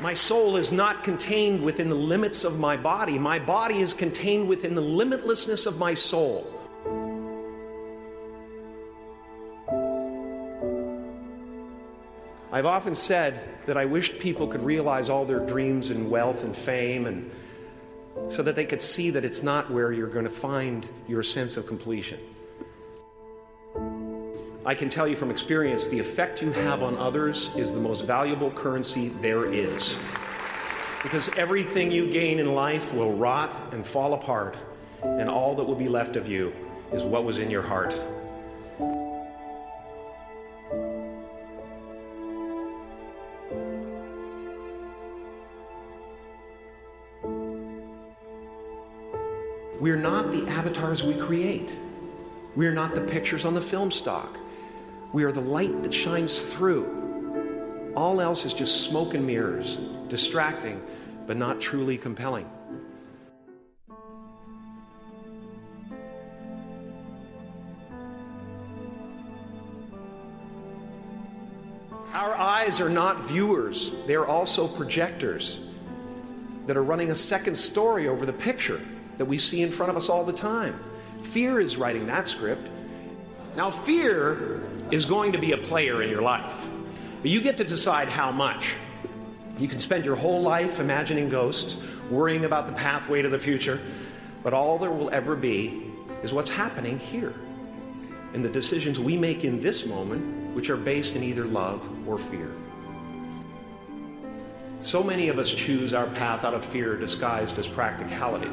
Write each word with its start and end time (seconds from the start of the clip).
My 0.00 0.14
soul 0.14 0.56
is 0.56 0.72
not 0.72 1.04
contained 1.04 1.62
within 1.62 1.88
the 1.88 1.94
limits 1.94 2.44
of 2.44 2.58
my 2.58 2.76
body. 2.76 3.18
My 3.18 3.38
body 3.38 3.80
is 3.80 3.94
contained 3.94 4.48
within 4.48 4.74
the 4.74 4.82
limitlessness 4.82 5.66
of 5.66 5.78
my 5.78 5.94
soul. 5.94 6.46
I've 12.50 12.66
often 12.66 12.94
said 12.94 13.40
that 13.66 13.78
I 13.78 13.86
wished 13.86 14.18
people 14.18 14.46
could 14.46 14.62
realize 14.62 15.08
all 15.08 15.24
their 15.24 15.40
dreams 15.40 15.90
and 15.90 16.10
wealth 16.10 16.44
and 16.44 16.54
fame 16.54 17.06
and 17.06 17.30
so 18.28 18.42
that 18.42 18.56
they 18.56 18.66
could 18.66 18.82
see 18.82 19.10
that 19.10 19.24
it's 19.24 19.42
not 19.42 19.70
where 19.70 19.90
you're 19.90 20.06
going 20.06 20.26
to 20.26 20.30
find 20.30 20.86
your 21.08 21.22
sense 21.22 21.56
of 21.56 21.66
completion. 21.66 22.20
I 24.64 24.76
can 24.76 24.88
tell 24.88 25.08
you 25.08 25.16
from 25.16 25.32
experience 25.32 25.88
the 25.88 25.98
effect 25.98 26.40
you 26.40 26.52
have 26.52 26.84
on 26.84 26.96
others 26.96 27.50
is 27.56 27.72
the 27.72 27.80
most 27.80 28.02
valuable 28.02 28.52
currency 28.52 29.08
there 29.08 29.44
is. 29.44 29.98
Because 31.02 31.28
everything 31.36 31.90
you 31.90 32.08
gain 32.08 32.38
in 32.38 32.54
life 32.54 32.94
will 32.94 33.12
rot 33.12 33.72
and 33.72 33.84
fall 33.84 34.14
apart, 34.14 34.56
and 35.02 35.28
all 35.28 35.56
that 35.56 35.64
will 35.64 35.74
be 35.74 35.88
left 35.88 36.14
of 36.14 36.28
you 36.28 36.52
is 36.92 37.02
what 37.02 37.24
was 37.24 37.38
in 37.38 37.50
your 37.50 37.60
heart. 37.60 38.00
We're 49.80 49.96
not 49.96 50.30
the 50.30 50.46
avatars 50.48 51.02
we 51.02 51.16
create. 51.16 51.76
We 52.54 52.68
are 52.68 52.72
not 52.72 52.94
the 52.94 53.00
pictures 53.00 53.44
on 53.44 53.54
the 53.54 53.60
film 53.60 53.90
stock. 53.90 54.38
We 55.12 55.24
are 55.24 55.32
the 55.32 55.42
light 55.42 55.82
that 55.82 55.92
shines 55.92 56.52
through. 56.52 57.92
All 57.94 58.20
else 58.20 58.46
is 58.46 58.54
just 58.54 58.84
smoke 58.84 59.12
and 59.12 59.26
mirrors, 59.26 59.76
distracting, 60.08 60.82
but 61.26 61.36
not 61.36 61.60
truly 61.60 61.98
compelling. 61.98 62.50
Our 72.14 72.34
eyes 72.34 72.80
are 72.80 72.88
not 72.88 73.26
viewers, 73.26 73.94
they're 74.06 74.26
also 74.26 74.68
projectors 74.68 75.60
that 76.66 76.76
are 76.76 76.82
running 76.82 77.10
a 77.10 77.14
second 77.14 77.56
story 77.56 78.08
over 78.08 78.24
the 78.24 78.32
picture 78.32 78.80
that 79.18 79.24
we 79.24 79.36
see 79.36 79.60
in 79.60 79.70
front 79.70 79.90
of 79.90 79.96
us 79.96 80.08
all 80.08 80.24
the 80.24 80.32
time. 80.32 80.82
Fear 81.22 81.60
is 81.60 81.76
writing 81.76 82.06
that 82.06 82.28
script. 82.28 82.70
Now, 83.56 83.70
fear 83.70 84.62
is 84.90 85.04
going 85.04 85.32
to 85.32 85.38
be 85.38 85.52
a 85.52 85.58
player 85.58 86.02
in 86.02 86.08
your 86.08 86.22
life, 86.22 86.66
but 87.20 87.30
you 87.30 87.42
get 87.42 87.58
to 87.58 87.64
decide 87.64 88.08
how 88.08 88.32
much. 88.32 88.74
You 89.58 89.68
can 89.68 89.78
spend 89.78 90.04
your 90.06 90.16
whole 90.16 90.40
life 90.40 90.80
imagining 90.80 91.28
ghosts, 91.28 91.82
worrying 92.10 92.46
about 92.46 92.66
the 92.66 92.72
pathway 92.72 93.20
to 93.20 93.28
the 93.28 93.38
future, 93.38 93.78
but 94.42 94.54
all 94.54 94.78
there 94.78 94.90
will 94.90 95.10
ever 95.10 95.36
be 95.36 95.90
is 96.22 96.32
what's 96.32 96.50
happening 96.50 96.98
here 96.98 97.34
and 98.32 98.42
the 98.42 98.48
decisions 98.48 98.98
we 98.98 99.16
make 99.16 99.44
in 99.44 99.60
this 99.60 99.84
moment, 99.86 100.54
which 100.54 100.70
are 100.70 100.76
based 100.76 101.16
in 101.16 101.22
either 101.22 101.44
love 101.44 101.86
or 102.08 102.16
fear. 102.16 102.50
So 104.80 105.02
many 105.02 105.28
of 105.28 105.38
us 105.38 105.52
choose 105.52 105.92
our 105.92 106.06
path 106.06 106.44
out 106.44 106.54
of 106.54 106.64
fear 106.64 106.96
disguised 106.96 107.58
as 107.58 107.68
practicality. 107.68 108.50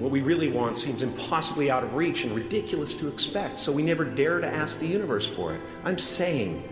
What 0.00 0.10
we 0.10 0.22
really 0.22 0.48
want 0.48 0.78
seems 0.78 1.02
impossibly 1.02 1.70
out 1.70 1.84
of 1.84 1.94
reach 1.94 2.24
and 2.24 2.34
ridiculous 2.34 2.94
to 2.94 3.06
expect, 3.06 3.60
so 3.60 3.70
we 3.70 3.82
never 3.82 4.02
dare 4.02 4.40
to 4.40 4.46
ask 4.46 4.78
the 4.78 4.86
universe 4.86 5.26
for 5.26 5.54
it. 5.54 5.60
I'm 5.84 5.98
saying 5.98 6.66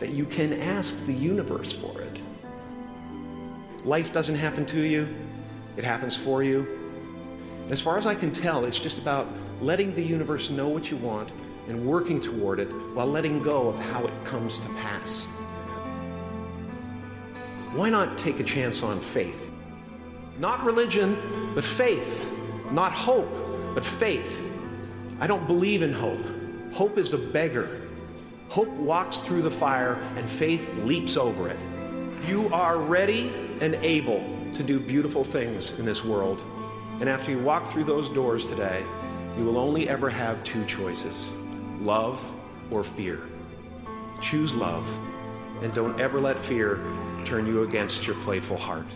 that 0.00 0.10
you 0.10 0.26
can 0.26 0.60
ask 0.60 0.94
the 1.06 1.14
universe 1.14 1.72
for 1.72 2.02
it. 2.02 2.20
Life 3.86 4.12
doesn't 4.12 4.34
happen 4.34 4.66
to 4.66 4.82
you, 4.82 5.08
it 5.78 5.84
happens 5.84 6.14
for 6.14 6.42
you. 6.42 6.78
As 7.70 7.80
far 7.80 7.96
as 7.96 8.04
I 8.04 8.14
can 8.14 8.30
tell, 8.30 8.66
it's 8.66 8.78
just 8.78 8.98
about 8.98 9.28
letting 9.62 9.94
the 9.94 10.02
universe 10.02 10.50
know 10.50 10.68
what 10.68 10.90
you 10.90 10.98
want 10.98 11.32
and 11.68 11.86
working 11.86 12.20
toward 12.20 12.60
it 12.60 12.68
while 12.92 13.06
letting 13.06 13.42
go 13.42 13.66
of 13.66 13.78
how 13.78 14.04
it 14.04 14.24
comes 14.26 14.58
to 14.58 14.68
pass. 14.74 15.24
Why 17.72 17.88
not 17.88 18.18
take 18.18 18.40
a 18.40 18.44
chance 18.44 18.82
on 18.82 19.00
faith? 19.00 19.48
Not 20.38 20.62
religion, 20.64 21.52
but 21.54 21.64
faith. 21.64 22.23
Not 22.70 22.92
hope, 22.92 23.30
but 23.74 23.84
faith. 23.84 24.46
I 25.20 25.26
don't 25.26 25.46
believe 25.46 25.82
in 25.82 25.92
hope. 25.92 26.24
Hope 26.72 26.98
is 26.98 27.12
a 27.12 27.18
beggar. 27.18 27.82
Hope 28.48 28.68
walks 28.68 29.18
through 29.18 29.42
the 29.42 29.50
fire 29.50 29.94
and 30.16 30.28
faith 30.28 30.68
leaps 30.78 31.16
over 31.16 31.48
it. 31.48 31.58
You 32.26 32.48
are 32.52 32.78
ready 32.78 33.32
and 33.60 33.74
able 33.76 34.24
to 34.54 34.62
do 34.62 34.80
beautiful 34.80 35.24
things 35.24 35.78
in 35.78 35.84
this 35.84 36.04
world. 36.04 36.42
And 37.00 37.08
after 37.08 37.32
you 37.32 37.38
walk 37.38 37.66
through 37.66 37.84
those 37.84 38.08
doors 38.08 38.44
today, 38.46 38.84
you 39.36 39.44
will 39.44 39.58
only 39.58 39.88
ever 39.88 40.08
have 40.08 40.42
two 40.44 40.64
choices 40.64 41.32
love 41.80 42.34
or 42.70 42.82
fear. 42.82 43.20
Choose 44.20 44.54
love, 44.54 44.88
and 45.62 45.74
don't 45.74 46.00
ever 46.00 46.20
let 46.20 46.38
fear 46.38 46.78
turn 47.24 47.46
you 47.46 47.62
against 47.62 48.06
your 48.06 48.16
playful 48.16 48.56
heart. 48.56 48.86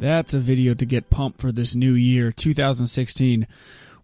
That's 0.00 0.32
a 0.32 0.38
video 0.38 0.74
to 0.74 0.86
get 0.86 1.10
pumped 1.10 1.40
for 1.40 1.50
this 1.50 1.74
new 1.74 1.94
year, 1.94 2.30
2016. 2.30 3.48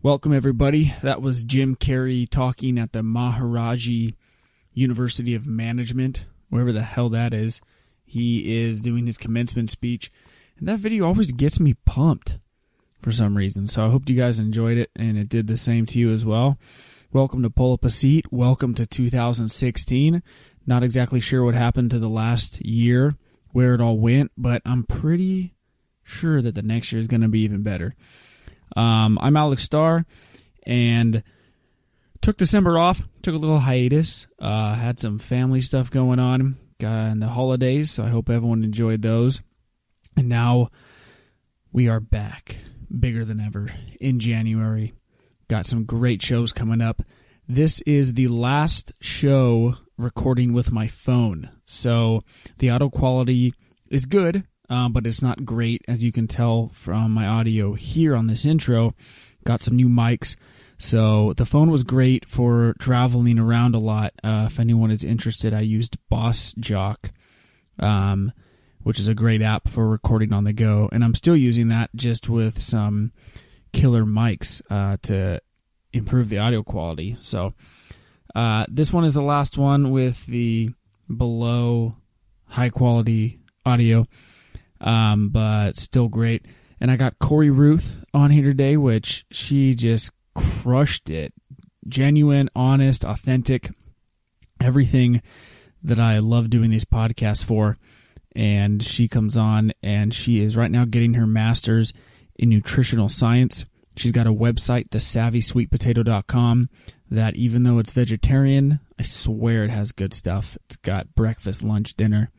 Welcome, 0.02 0.32
everybody. 0.32 0.92
That 1.02 1.22
was 1.22 1.44
Jim 1.44 1.76
Carrey 1.76 2.28
talking 2.28 2.78
at 2.78 2.92
the 2.92 3.02
Maharishi 3.02 4.16
University 4.72 5.36
of 5.36 5.46
Management, 5.46 6.26
wherever 6.50 6.72
the 6.72 6.82
hell 6.82 7.10
that 7.10 7.32
is. 7.32 7.60
He 8.04 8.60
is 8.60 8.80
doing 8.80 9.06
his 9.06 9.16
commencement 9.16 9.70
speech. 9.70 10.10
And 10.58 10.66
that 10.66 10.80
video 10.80 11.06
always 11.06 11.30
gets 11.30 11.60
me 11.60 11.74
pumped 11.84 12.40
for 13.00 13.12
some 13.12 13.36
reason. 13.36 13.68
So 13.68 13.86
I 13.86 13.90
hope 13.90 14.10
you 14.10 14.16
guys 14.16 14.40
enjoyed 14.40 14.78
it 14.78 14.90
and 14.96 15.16
it 15.16 15.28
did 15.28 15.46
the 15.46 15.56
same 15.56 15.86
to 15.86 15.98
you 16.00 16.10
as 16.10 16.24
well. 16.24 16.58
Welcome 17.12 17.44
to 17.44 17.50
Pull 17.50 17.74
Up 17.74 17.84
a 17.84 17.90
Seat. 17.90 18.32
Welcome 18.32 18.74
to 18.74 18.84
2016. 18.84 20.24
Not 20.66 20.82
exactly 20.82 21.20
sure 21.20 21.44
what 21.44 21.54
happened 21.54 21.92
to 21.92 22.00
the 22.00 22.08
last 22.08 22.60
year, 22.66 23.14
where 23.52 23.74
it 23.74 23.80
all 23.80 23.96
went, 23.96 24.32
but 24.36 24.60
I'm 24.64 24.82
pretty 24.82 25.53
sure 26.04 26.40
that 26.40 26.54
the 26.54 26.62
next 26.62 26.92
year 26.92 27.00
is 27.00 27.08
going 27.08 27.22
to 27.22 27.28
be 27.28 27.40
even 27.40 27.62
better. 27.62 27.94
Um, 28.76 29.18
I'm 29.20 29.36
Alex 29.36 29.62
Starr, 29.62 30.04
and 30.64 31.22
took 32.20 32.36
December 32.36 32.78
off. 32.78 33.02
Took 33.22 33.34
a 33.34 33.38
little 33.38 33.60
hiatus. 33.60 34.26
Uh, 34.38 34.74
had 34.74 35.00
some 35.00 35.18
family 35.18 35.60
stuff 35.60 35.90
going 35.90 36.18
on 36.18 36.56
in 36.80 37.20
the 37.20 37.28
holidays, 37.28 37.90
so 37.90 38.04
I 38.04 38.08
hope 38.08 38.28
everyone 38.28 38.64
enjoyed 38.64 39.02
those. 39.02 39.42
And 40.16 40.28
now 40.28 40.68
we 41.72 41.88
are 41.88 42.00
back, 42.00 42.56
bigger 42.98 43.24
than 43.24 43.40
ever, 43.40 43.68
in 44.00 44.20
January. 44.20 44.92
Got 45.48 45.66
some 45.66 45.84
great 45.84 46.22
shows 46.22 46.52
coming 46.52 46.80
up. 46.80 47.02
This 47.48 47.80
is 47.82 48.14
the 48.14 48.28
last 48.28 48.92
show 49.00 49.74
recording 49.98 50.52
with 50.52 50.72
my 50.72 50.86
phone, 50.86 51.50
so 51.64 52.20
the 52.58 52.70
audio 52.70 52.88
quality 52.88 53.52
is 53.90 54.06
good 54.06 54.44
uh, 54.74 54.88
but 54.88 55.06
it's 55.06 55.22
not 55.22 55.44
great, 55.44 55.82
as 55.86 56.02
you 56.02 56.10
can 56.10 56.26
tell 56.26 56.66
from 56.66 57.12
my 57.12 57.28
audio 57.28 57.74
here 57.74 58.16
on 58.16 58.26
this 58.26 58.44
intro. 58.44 58.92
Got 59.44 59.62
some 59.62 59.76
new 59.76 59.88
mics. 59.88 60.34
So 60.78 61.32
the 61.34 61.46
phone 61.46 61.70
was 61.70 61.84
great 61.84 62.24
for 62.24 62.74
traveling 62.80 63.38
around 63.38 63.76
a 63.76 63.78
lot. 63.78 64.14
Uh, 64.24 64.46
if 64.48 64.58
anyone 64.58 64.90
is 64.90 65.04
interested, 65.04 65.54
I 65.54 65.60
used 65.60 65.96
Boss 66.08 66.54
Jock, 66.58 67.12
um, 67.78 68.32
which 68.82 68.98
is 68.98 69.06
a 69.06 69.14
great 69.14 69.42
app 69.42 69.68
for 69.68 69.88
recording 69.88 70.32
on 70.32 70.42
the 70.42 70.52
go, 70.52 70.88
and 70.90 71.04
I'm 71.04 71.14
still 71.14 71.36
using 71.36 71.68
that 71.68 71.90
just 71.94 72.28
with 72.28 72.60
some 72.60 73.12
killer 73.72 74.02
mics 74.02 74.60
uh, 74.70 74.96
to 75.02 75.40
improve 75.92 76.30
the 76.30 76.38
audio 76.38 76.64
quality. 76.64 77.14
So 77.16 77.52
uh, 78.34 78.66
this 78.68 78.92
one 78.92 79.04
is 79.04 79.14
the 79.14 79.22
last 79.22 79.56
one 79.56 79.92
with 79.92 80.26
the 80.26 80.70
below 81.16 81.94
high 82.48 82.70
quality 82.70 83.38
audio 83.64 84.04
um, 84.84 85.30
but 85.30 85.76
still 85.76 86.08
great. 86.08 86.46
And 86.80 86.90
I 86.90 86.96
got 86.96 87.18
Corey 87.18 87.50
Ruth 87.50 88.04
on 88.12 88.30
here 88.30 88.44
today, 88.44 88.76
which 88.76 89.24
she 89.30 89.74
just 89.74 90.12
crushed 90.34 91.10
it. 91.10 91.32
Genuine, 91.88 92.50
honest, 92.54 93.04
authentic, 93.04 93.70
everything 94.60 95.22
that 95.82 95.98
I 95.98 96.18
love 96.18 96.50
doing 96.50 96.70
these 96.70 96.84
podcasts 96.84 97.44
for. 97.44 97.76
And 98.36 98.82
she 98.82 99.08
comes 99.08 99.36
on 99.36 99.72
and 99.82 100.12
she 100.12 100.40
is 100.40 100.56
right 100.56 100.70
now 100.70 100.84
getting 100.84 101.14
her 101.14 101.26
master's 101.26 101.92
in 102.36 102.50
nutritional 102.50 103.08
science. 103.08 103.64
She's 103.96 104.12
got 104.12 104.26
a 104.26 104.32
website, 104.32 104.88
thesavvysweetpotato.com, 104.88 106.68
that 107.10 107.36
even 107.36 107.62
though 107.62 107.78
it's 107.78 107.92
vegetarian, 107.92 108.80
I 108.98 109.04
swear 109.04 109.64
it 109.64 109.70
has 109.70 109.92
good 109.92 110.12
stuff. 110.12 110.58
It's 110.64 110.76
got 110.76 111.14
breakfast, 111.14 111.62
lunch, 111.62 111.94
dinner 111.94 112.32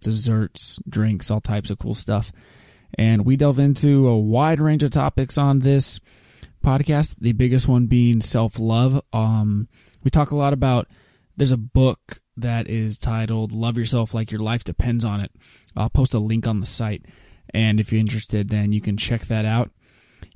desserts, 0.00 0.80
drinks, 0.88 1.30
all 1.30 1.40
types 1.40 1.70
of 1.70 1.78
cool 1.78 1.94
stuff. 1.94 2.32
And 2.94 3.24
we 3.24 3.36
delve 3.36 3.58
into 3.58 4.08
a 4.08 4.18
wide 4.18 4.60
range 4.60 4.82
of 4.82 4.90
topics 4.90 5.38
on 5.38 5.60
this 5.60 6.00
podcast. 6.64 7.16
The 7.20 7.32
biggest 7.32 7.68
one 7.68 7.86
being 7.86 8.20
self 8.20 8.58
love. 8.58 9.02
Um, 9.12 9.68
we 10.02 10.10
talk 10.10 10.30
a 10.30 10.36
lot 10.36 10.52
about. 10.52 10.88
There's 11.36 11.52
a 11.52 11.56
book 11.56 12.20
that 12.36 12.68
is 12.68 12.98
titled 12.98 13.52
"Love 13.52 13.78
Yourself 13.78 14.12
Like 14.12 14.30
Your 14.30 14.40
Life 14.40 14.64
Depends 14.64 15.04
on 15.04 15.20
It." 15.20 15.30
I'll 15.76 15.90
post 15.90 16.14
a 16.14 16.18
link 16.18 16.46
on 16.46 16.60
the 16.60 16.66
site, 16.66 17.06
and 17.54 17.78
if 17.78 17.92
you're 17.92 18.00
interested, 18.00 18.48
then 18.48 18.72
you 18.72 18.80
can 18.80 18.96
check 18.96 19.22
that 19.22 19.44
out. 19.44 19.70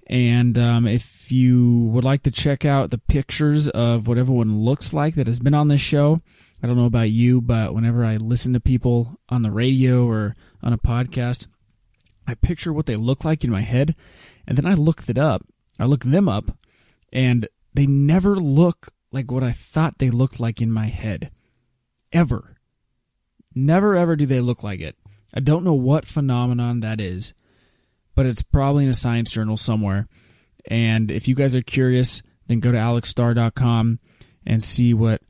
And 0.07 0.57
um, 0.59 0.87
if 0.87 1.33
you 1.33 1.87
would 1.87 2.05
like 2.05 2.23
to 2.23 2.31
check 2.31 2.65
out 2.65 2.91
the 2.91 2.99
pictures 2.99 3.69
of 3.71 4.07
what 4.07 4.19
everyone 4.19 4.59
looks 4.59 4.93
like 4.93 5.15
that 5.15 5.27
has 5.27 5.41
been 5.41 5.55
on 5.55 5.69
this 5.69 5.81
show, 5.81 6.19
I 6.65 6.67
don't 6.67 6.79
know 6.79 6.87
about 6.87 7.11
you, 7.11 7.43
but 7.43 7.75
whenever 7.75 8.07
I 8.07 8.17
listen 8.17 8.55
to 8.55 8.61
people 8.61 9.21
on 9.29 9.43
the 9.43 9.51
radio 9.51 10.07
or 10.07 10.35
on 10.63 10.73
a 10.73 10.79
podcast, 10.79 11.47
I 12.27 12.33
picture 12.33 12.73
what 12.73 12.87
they 12.87 12.97
look 12.97 13.23
like 13.23 13.45
in 13.45 13.51
my 13.51 13.61
head, 13.61 13.95
and 14.47 14.57
then 14.57 14.65
I 14.65 14.73
look 14.73 15.07
it 15.07 15.19
up. 15.19 15.43
I 15.79 15.85
look 15.85 16.05
them 16.05 16.27
up, 16.27 16.53
and 17.13 17.47
they 17.75 17.87
never 17.87 18.35
look 18.35 18.89
like 19.13 19.31
what 19.31 19.43
I 19.43 19.53
thought 19.53 19.99
they 19.99 20.09
looked 20.09 20.41
like 20.41 20.63
in 20.63 20.73
my 20.73 20.87
head. 20.87 21.31
Ever. 22.15 22.57
Never 23.55 23.95
ever 23.95 24.17
do 24.17 24.25
they 24.25 24.41
look 24.41 24.63
like 24.63 24.81
it. 24.81 24.97
I 25.35 25.41
don't 25.41 25.65
know 25.65 25.75
what 25.75 26.07
phenomenon 26.07 26.81
that 26.81 26.99
is, 26.99 27.35
but 28.15 28.25
it's 28.25 28.43
probably 28.43 28.85
in 28.85 28.91
a 28.91 28.95
science 28.95 29.31
journal 29.31 29.59
somewhere. 29.59 30.09
And 30.71 31.11
if 31.11 31.29
you 31.29 31.35
guys 31.35 31.55
are 31.57 31.63
curious, 31.63 32.23
then 32.47 32.61
go 32.61 32.73
to 32.73 32.79
alexstar.com 32.79 33.99
and 34.47 34.63
see 34.63 34.95
what 34.95 35.21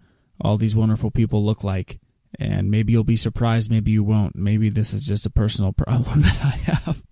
all 0.40 0.56
these 0.56 0.76
wonderful 0.76 1.10
people 1.10 1.44
look 1.44 1.64
like. 1.64 1.98
And 2.38 2.70
maybe 2.70 2.92
you'll 2.92 3.04
be 3.04 3.16
surprised, 3.16 3.70
maybe 3.70 3.92
you 3.92 4.02
won't. 4.02 4.34
Maybe 4.34 4.68
this 4.68 4.92
is 4.92 5.04
just 5.04 5.26
a 5.26 5.30
personal 5.30 5.72
problem 5.76 6.22
that 6.22 6.38
I 6.42 6.72
have. 6.72 7.02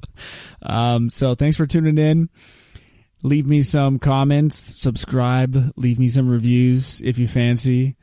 Um, 0.63 1.11
so 1.11 1.35
thanks 1.35 1.57
for 1.57 1.67
tuning 1.67 1.99
in. 1.99 2.29
Leave 3.23 3.47
me 3.47 3.63
some 3.63 4.01
comments, 4.01 4.57
subscribe, 4.57 5.57
leave 5.77 5.99
me 6.01 6.09
some 6.09 6.29
reviews 6.29 7.01
if 7.03 7.19
you 7.19 7.29
fancy. 7.29 7.95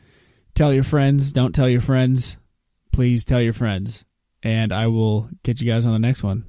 Tell 0.55 0.73
your 0.73 0.83
friends, 0.83 1.33
don't 1.33 1.53
tell 1.53 1.67
your 1.67 1.81
friends. 1.81 2.37
Please 2.93 3.25
tell 3.25 3.41
your 3.41 3.53
friends. 3.53 4.05
And 4.43 4.71
I 4.71 4.87
will 4.87 5.29
get 5.43 5.61
you 5.61 5.69
guys 5.69 5.85
on 5.85 5.91
the 5.91 5.99
next 5.99 6.23
one. 6.23 6.45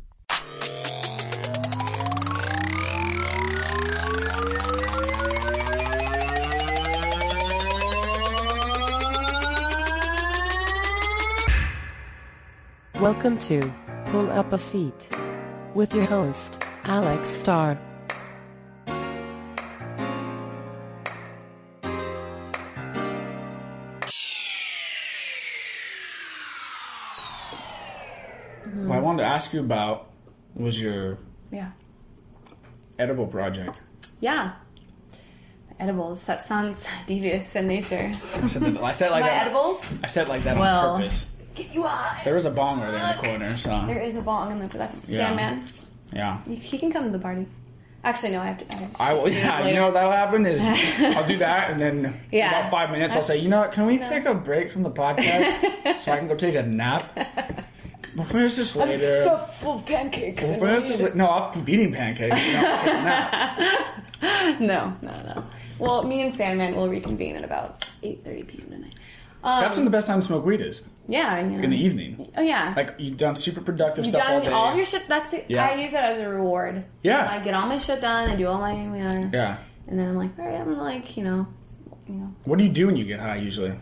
Welcome 13.00 13.38
to 13.38 13.60
Pull 14.06 14.30
Up 14.30 14.52
a 14.52 14.58
Seat 14.58 15.08
with 15.74 15.94
your 15.94 16.04
host, 16.04 16.62
Alex 16.84 17.28
Starr. 17.30 17.78
What 28.74 28.96
I 28.98 29.00
wanted 29.00 29.22
to 29.22 29.28
ask 29.28 29.52
you 29.52 29.60
about 29.60 30.06
was 30.54 30.80
your 30.82 31.18
Yeah. 31.50 31.70
edible 32.98 33.26
project. 33.26 33.80
Yeah. 34.20 34.52
Edibles. 35.78 36.26
That 36.26 36.44
sounds 36.44 36.86
devious 37.06 37.56
in 37.56 37.66
nature. 37.68 38.10
I 38.12 38.46
said, 38.46 38.62
that, 38.62 38.82
I 38.82 38.92
said 38.92 39.10
like 39.10 39.22
My 39.22 39.28
that. 39.28 39.46
edibles? 39.46 40.02
I 40.04 40.06
said 40.08 40.28
like 40.28 40.42
that 40.42 40.58
Well- 40.58 40.90
on 40.90 41.00
purpose. 41.00 41.29
Get 41.54 41.74
you 41.74 41.84
eyes. 41.84 42.24
There 42.24 42.34
was 42.34 42.44
a 42.44 42.50
bong 42.50 42.80
right 42.80 42.90
there 42.90 43.00
in 43.00 43.16
the 43.16 43.28
corner, 43.28 43.56
so 43.56 43.84
There 43.86 44.00
is 44.00 44.16
a 44.16 44.22
bong 44.22 44.52
in 44.52 44.58
but 44.60 44.70
that's 44.72 45.10
Yeah. 45.10 45.26
Sandman. 45.36 45.64
yeah. 46.12 46.38
You- 46.46 46.56
He 46.56 46.78
can 46.78 46.90
come 46.92 47.04
to 47.04 47.10
the 47.10 47.18
party. 47.18 47.46
Actually, 48.02 48.32
no, 48.32 48.40
I 48.40 48.46
have 48.46 48.58
to. 48.66 48.76
I, 48.76 48.78
have 48.80 48.96
I 49.00 49.12
will. 49.12 49.22
to 49.24 49.30
do 49.30 49.36
it 49.36 49.40
Yeah, 49.40 49.58
you 49.58 49.64
later. 49.64 49.76
know 49.76 49.84
what 49.86 49.94
that'll 49.94 50.10
happen 50.12 50.46
is 50.46 50.60
I'll 51.16 51.26
do 51.26 51.36
that, 51.38 51.70
and 51.70 51.78
then 51.78 52.04
in 52.06 52.14
Yeah. 52.32 52.58
about 52.60 52.70
five 52.70 52.90
minutes 52.90 53.14
I'll 53.14 53.22
say, 53.22 53.36
you 53.38 53.50
know 53.50 53.60
what? 53.60 53.72
Can 53.72 53.84
we 53.86 53.98
take 53.98 54.24
a 54.24 54.32
break 54.34 54.70
from 54.70 54.84
the 54.84 54.90
podcast 54.90 55.98
so 55.98 56.12
I 56.12 56.16
can 56.18 56.26
go 56.28 56.34
take 56.34 56.54
a 56.54 56.62
nap? 56.62 57.12
We'll 58.16 58.24
finish 58.26 58.56
this 58.56 58.74
I'm 58.76 58.98
so 58.98 59.36
full 59.36 59.74
of 59.76 59.86
pancakes. 59.86 60.56
We'll 60.58 60.80
finish 60.80 60.88
this. 60.88 61.02
la- 61.02 61.14
No, 61.14 61.26
I'll 61.26 61.50
keep 61.52 61.68
eating 61.68 61.92
pancakes. 61.92 62.52
You 62.54 62.58
I'll 62.58 62.78
take 62.84 62.94
a 62.94 63.02
nap. 63.02 63.60
No, 64.60 64.92
no, 65.02 65.10
no. 65.34 65.44
Well, 65.78 66.02
me 66.04 66.22
and 66.22 66.34
Sandman 66.34 66.74
will 66.76 66.88
reconvene 66.88 67.36
at 67.36 67.44
about 67.44 67.80
8.30 68.02 68.48
p.m. 68.48 68.70
tonight. 68.70 68.94
Um, 69.42 69.60
That's 69.62 69.76
when 69.78 69.84
the 69.86 69.90
best 69.90 70.06
time 70.06 70.20
to 70.20 70.26
smoke 70.26 70.44
weed 70.44 70.60
is 70.60 70.86
yeah, 71.08 71.40
know. 71.40 71.60
in 71.60 71.70
the 71.70 71.76
evening. 71.76 72.30
Oh, 72.36 72.42
yeah. 72.42 72.74
Like 72.76 72.94
you've 72.98 73.16
done 73.16 73.36
super 73.36 73.62
productive 73.62 74.04
You've 74.04 74.14
stuff 74.14 74.28
all 74.28 74.40
done 74.40 74.46
day. 74.46 74.52
all 74.52 74.76
your 74.76 74.84
shit. 74.86 75.06
That's 75.08 75.32
it. 75.32 75.46
Yeah. 75.48 75.66
I 75.66 75.74
use 75.76 75.94
it 75.94 76.00
as 76.02 76.20
a 76.20 76.28
reward. 76.28 76.84
Yeah. 77.02 77.26
I 77.30 77.42
get 77.42 77.54
all 77.54 77.66
my 77.66 77.78
shit 77.78 78.00
done. 78.00 78.30
I 78.30 78.36
do 78.36 78.46
all 78.46 78.60
my, 78.60 78.72
you 78.74 79.04
know, 79.04 79.30
yeah. 79.32 79.56
and 79.88 79.98
then 79.98 80.08
I'm 80.10 80.16
like, 80.16 80.38
all 80.38 80.46
right, 80.46 80.60
I'm 80.60 80.76
like, 80.76 81.16
you 81.16 81.24
know, 81.24 81.46
you 82.06 82.14
know, 82.16 82.34
What 82.44 82.58
do 82.58 82.64
you 82.64 82.72
do 82.72 82.86
when 82.86 82.96
you 82.96 83.04
get 83.04 83.18
high 83.20 83.36
usually? 83.36 83.72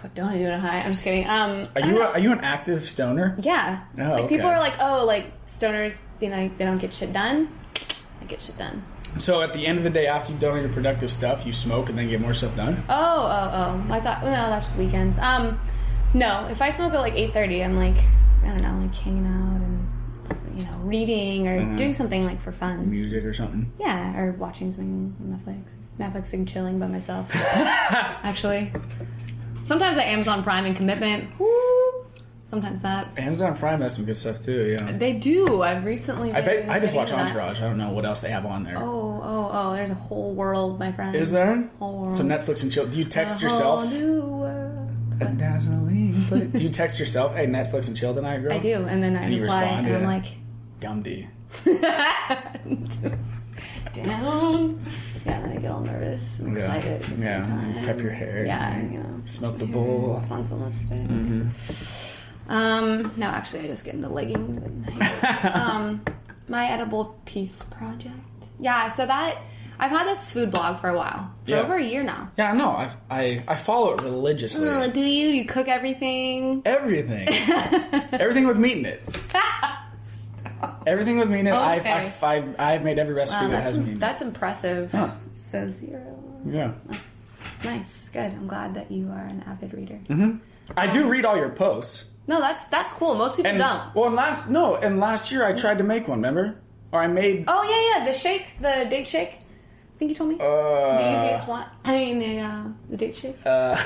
what 0.00 0.14
don't 0.14 0.28
I 0.28 0.38
do 0.38 0.44
at 0.44 0.60
high? 0.60 0.78
I'm 0.80 0.92
just 0.92 1.04
kidding. 1.04 1.26
Um, 1.26 1.66
Are 1.76 1.80
you 1.88 2.02
a, 2.02 2.06
are 2.10 2.18
you 2.18 2.32
an 2.32 2.40
active 2.40 2.88
stoner? 2.88 3.36
yeah. 3.40 3.84
Oh, 3.98 4.02
like 4.02 4.28
people 4.28 4.46
are 4.46 4.58
like, 4.58 4.74
oh, 4.80 5.04
like 5.06 5.26
stoners, 5.46 6.08
you 6.20 6.28
know, 6.28 6.48
they 6.58 6.64
don't 6.64 6.78
get 6.78 6.92
shit 6.92 7.12
done. 7.12 7.48
I 8.20 8.24
get 8.26 8.42
shit 8.42 8.58
done. 8.58 8.82
So 9.18 9.40
at 9.42 9.52
the 9.52 9.66
end 9.66 9.78
of 9.78 9.84
the 9.84 9.90
day, 9.90 10.06
after 10.06 10.32
you've 10.32 10.40
done 10.40 10.56
all 10.56 10.60
your 10.60 10.72
productive 10.72 11.10
stuff, 11.12 11.46
you 11.46 11.52
smoke 11.52 11.88
and 11.88 11.96
then 11.98 12.08
get 12.08 12.20
more 12.20 12.34
stuff 12.34 12.56
done. 12.56 12.76
Oh, 12.88 12.92
oh, 13.30 13.50
oh. 13.88 13.92
I 13.92 14.00
thought, 14.00 14.22
no, 14.22 14.30
that's 14.30 14.66
just 14.66 14.78
weekends. 14.78 15.18
Um, 15.18 15.58
no, 16.14 16.46
if 16.50 16.60
I 16.60 16.70
smoke 16.70 16.92
at 16.94 17.00
like 17.00 17.14
8.30, 17.14 17.64
I'm 17.64 17.76
like, 17.76 17.96
I 18.44 18.48
don't 18.48 18.62
know, 18.62 18.78
like 18.84 18.94
hanging 18.94 19.26
out 19.26 19.60
and, 19.60 19.88
you 20.58 20.64
know, 20.66 20.76
reading 20.82 21.46
or 21.48 21.60
Mm-hmm. 21.60 21.76
doing 21.76 21.92
something 21.92 22.24
like 22.26 22.40
for 22.40 22.52
fun. 22.52 22.90
Music 22.90 23.24
or 23.24 23.32
something. 23.32 23.70
Yeah, 23.78 24.18
or 24.18 24.32
watching 24.32 24.70
something 24.70 25.14
on 25.20 25.38
Netflix. 25.38 25.76
Netflixing, 25.98 26.46
chilling 26.48 26.78
by 26.80 26.88
myself. 26.88 27.30
Actually. 28.22 28.72
Sometimes 29.62 29.96
I 29.96 30.02
Amazon 30.04 30.42
Prime 30.42 30.64
and 30.66 30.76
commitment. 30.76 31.30
Woo! 31.38 32.03
Sometimes 32.54 32.82
that. 32.82 33.08
Amazon 33.18 33.56
Prime 33.56 33.80
has 33.80 33.96
some 33.96 34.04
good 34.04 34.16
stuff 34.16 34.44
too. 34.44 34.76
Yeah. 34.78 34.92
They 34.92 35.12
do. 35.14 35.62
I've 35.62 35.84
recently 35.84 36.30
I 36.32 36.40
been 36.40 36.66
bet 36.66 36.70
I 36.70 36.78
just 36.78 36.94
watch 36.94 37.10
into 37.10 37.16
that. 37.22 37.30
Entourage. 37.30 37.60
I 37.60 37.64
don't 37.64 37.78
know 37.78 37.90
what 37.90 38.04
else 38.04 38.20
they 38.20 38.30
have 38.30 38.46
on 38.46 38.62
there. 38.62 38.76
Oh, 38.78 39.20
oh, 39.24 39.50
oh, 39.52 39.72
there's 39.74 39.90
a 39.90 39.94
whole 39.94 40.34
world, 40.34 40.78
my 40.78 40.92
friend. 40.92 41.16
Is 41.16 41.32
there? 41.32 41.68
Whole 41.80 42.02
world. 42.02 42.16
So 42.16 42.22
Netflix 42.22 42.62
and 42.62 42.70
chill. 42.70 42.86
Do 42.86 42.96
you 42.96 43.04
text 43.06 43.40
A 43.40 43.44
yourself? 43.44 43.80
whole 43.88 43.90
new 44.00 44.22
world. 44.22 44.90
A 45.20 45.24
dazzling. 45.34 46.12
Do 46.52 46.58
you 46.58 46.70
text 46.70 47.00
yourself? 47.00 47.34
Hey, 47.34 47.46
Netflix 47.48 47.88
and 47.88 47.96
chill 47.96 48.14
tonight, 48.14 48.38
girl. 48.38 48.52
I 48.52 48.58
do, 48.60 48.74
and 48.86 49.02
then 49.02 49.16
I 49.16 49.22
And 49.24 49.34
you 49.34 49.42
reply, 49.42 49.62
respond, 49.62 49.86
and 49.88 49.96
I'm 49.96 50.04
like, 50.04 50.24
Dumb 50.80 51.02
D. 51.02 51.26
down. 53.94 54.80
Yeah, 55.26 55.40
and 55.40 55.52
I 55.52 55.56
get 55.56 55.70
all 55.70 55.80
nervous 55.80 56.40
and 56.40 56.56
Yeah. 56.56 56.62
excited. 56.64 56.92
at 56.92 57.00
the 57.02 57.06
same 57.18 57.18
Yeah. 57.20 57.44
time. 57.44 57.84
Pep 57.84 58.00
your 58.00 58.10
hair. 58.12 58.44
Yeah, 58.46 58.80
you 58.82 58.98
know. 58.98 59.16
Smoke 59.26 59.58
the 59.58 59.66
bowl. 59.66 60.22
On 60.30 60.44
some 60.44 60.62
lipstick. 60.62 60.98
Mm-hmm. 61.00 61.48
Um, 62.48 63.10
no, 63.16 63.26
actually, 63.26 63.60
I 63.64 63.66
just 63.68 63.84
get 63.84 63.94
into 63.94 64.08
leggings 64.08 64.62
and 64.62 64.86
um, 65.54 66.04
my 66.48 66.66
edible 66.66 67.18
peace 67.24 67.72
project. 67.72 68.14
Yeah, 68.60 68.88
so 68.88 69.06
that 69.06 69.38
I've 69.78 69.90
had 69.90 70.06
this 70.06 70.32
food 70.32 70.50
blog 70.50 70.78
for 70.78 70.88
a 70.90 70.96
while, 70.96 71.32
for 71.44 71.50
Yeah. 71.50 71.60
over 71.60 71.76
a 71.76 71.82
year 71.82 72.02
now. 72.02 72.30
Yeah, 72.36 72.52
no, 72.52 72.70
I 72.70 72.90
I 73.10 73.42
I 73.48 73.54
follow 73.56 73.94
it 73.94 74.02
religiously. 74.02 74.68
Uh, 74.68 74.88
do 74.88 75.00
you? 75.00 75.28
You 75.28 75.44
cook 75.46 75.68
everything? 75.68 76.62
Everything. 76.64 77.28
Everything 78.12 78.46
with 78.46 78.58
meat 78.58 78.76
in 78.78 78.86
it. 78.86 79.00
Everything 80.86 81.18
with 81.18 81.30
meat 81.30 81.40
in 81.40 81.46
it. 81.48 81.52
I've, 81.54 81.80
Okay. 81.80 81.92
I've, 81.92 82.22
I've, 82.24 82.60
I've 82.60 82.84
made 82.84 82.98
every 82.98 83.14
recipe 83.14 83.46
Wow, 83.46 83.50
that 83.52 83.62
has 83.62 83.78
meat 83.78 83.88
in 83.88 83.96
it. 83.96 84.00
that's 84.00 84.22
impressive. 84.22 84.92
Huh. 84.92 85.08
So 85.32 85.66
zero. 85.68 86.22
Yeah. 86.46 86.72
Nice, 87.64 88.10
good. 88.12 88.32
I'm 88.32 88.46
glad 88.46 88.74
that 88.74 88.90
you 88.90 89.08
are 89.10 89.24
an 89.26 89.42
avid 89.46 89.72
reader. 89.74 89.98
I 90.76 90.86
do 90.90 91.08
read 91.08 91.24
all 91.24 91.36
your 91.36 91.48
posts. 91.50 92.13
No, 92.26 92.40
that's 92.40 92.68
that's 92.68 92.92
cool. 92.94 93.14
Most 93.16 93.36
people 93.36 93.50
And 93.50 93.58
don't. 93.58 93.94
well, 93.94 94.06
and 94.06 94.14
last 94.16 94.50
no, 94.50 94.76
and 94.76 94.98
last 95.00 95.30
year 95.30 95.44
I 95.44 95.52
tried 95.52 95.78
to 95.78 95.84
make 95.84 96.08
one. 96.08 96.18
Remember? 96.18 96.56
Or 96.92 97.02
I 97.02 97.06
made. 97.06 97.44
Oh 97.48 97.62
yeah, 97.62 97.98
yeah. 98.00 98.06
The 98.06 98.14
shake, 98.16 98.56
the 98.60 98.86
date 98.88 99.06
shake. 99.08 99.40
I 99.40 99.96
think 99.98 100.10
you 100.10 100.16
told 100.16 100.30
me 100.30 100.36
Uh, 100.40 100.96
the 100.98 101.14
easiest 101.14 101.48
one. 101.48 101.64
I 101.84 101.96
mean 101.96 102.18
the 102.18 102.38
uh, 102.40 102.64
the 102.88 102.96
date 102.96 103.16
shake. 103.16 103.36
Uh, 103.44 103.76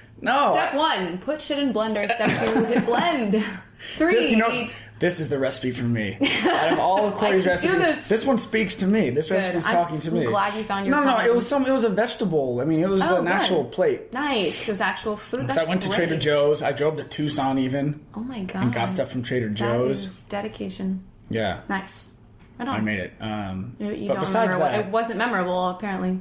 no. 0.20 0.52
Step 0.52 0.74
one: 0.74 1.18
put 1.18 1.40
shit 1.40 1.58
in 1.58 1.72
blender. 1.72 2.04
Step 2.10 2.28
two: 2.28 2.64
hit 2.66 2.84
blend. 2.86 3.42
Three: 3.84 4.14
This, 4.14 4.30
you 4.30 4.36
know, 4.38 4.66
this 5.00 5.18
is 5.18 5.28
the 5.28 5.38
recipe 5.40 5.72
for 5.72 5.82
me. 5.84 6.16
Out 6.48 6.72
of 6.72 6.78
all 6.78 7.08
of 7.08 7.14
Corey's 7.14 7.44
I 7.48 7.56
can 7.56 7.72
do 7.72 7.78
recipes, 7.80 8.08
this. 8.08 8.24
one 8.24 8.38
speaks 8.38 8.76
to 8.76 8.86
me. 8.86 9.10
This 9.10 9.28
recipe's 9.28 9.66
I'm 9.66 9.74
talking 9.74 9.98
to 10.00 10.12
me. 10.12 10.24
glad 10.26 10.54
you 10.54 10.62
found 10.62 10.86
your 10.86 10.94
No, 10.94 11.02
no, 11.04 11.10
calling. 11.14 11.26
it 11.26 11.34
was 11.34 11.48
some. 11.48 11.66
It 11.66 11.72
was 11.72 11.82
a 11.82 11.88
vegetable. 11.90 12.60
I 12.60 12.64
mean, 12.64 12.78
it 12.78 12.88
was 12.88 13.02
Oh, 13.10 13.16
an 13.18 13.24
good. 13.24 13.32
actual 13.32 13.64
plate. 13.64 14.12
Nice. 14.12 14.68
It 14.68 14.72
was 14.72 14.80
actual 14.80 15.16
food. 15.16 15.50
So 15.50 15.60
I 15.60 15.64
went 15.68 15.82
to. 15.82 15.90
Trader 15.90 16.16
Joe's. 16.16 16.62
I 16.62 16.70
drove 16.70 16.96
to 16.98 17.04
Tucson 17.04 17.58
even 17.58 18.00
Oh 18.14 18.20
my 18.20 18.40
god. 18.44 18.62
and 18.62 18.72
got 18.72 18.88
stuff 18.88 19.10
from 19.10 19.22
Trader 19.24 19.50
Joe's. 19.50 20.04
is 20.04 20.24
dedication. 20.28 21.02
Yeah, 21.28 21.60
Nice. 21.68 22.18
I 22.60 22.64
don't. 22.64 22.74
I 22.74 22.80
made 22.80 23.00
it. 23.00 23.12
Um, 23.20 23.74
You, 23.80 23.92
you 23.92 24.08
but 24.08 24.20
besides 24.20 24.56
that, 24.56 24.60
what, 24.60 24.74
it 24.86 24.86
wasn't 24.92 25.18
memorable. 25.18 25.70
Apparently. 25.70 26.20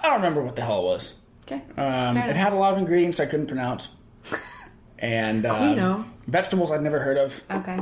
I 0.00 0.02
don't 0.08 0.16
remember 0.16 0.42
what 0.42 0.56
the 0.56 0.62
hell 0.62 0.80
it 0.80 0.84
was. 0.84 1.20
Okay. 1.46 1.62
Um, 1.80 2.16
it 2.18 2.36
had 2.36 2.52
a 2.52 2.56
lot 2.56 2.72
of 2.72 2.78
ingredients 2.78 3.18
I 3.20 3.24
couldn't 3.26 3.46
pronounce. 3.46 3.94
And 4.98 5.46
um, 5.46 6.10
vegetables 6.26 6.70
I'd 6.72 6.82
never 6.82 6.98
heard 6.98 7.16
of. 7.16 7.40
Okay. 7.50 7.78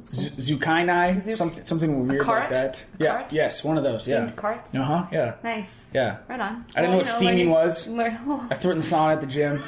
Z- 0.00 0.54
zucchini, 0.54 1.18
Zu- 1.20 1.32
something 1.34 1.64
something 1.64 2.06
weird 2.06 2.26
like 2.26 2.50
that. 2.50 2.86
A 3.00 3.02
yeah, 3.02 3.12
carrot? 3.16 3.32
yes, 3.32 3.64
one 3.64 3.76
of 3.76 3.82
those. 3.84 4.08
Yeah, 4.08 4.26
Steamed 4.26 4.36
carrots? 4.38 4.74
Uh 4.76 4.84
huh. 4.84 5.06
Yeah, 5.10 5.34
Nice. 5.42 5.90
yeah. 5.92 6.18
Right 6.28 6.38
on. 6.40 6.64
I 6.76 6.80
didn't 6.82 6.90
know 6.92 6.96
what 6.98 7.08
steaming 7.08 7.50
was. 7.50 7.88
oh, 7.98 8.46
I 8.50 8.54
threw 8.54 8.70
it 8.70 8.74
in 8.74 8.78
the 8.78 8.84
sauna 8.84 9.14
at 9.14 9.20
the 9.20 9.26
gym. 9.26 9.58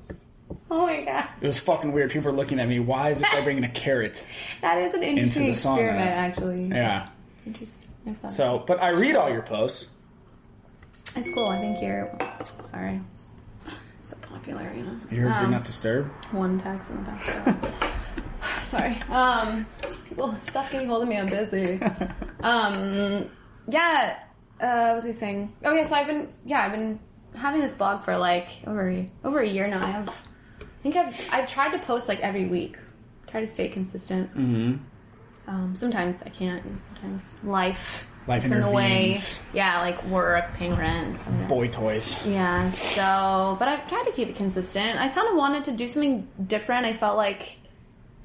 oh 0.70 0.86
my 0.86 1.02
god. 1.02 1.26
It 1.40 1.46
was 1.46 1.58
fucking 1.58 1.92
weird. 1.92 2.10
People 2.10 2.30
were 2.32 2.36
looking 2.36 2.60
at 2.60 2.68
me. 2.68 2.80
Why 2.80 3.08
is 3.10 3.20
this 3.20 3.32
guy 3.32 3.42
bringing 3.44 3.64
a 3.64 3.68
carrot? 3.70 4.26
That 4.60 4.76
is 4.78 4.92
an 4.94 5.02
interesting 5.02 5.46
the 5.46 5.52
sauna. 5.52 5.72
experiment, 5.78 6.10
actually. 6.10 6.64
Yeah. 6.66 7.08
Interesting. 7.46 7.88
So, 8.28 8.64
but 8.66 8.82
I 8.82 8.88
read 8.90 9.14
all 9.16 9.30
your 9.30 9.42
posts. 9.42 9.94
It's 11.16 11.32
cool. 11.34 11.48
I 11.48 11.58
think 11.60 11.80
you're. 11.80 12.10
Sorry. 12.44 13.00
So 14.02 14.16
popular, 14.26 14.70
you 14.74 14.82
know. 14.82 15.00
You're, 15.10 15.20
you're 15.28 15.32
Um, 15.32 15.50
not 15.52 15.64
disturbed. 15.64 16.08
one 16.32 16.58
text 16.60 16.90
in 16.92 17.04
the 17.04 17.10
past. 17.10 18.64
Sorry. 18.66 18.96
Um, 19.10 19.64
people 20.08 20.32
stop 20.32 20.70
getting 20.70 20.88
hold 20.88 21.02
of 21.02 21.08
me. 21.08 21.18
I'm 21.18 21.28
busy. 21.28 21.80
Um, 22.42 23.30
yeah. 23.68 24.18
Uh, 24.60 24.86
what 24.88 24.94
was 24.96 25.04
he 25.04 25.12
saying? 25.12 25.52
Oh 25.64 25.72
yeah. 25.72 25.84
So 25.84 25.94
I've 25.94 26.08
been 26.08 26.28
yeah 26.44 26.62
I've 26.64 26.72
been 26.72 26.98
having 27.36 27.60
this 27.60 27.76
blog 27.76 28.02
for 28.02 28.16
like 28.16 28.48
over 28.66 28.90
a, 28.90 29.06
over 29.22 29.38
a 29.38 29.46
year 29.46 29.68
now. 29.68 29.80
I 29.80 29.86
have. 29.90 30.08
I 30.08 30.64
think 30.82 30.96
I've 30.96 31.28
I've 31.32 31.48
tried 31.48 31.70
to 31.70 31.78
post 31.86 32.08
like 32.08 32.18
every 32.18 32.46
week. 32.46 32.78
Try 33.28 33.40
to 33.42 33.46
stay 33.46 33.68
consistent. 33.68 34.28
Mm-hmm. 34.30 34.76
Um, 35.46 35.76
sometimes 35.76 36.24
I 36.24 36.30
can't. 36.30 36.64
Sometimes 36.84 37.38
life. 37.44 38.11
Life 38.26 38.42
gets 38.42 38.54
in 38.54 38.60
the 38.60 38.70
way. 38.70 39.14
Yeah, 39.52 39.80
like 39.80 40.02
work, 40.04 40.44
paying 40.54 40.76
rent. 40.76 41.26
Boy 41.48 41.68
toys. 41.68 42.24
Yeah, 42.26 42.68
so, 42.68 43.56
but 43.58 43.66
I've 43.68 43.88
tried 43.88 44.04
to 44.04 44.12
keep 44.12 44.28
it 44.28 44.36
consistent. 44.36 45.00
I 45.00 45.08
kind 45.08 45.28
of 45.28 45.34
wanted 45.36 45.64
to 45.66 45.72
do 45.72 45.88
something 45.88 46.28
different. 46.46 46.86
I 46.86 46.92
felt 46.92 47.16
like, 47.16 47.58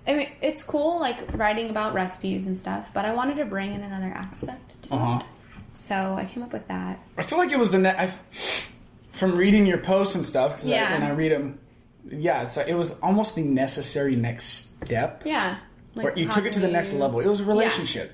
I 0.07 0.13
mean, 0.13 0.29
it's 0.41 0.63
cool, 0.63 0.99
like 0.99 1.17
writing 1.33 1.69
about 1.71 1.93
recipes 1.93 2.45
and 2.47 2.55
stuff, 2.55 2.91
but 2.93 3.05
I 3.05 3.13
wanted 3.15 3.37
to 3.37 3.45
bring 3.45 3.73
in 3.73 3.81
another 3.81 4.07
aspect 4.13 4.61
to 4.83 4.93
Uh 4.93 4.97
huh. 4.97 5.19
it. 5.19 5.27
So 5.71 6.13
I 6.15 6.25
came 6.25 6.43
up 6.43 6.53
with 6.53 6.67
that. 6.67 6.99
I 7.17 7.23
feel 7.23 7.39
like 7.39 7.51
it 7.51 7.57
was 7.59 7.71
the 7.71 7.79
ne- 7.79 7.89
I, 7.97 8.07
from 9.13 9.35
reading 9.35 9.65
your 9.65 9.79
posts 9.79 10.15
and 10.15 10.25
stuff. 10.25 10.51
'cause 10.51 10.67
I- 10.69 10.75
Yeah. 10.75 10.93
and 10.93 11.03
I 11.03 11.09
read 11.09 11.31
them. 11.31 11.59
Yeah, 12.09 12.47
so 12.47 12.61
it 12.65 12.73
was 12.75 12.99
almost 13.01 13.35
the 13.35 13.41
necessary 13.43 14.15
next 14.15 14.79
step. 14.85 15.23
Yeah. 15.25 15.57
Like, 15.95 16.03
where 16.05 16.17
you 16.17 16.27
took 16.29 16.45
it 16.45 16.53
to 16.53 16.59
the 16.59 16.67
next 16.67 16.93
level. 16.93 17.19
It 17.19 17.27
was 17.27 17.41
a 17.41 17.45
relationship. 17.45 18.13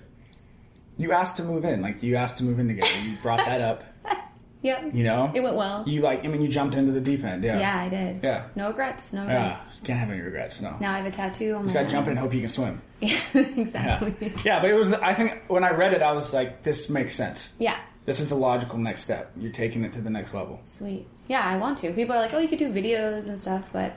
You 0.97 1.11
asked 1.11 1.37
to 1.37 1.43
move 1.43 1.65
in, 1.65 1.81
like 1.81 2.03
you 2.03 2.15
asked 2.15 2.37
to 2.39 2.43
move 2.43 2.59
in 2.59 2.67
together. 2.67 2.89
You 3.05 3.15
brought 3.21 3.45
that 3.45 3.61
up. 3.61 3.83
Yep. 4.63 4.93
You 4.95 5.03
know, 5.03 5.29
It 5.35 5.41
went 5.43 5.57
well. 5.57 5.83
You 5.85 5.99
like, 5.99 6.23
I 6.23 6.29
mean, 6.29 6.41
you 6.41 6.47
jumped 6.47 6.77
into 6.77 6.93
the 6.93 7.01
deep 7.01 7.21
end. 7.25 7.43
Yeah. 7.43 7.59
yeah, 7.59 7.81
I 7.81 7.89
did. 7.89 8.23
Yeah. 8.23 8.43
No 8.55 8.69
regrets. 8.69 9.11
No 9.13 9.25
Yeah. 9.25 9.47
regrets. 9.47 9.81
Can't 9.81 9.99
have 9.99 10.09
any 10.09 10.21
regrets. 10.21 10.61
No. 10.61 10.77
Now 10.79 10.93
I 10.93 10.99
have 10.99 11.05
a 11.05 11.11
tattoo 11.11 11.55
on 11.55 11.63
Just 11.63 11.73
gotta 11.73 11.89
jump 11.89 12.07
in 12.07 12.11
and 12.11 12.19
hope 12.19 12.33
you 12.33 12.39
can 12.39 12.47
swim. 12.47 12.81
Yeah, 13.01 13.09
exactly. 13.57 14.15
Yeah. 14.21 14.29
yeah, 14.45 14.61
but 14.61 14.69
it 14.69 14.75
was. 14.75 14.93
I 14.93 15.13
think 15.13 15.37
when 15.49 15.65
I 15.65 15.71
read 15.71 15.91
it, 15.93 16.01
I 16.01 16.13
was 16.13 16.33
like, 16.33 16.63
this 16.63 16.89
makes 16.89 17.13
sense. 17.13 17.57
Yeah. 17.59 17.75
This 18.05 18.21
is 18.21 18.29
the 18.29 18.35
logical 18.35 18.77
next 18.79 19.01
step. 19.01 19.31
You're 19.35 19.51
taking 19.51 19.83
it 19.83 19.91
to 19.93 20.01
the 20.01 20.09
next 20.09 20.33
level. 20.33 20.61
Sweet. 20.63 21.07
Yeah, 21.27 21.41
I 21.43 21.57
want 21.57 21.79
to. 21.79 21.91
People 21.91 22.15
are 22.15 22.19
like, 22.19 22.33
oh, 22.33 22.39
you 22.39 22.47
could 22.47 22.59
do 22.59 22.71
videos 22.71 23.27
and 23.27 23.37
stuff, 23.37 23.69
but 23.73 23.91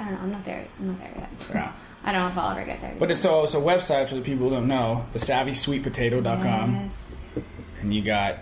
I 0.00 0.04
don't 0.04 0.12
know. 0.14 0.20
I'm 0.22 0.30
not 0.32 0.44
there. 0.44 0.64
I'm 0.78 0.86
not 0.88 0.98
there 0.98 1.12
yet. 1.16 1.28
Yeah. 1.54 1.72
I 2.04 2.12
don't 2.12 2.22
know 2.22 2.28
if 2.28 2.38
I'll 2.38 2.50
ever 2.56 2.64
get 2.64 2.80
there. 2.80 2.94
But 2.98 3.10
it's 3.10 3.20
so 3.20 3.42
it's 3.44 3.54
a 3.54 3.58
website 3.58 4.08
for 4.08 4.14
the 4.14 4.22
people 4.22 4.48
who 4.48 4.54
don't 4.54 4.68
know, 4.68 5.04
the 5.12 5.18
savvysweetpotato.com. 5.18 6.74
Yes. 6.74 7.38
And 7.82 7.92
you 7.94 8.02
got 8.02 8.36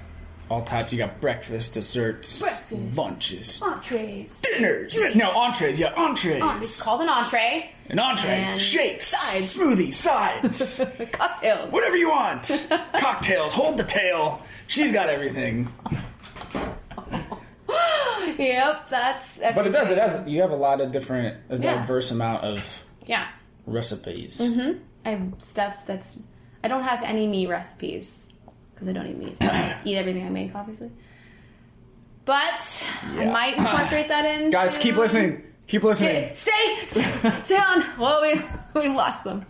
all 0.48 0.62
types. 0.62 0.92
You 0.92 0.98
got 0.98 1.20
breakfast, 1.20 1.74
desserts, 1.74 2.40
Breakfast. 2.40 2.96
lunches, 2.98 3.62
Entrees. 3.62 4.40
dinners. 4.42 4.94
Drinks. 4.94 5.16
No, 5.16 5.30
entrees. 5.30 5.80
Yeah, 5.80 5.92
entrees. 5.96 6.40
Oh, 6.42 6.56
it's 6.60 6.84
called 6.84 7.00
an 7.02 7.08
entree. 7.08 7.70
An 7.90 7.98
entree, 7.98 8.30
And 8.30 8.60
shakes, 8.60 9.06
sides. 9.08 9.56
smoothies, 9.56 9.94
sides, 9.94 10.84
Cocktails. 11.12 11.72
whatever 11.72 11.96
you 11.96 12.10
want. 12.10 12.68
Cocktails, 12.98 13.54
hold 13.54 13.78
the 13.78 13.84
tail. 13.84 14.40
She's 14.68 14.92
got 14.92 15.08
everything. 15.08 15.66
Yep, 18.38 18.88
that's. 18.88 19.40
But 19.54 19.66
it 19.66 19.70
does. 19.70 19.90
It 19.90 19.98
has. 19.98 20.26
You 20.28 20.40
have 20.42 20.52
a 20.52 20.56
lot 20.56 20.80
of 20.80 20.92
different, 20.92 21.36
a 21.50 21.56
Yeah. 21.58 21.74
diverse 21.76 22.10
amount 22.12 22.44
of 22.44 22.84
Yeah. 23.06 23.26
recipes. 23.66 24.40
Mm-hmm. 24.40 24.78
I 25.04 25.08
have 25.10 25.22
stuff 25.38 25.84
that's. 25.86 26.22
I 26.64 26.68
don't 26.68 26.82
have 26.82 27.02
any 27.04 27.26
meat 27.26 27.48
recipes 27.48 28.34
because 28.74 28.88
I 28.88 28.92
don't 28.92 29.06
eat 29.06 29.18
meat. 29.18 29.36
I 29.40 29.78
eat 29.84 29.96
everything 29.96 30.24
I 30.26 30.30
make, 30.30 30.54
obviously. 30.54 30.90
But 32.24 32.90
I 33.16 33.24
might 33.26 33.56
incorporate 33.56 34.08
that 34.08 34.24
in. 34.40 34.50
Guys, 34.50 34.78
keep 34.78 34.96
listening. 34.96 35.42
Keep 35.66 35.82
listening. 35.84 36.34
Stay, 36.34 36.74
stay, 36.86 37.28
stay 37.30 37.56
on. 37.56 37.82
Well, 37.98 38.22
we 38.22 38.40
we 38.80 38.88
lost 38.88 39.24
them. 39.24 39.44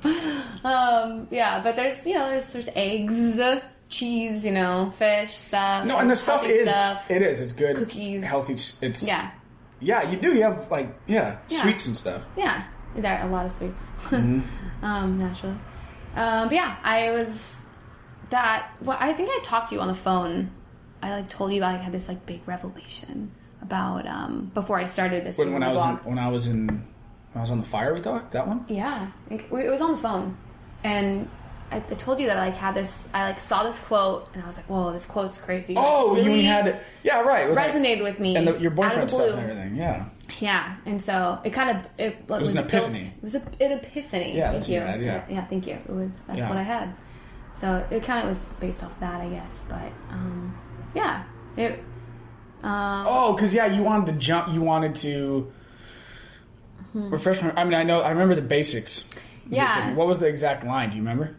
Um, 0.64 1.28
yeah, 1.30 1.61
but 1.62 1.76
there's 1.76 2.04
you 2.07 2.14
know 2.14 2.28
there's 2.28 2.52
there's 2.52 2.68
eggs, 2.75 3.38
cheese, 3.88 4.45
you 4.47 4.52
know, 4.52 4.90
fish 4.95 5.33
stuff. 5.35 5.85
No, 5.87 5.99
and 5.99 6.11
the 6.11 6.16
stuff 6.16 6.45
is. 6.47 6.71
stuff. 6.71 7.11
It 7.11 7.23
is. 7.23 7.42
It's 7.42 7.52
good. 7.52 7.76
Cookies. 7.76 8.25
Healthy. 8.25 8.52
It's. 8.54 9.07
yeah, 9.07 9.30
Yeah, 9.80 10.11
you 10.11 10.18
do. 10.18 10.35
You 10.35 10.42
have 10.42 10.71
like 10.71 10.87
yeah, 11.07 11.38
Yeah. 11.49 11.59
sweets 11.59 11.87
and 11.87 11.97
stuff. 11.97 12.26
yeah. 12.37 12.64
There 12.97 13.16
are 13.18 13.28
a 13.28 13.30
lot 13.30 13.45
of 13.47 13.52
sweets, 13.52 13.95
Mm-hmm. 14.09 14.40
um, 14.85 15.18
naturally. 15.18 15.54
Um, 16.16 16.49
but 16.49 16.54
yeah, 16.54 16.76
I 16.83 17.12
was 17.12 17.71
that. 18.30 18.68
Well, 18.83 18.97
I 18.99 19.12
think 19.12 19.28
I 19.30 19.40
talked 19.45 19.68
to 19.68 19.75
you 19.75 19.80
on 19.80 19.88
the 19.88 19.95
phone. 19.95 20.50
I 21.02 21.11
like 21.11 21.28
told 21.28 21.52
you 21.52 21.59
about 21.59 21.75
I 21.75 21.78
had 21.78 21.92
this 21.92 22.09
like 22.09 22.25
big 22.26 22.40
revelation 22.47 23.30
about 23.62 24.07
um, 24.07 24.50
before 24.54 24.78
I 24.80 24.87
started 24.87 25.25
this. 25.25 25.38
When, 25.38 25.52
when 25.52 25.62
I 25.62 25.71
was 25.71 25.87
in, 25.88 25.97
when 26.11 26.18
I 26.18 26.28
was 26.28 26.49
in 26.49 26.66
when 26.66 27.37
I 27.37 27.40
was 27.40 27.50
on 27.50 27.59
the 27.59 27.64
fire, 27.66 27.95
we 27.95 28.00
talked 28.00 28.33
that 28.33 28.49
one. 28.49 28.64
Yeah, 28.68 29.07
it, 29.30 29.42
it 29.52 29.71
was 29.71 29.80
on 29.83 29.92
the 29.92 29.99
phone, 29.99 30.37
and 30.83 31.28
I, 31.71 31.77
I 31.77 31.81
told 31.81 32.19
you 32.21 32.27
that 32.29 32.37
I 32.39 32.47
like 32.47 32.57
had 32.57 32.75
this. 32.75 33.13
I 33.15 33.25
like 33.29 33.39
saw 33.41 33.63
this 33.63 33.85
quote, 33.85 34.29
and 34.35 34.43
I 34.43 34.47
was 34.47 34.57
like, 34.57 34.67
"Whoa, 34.67 34.91
this 34.93 35.07
quote's 35.11 35.41
crazy." 35.41 35.75
Oh, 35.77 36.13
Like, 36.15 36.23
you 36.25 36.31
really 36.31 36.43
had 36.45 36.81
yeah 37.03 37.21
right. 37.21 37.45
It 37.47 37.49
was 37.51 37.57
like- 37.57 37.71
resonated 37.73 38.03
with 38.03 38.19
me, 38.21 38.37
and 38.37 38.47
the, 38.49 38.59
your 38.61 38.71
boyfriend 38.71 39.11
stuff 39.11 39.33
and 39.35 39.51
everything. 39.51 39.77
Yeah. 39.77 40.05
Yeah, 40.41 40.77
and 40.87 41.03
so 41.03 41.39
it 41.45 41.51
kind 41.53 41.71
of 41.79 41.85
it, 41.99 42.17
it 42.17 42.29
was 42.29 42.55
an 42.57 42.63
built- 42.69 42.75
epiphany. 42.85 42.99
it 43.17 43.23
was 43.23 43.35
a, 43.35 43.41
an 43.65 43.73
epiphany. 43.79 44.37
Yeah, 44.37 44.53
thank 44.53 44.69
you. 44.69 44.79
what 44.81 44.87
you 44.87 44.93
had, 44.93 45.03
yeah. 45.03 45.25
yeah, 45.29 45.45
thank 45.47 45.67
you. 45.67 45.75
It 45.75 45.89
was 45.91 46.25
that's 46.27 46.39
Yeah. 46.39 46.49
what 46.49 46.59
I 46.59 46.63
had. 46.63 46.91
So 47.55 47.85
it 47.91 48.05
kind 48.05 48.21
of 48.23 48.29
was 48.29 48.47
based 48.61 48.85
off 48.85 48.99
that, 49.01 49.21
I 49.21 49.29
guess. 49.31 49.69
But 49.69 49.91
um, 50.15 50.55
yeah, 50.95 51.25
it. 51.57 51.81
Um, 52.63 53.05
Oh, 53.09 53.33
because 53.35 53.55
yeah, 53.55 53.67
you 53.67 53.83
wanted 53.83 54.13
to 54.13 54.19
jump. 54.19 54.53
You 54.53 54.63
wanted 54.63 54.95
to 54.97 55.51
refresh 56.95 57.43
my. 57.43 57.53
I 57.57 57.65
mean, 57.65 57.75
I 57.75 57.83
know. 57.83 58.01
I 58.01 58.11
remember 58.11 58.35
the 58.35 58.43
basics. 58.43 59.19
Yeah. 59.51 59.95
What 59.95 60.07
was 60.07 60.19
the 60.19 60.29
exact 60.29 60.65
line? 60.65 60.91
Do 60.91 60.97
you 60.97 61.03
remember 61.03 61.35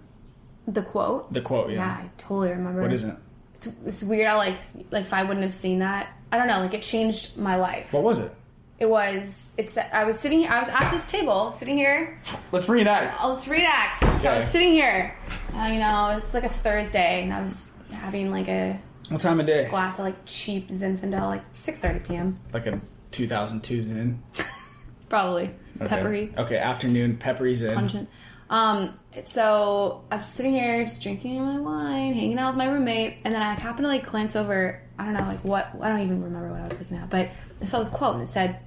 the 0.73 0.81
quote. 0.81 1.31
the 1.33 1.41
quote? 1.41 1.69
yeah. 1.69 1.75
Yeah. 1.77 1.97
I 2.05 2.09
totally 2.17 2.49
remember. 2.51 2.81
What 2.81 2.93
is 2.93 3.03
it? 3.03 3.15
It's, 3.55 3.67
it's 3.85 4.03
weird. 4.03 4.27
I 4.27 4.35
like 4.35 4.55
like 4.91 5.05
if 5.05 5.13
I 5.13 5.23
wouldn't 5.23 5.43
have 5.43 5.53
seen 5.53 5.79
that, 5.79 6.07
I 6.31 6.37
don't 6.37 6.47
know. 6.47 6.59
Like 6.59 6.73
it 6.73 6.81
changed 6.81 7.37
my 7.37 7.55
life. 7.57 7.91
What 7.93 8.03
was 8.03 8.19
it? 8.19 8.31
It 8.79 8.89
was. 8.89 9.55
It's. 9.57 9.77
I 9.77 10.05
was 10.05 10.17
sitting. 10.17 10.47
I 10.47 10.59
was 10.59 10.69
at 10.69 10.89
this 10.91 11.11
table, 11.11 11.51
sitting 11.51 11.77
here. 11.77 12.17
Let's 12.53 12.69
reenact. 12.69 13.13
Oh, 13.21 13.31
let's 13.31 13.47
react. 13.49 13.97
So 13.97 14.29
I 14.29 14.35
was 14.35 14.45
sitting 14.47 14.71
here. 14.71 15.13
Uh, 15.53 15.69
you 15.73 15.79
know, 15.79 16.13
it's 16.15 16.33
like 16.33 16.43
a 16.45 16.49
Thursday, 16.49 17.23
and 17.23 17.33
I 17.33 17.41
was 17.41 17.83
having 17.91 18.31
like 18.31 18.47
a 18.47 18.79
What 19.09 19.19
time 19.19 19.41
of 19.41 19.45
day? 19.47 19.67
glass 19.69 19.99
of 19.99 20.05
like 20.05 20.15
cheap 20.25 20.69
Zinfandel, 20.69 21.21
like 21.27 21.41
six 21.51 21.79
thirty 21.79 21.99
p.m. 22.05 22.37
Like 22.53 22.67
a 22.67 22.79
2002 23.11 23.83
Zin. 23.83 24.19
Probably 25.09 25.49
Okay. 25.81 25.87
peppery, 25.87 26.33
Okay, 26.37 26.57
afternoon 26.57 27.17
peppery 27.17 27.53
Zin. 27.55 27.73
pungent. 27.75 28.09
Um, 28.49 28.99
so 29.25 30.03
I 30.11 30.17
was 30.17 30.25
sitting 30.25 30.53
here 30.53 30.83
just 30.83 31.03
drinking 31.03 31.43
my 31.43 31.59
wine, 31.59 32.13
hanging 32.13 32.39
out 32.39 32.55
with 32.55 32.57
my 32.57 32.71
roommate, 32.71 33.21
and 33.23 33.33
then 33.33 33.41
I 33.41 33.53
happened 33.53 33.85
to 33.85 33.87
like 33.87 34.05
glance 34.05 34.35
over. 34.35 34.81
I 34.97 35.05
don't 35.05 35.13
know, 35.13 35.25
like 35.25 35.43
what 35.43 35.69
I 35.79 35.89
don't 35.89 36.01
even 36.01 36.23
remember 36.23 36.49
what 36.49 36.61
I 36.61 36.65
was 36.65 36.79
looking 36.79 36.97
at, 36.97 37.09
but 37.09 37.29
I 37.61 37.65
saw 37.65 37.79
this 37.79 37.89
quote 37.89 38.15
and 38.15 38.23
it 38.23 38.27
said, 38.27 38.59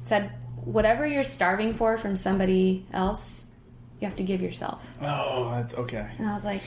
it 0.00 0.06
said, 0.06 0.32
"Whatever 0.64 1.06
you're 1.06 1.24
starving 1.24 1.74
for 1.74 1.98
from 1.98 2.16
somebody 2.16 2.86
else, 2.92 3.54
you 4.00 4.08
have 4.08 4.16
to 4.16 4.24
give 4.24 4.40
yourself." 4.40 4.96
Oh, 5.02 5.50
that's 5.50 5.76
okay. 5.76 6.10
And 6.18 6.26
I 6.26 6.32
was 6.32 6.44
like, 6.44 6.62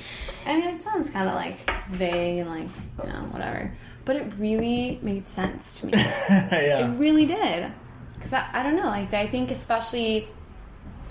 I 0.45 0.59
mean, 0.59 0.75
it 0.75 0.81
sounds 0.81 1.09
kind 1.09 1.27
of 1.27 1.35
like 1.35 1.57
vague 1.89 2.39
and 2.39 2.49
like, 2.49 2.69
you 3.03 3.11
know, 3.11 3.27
whatever. 3.29 3.71
But 4.05 4.15
it 4.15 4.33
really 4.37 4.99
made 5.01 5.27
sense 5.27 5.81
to 5.81 5.87
me. 5.87 5.93
yeah. 5.95 6.87
It 6.87 6.97
really 6.97 7.25
did. 7.25 7.71
Because 8.15 8.33
I, 8.33 8.47
I 8.53 8.63
don't 8.63 8.75
know, 8.75 8.87
like, 8.87 9.13
I 9.13 9.27
think 9.27 9.51
especially 9.51 10.27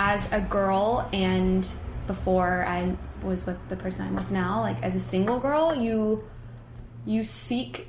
as 0.01 0.33
a 0.33 0.41
girl 0.41 1.07
and 1.13 1.61
before 2.07 2.65
I 2.67 2.97
was 3.23 3.47
with 3.47 3.69
the 3.69 3.77
person 3.77 4.07
I'm 4.07 4.15
with 4.15 4.31
now, 4.31 4.61
like, 4.61 4.83
as 4.83 4.97
a 4.97 5.01
single 5.01 5.39
girl, 5.39 5.75
you 5.77 6.23
you 7.07 7.23
seek 7.23 7.87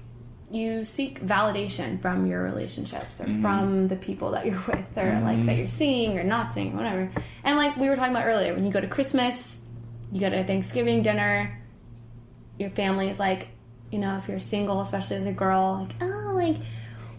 you 0.51 0.83
seek 0.83 1.21
validation 1.21 2.01
from 2.01 2.25
your 2.27 2.43
relationships 2.43 3.21
or 3.21 3.27
mm-hmm. 3.27 3.41
from 3.41 3.87
the 3.87 3.95
people 3.95 4.31
that 4.31 4.45
you're 4.45 4.61
with 4.67 4.97
or 4.97 5.19
like 5.21 5.37
that 5.37 5.45
mm-hmm. 5.45 5.59
you're 5.59 5.69
seeing 5.69 6.19
or 6.19 6.23
not 6.23 6.51
seeing 6.51 6.73
or 6.73 6.77
whatever. 6.77 7.09
And 7.45 7.57
like 7.57 7.77
we 7.77 7.87
were 7.87 7.95
talking 7.95 8.11
about 8.11 8.25
earlier, 8.25 8.53
when 8.53 8.65
you 8.65 8.71
go 8.73 8.81
to 8.81 8.87
Christmas, 8.87 9.69
you 10.11 10.19
go 10.19 10.29
to 10.29 10.43
Thanksgiving 10.43 11.03
dinner, 11.03 11.57
your 12.59 12.69
family 12.71 13.07
is 13.07 13.21
like, 13.21 13.47
you 13.89 13.99
know, 13.99 14.17
if 14.17 14.27
you're 14.27 14.41
single, 14.41 14.81
especially 14.81 15.15
as 15.15 15.25
a 15.25 15.31
girl, 15.31 15.87
like, 15.87 15.95
oh, 16.01 16.33
like, 16.35 16.57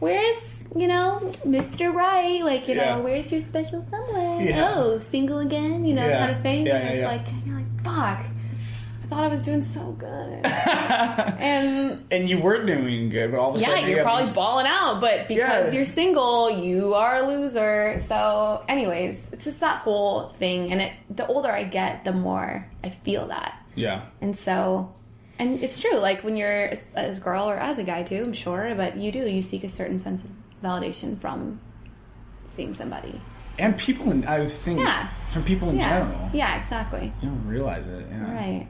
where's 0.02 0.68
you 0.76 0.88
know 0.88 1.18
Mr. 1.46 1.94
Right? 1.94 2.42
Like 2.44 2.66
you 2.68 2.74
Yeah. 2.74 2.96
know, 2.96 3.02
where's 3.02 3.30
your 3.30 3.40
special 3.40 3.86
someone? 3.90 4.44
Yeah. 4.46 4.68
Oh, 4.74 4.98
single 4.98 5.38
again? 5.38 5.84
You 5.84 5.94
know, 5.94 6.06
Yeah. 6.06 6.18
kind 6.18 6.32
of 6.36 6.40
thing. 6.42 6.66
Yeah, 6.66 6.76
and 6.76 6.84
yeah, 6.84 6.90
it's 6.94 7.02
yeah. 7.02 7.08
like 7.08 7.26
you're 7.46 7.56
like, 7.56 7.84
fuck. 7.84 8.20
I 9.04 9.14
thought 9.14 9.24
I 9.24 9.28
was 9.28 9.42
doing 9.42 9.60
so 9.60 9.92
good, 9.92 10.40
and 11.38 12.02
And 12.10 12.30
you 12.30 12.38
were 12.38 12.64
doing 12.64 13.10
good, 13.10 13.30
but 13.30 13.38
all 13.40 13.50
of 13.50 13.56
a 13.56 13.58
yeah, 13.60 13.66
sudden 13.66 13.84
you 13.88 13.94
you're 13.96 14.02
probably 14.04 14.22
these- 14.24 14.32
balling 14.32 14.66
out, 14.66 15.00
but 15.02 15.28
because 15.28 15.66
Yeah. 15.72 15.76
you're 15.76 15.84
single, 15.84 16.50
you 16.50 16.94
are 16.94 17.16
a 17.16 17.22
loser. 17.28 18.00
So, 18.00 18.62
anyways, 18.68 19.34
it's 19.34 19.44
just 19.44 19.60
that 19.60 19.78
whole 19.84 20.28
thing. 20.30 20.72
And 20.72 20.80
it, 20.80 20.92
the 21.10 21.26
older 21.26 21.52
I 21.52 21.64
get, 21.64 22.04
the 22.04 22.12
more 22.12 22.64
I 22.82 22.88
feel 22.88 23.26
that. 23.28 23.52
yeah. 23.74 24.00
And 24.22 24.34
so, 24.34 24.90
and 25.38 25.62
it's 25.62 25.80
true. 25.80 25.96
Like 25.98 26.22
when 26.24 26.36
you're 26.36 26.66
as, 26.68 26.92
as 26.94 27.18
a 27.18 27.20
girl 27.20 27.48
or 27.50 27.56
as 27.56 27.78
a 27.78 27.84
guy 27.84 28.02
too, 28.02 28.22
I'm 28.22 28.32
sure, 28.32 28.74
but 28.74 28.96
you 28.96 29.10
do. 29.12 29.28
You 29.28 29.42
seek 29.42 29.64
a 29.64 29.68
certain 29.68 29.98
sense 29.98 30.24
of 30.24 30.30
validation 30.62 31.18
from 31.18 31.60
seeing 32.44 32.74
somebody. 32.74 33.20
And 33.58 33.76
people, 33.76 34.10
in, 34.10 34.24
I 34.26 34.46
think, 34.46 34.80
Yeah. 34.80 35.06
from 35.30 35.44
people 35.44 35.70
in 35.70 35.76
Yeah. 35.76 35.88
general, 35.88 36.30
Yeah. 36.32 36.58
Exactly. 36.58 37.12
you 37.22 37.28
don't 37.28 37.46
realize 37.46 37.86
it. 37.88 38.06
Yeah. 38.10 38.32
Right. 38.32 38.66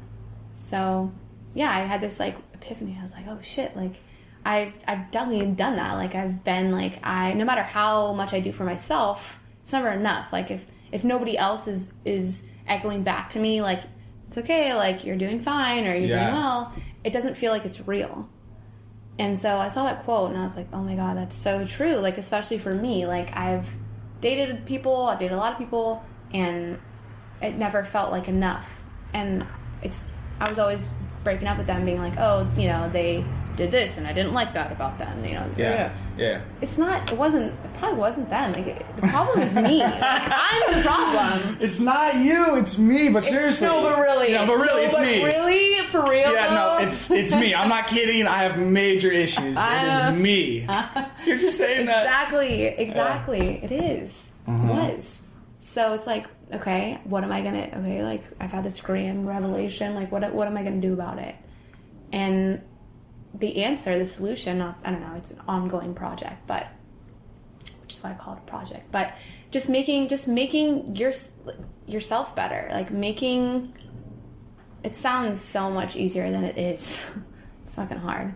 So, 0.54 1.12
yeah, 1.54 1.70
I 1.70 1.80
had 1.80 2.00
this 2.00 2.18
like 2.20 2.36
epiphany. 2.54 2.96
I 2.98 3.02
was 3.02 3.14
like, 3.14 3.26
oh 3.28 3.38
shit, 3.42 3.76
like 3.76 3.92
I've 4.44 4.72
I've 4.88 5.10
definitely 5.10 5.46
done 5.52 5.76
that. 5.76 5.94
Like 5.94 6.14
I've 6.14 6.42
been 6.44 6.72
like 6.72 6.98
I 7.06 7.32
no 7.34 7.44
matter 7.44 7.62
how 7.62 8.12
much 8.12 8.34
I 8.34 8.40
do 8.40 8.52
for 8.52 8.64
myself, 8.64 9.42
it's 9.62 9.72
never 9.72 9.88
enough. 9.88 10.32
Like 10.32 10.50
if 10.50 10.66
if 10.90 11.04
nobody 11.04 11.38
else 11.38 11.68
is 11.68 11.94
is 12.04 12.50
echoing 12.66 13.02
back 13.02 13.30
to 13.30 13.38
me 13.38 13.62
like 13.62 13.80
it's 14.32 14.38
okay, 14.38 14.72
like 14.72 15.04
you're 15.04 15.16
doing 15.16 15.40
fine 15.40 15.86
or 15.86 15.94
you're 15.94 16.08
Yeah. 16.08 16.30
doing 16.30 16.34
well, 16.34 16.72
it 17.04 17.12
doesn't 17.12 17.34
feel 17.34 17.52
like 17.52 17.66
it's 17.66 17.86
real. 17.86 18.28
And 19.18 19.38
so 19.38 19.58
I 19.58 19.68
saw 19.68 19.84
that 19.84 20.04
quote 20.04 20.30
and 20.30 20.38
I 20.38 20.42
was 20.42 20.56
like, 20.56 20.68
oh 20.72 20.82
my 20.82 20.94
god, 20.94 21.18
that's 21.18 21.36
so 21.36 21.64
true. 21.66 21.96
Like 21.96 22.16
especially 22.16 22.56
for 22.56 22.74
me, 22.74 23.06
like 23.06 23.36
I've 23.36 23.70
dated 24.22 24.64
people, 24.64 25.04
I've 25.06 25.18
dated 25.18 25.32
a 25.32 25.36
lot 25.36 25.52
of 25.52 25.58
people, 25.58 26.02
and 26.32 26.78
it 27.42 27.56
never 27.56 27.84
felt 27.84 28.10
like 28.10 28.26
enough. 28.28 28.82
And 29.12 29.44
it's 29.82 30.14
I 30.40 30.48
was 30.48 30.58
always 30.58 30.98
breaking 31.24 31.46
up 31.46 31.58
with 31.58 31.66
them, 31.66 31.84
being 31.84 31.98
like, 31.98 32.14
oh, 32.18 32.48
you 32.56 32.68
know, 32.68 32.88
they 32.88 33.22
did 33.62 33.70
this 33.70 33.98
and 33.98 34.06
I 34.06 34.12
didn't 34.12 34.32
like 34.32 34.52
that 34.54 34.72
about 34.72 34.98
them. 34.98 35.24
You 35.24 35.34
know, 35.34 35.46
Yeah. 35.56 35.92
Yeah. 36.18 36.40
It's 36.60 36.78
not. 36.78 37.10
It 37.10 37.16
wasn't. 37.16 37.52
It 37.64 37.74
probably 37.78 37.98
wasn't 37.98 38.28
them. 38.28 38.52
Like 38.52 38.66
it, 38.66 38.84
the 38.96 39.06
problem 39.08 39.40
is 39.40 39.54
me. 39.56 39.78
like, 39.80 39.94
I'm 40.02 40.72
the 40.74 40.82
problem. 40.82 41.56
It's 41.60 41.80
not 41.80 42.14
you, 42.16 42.56
it's 42.58 42.78
me. 42.78 43.08
But 43.10 43.24
seriously, 43.24 43.68
no, 43.68 43.82
but 43.82 43.98
really, 43.98 44.32
no, 44.32 44.46
but 44.46 44.56
really, 44.56 44.82
No, 44.82 44.86
it's 44.86 44.94
but 44.94 45.02
me. 45.02 45.24
Really, 45.24 45.84
for 45.86 46.02
real? 46.02 46.32
Yeah, 46.32 46.54
no, 46.54 46.84
it's 46.84 47.10
it's 47.10 47.34
me. 47.34 47.54
I'm 47.54 47.68
not 47.68 47.86
kidding. 47.86 48.26
I 48.26 48.38
have 48.38 48.58
major 48.58 49.10
issues. 49.10 49.56
I 49.56 49.84
it 49.84 49.88
know. 49.88 50.16
is 50.16 50.22
me. 50.22 50.66
You're 51.26 51.38
just 51.38 51.56
saying 51.58 51.86
that. 51.86 52.04
Exactly, 52.04 52.64
exactly. 52.64 53.62
It 53.64 53.72
is. 53.72 54.38
Mm-hmm. 54.46 54.68
It 54.68 54.72
was. 54.72 55.30
So 55.60 55.94
it's 55.94 56.06
like, 56.06 56.26
okay, 56.52 56.98
what 57.04 57.24
am 57.24 57.32
I 57.32 57.42
gonna? 57.42 57.70
Okay, 57.78 58.02
like 58.02 58.22
I've 58.40 58.52
had 58.52 58.64
this 58.64 58.80
grand 58.82 59.26
revelation. 59.26 59.94
Like, 59.94 60.10
what 60.12 60.30
what 60.32 60.46
am 60.46 60.56
I 60.56 60.62
gonna 60.62 60.80
do 60.80 60.92
about 60.92 61.18
it? 61.18 61.34
And 62.12 62.60
the 63.34 63.64
answer, 63.64 63.98
the 63.98 64.06
solution, 64.06 64.60
I 64.60 64.74
don't 64.90 65.00
know. 65.00 65.14
It's 65.16 65.32
an 65.32 65.40
ongoing 65.48 65.94
project, 65.94 66.46
but 66.46 66.66
which 67.82 67.92
is 67.94 68.02
why 68.04 68.10
I 68.12 68.14
call 68.14 68.34
it 68.34 68.40
a 68.46 68.50
project. 68.50 68.90
But 68.92 69.14
just 69.50 69.68
making, 69.70 70.08
just 70.08 70.28
making 70.28 70.96
your 70.96 71.12
yourself 71.86 72.34
better. 72.36 72.68
Like 72.70 72.90
making. 72.90 73.72
It 74.84 74.96
sounds 74.96 75.40
so 75.40 75.70
much 75.70 75.96
easier 75.96 76.30
than 76.30 76.44
it 76.44 76.58
is. 76.58 77.08
it's 77.62 77.74
fucking 77.74 77.98
hard, 77.98 78.34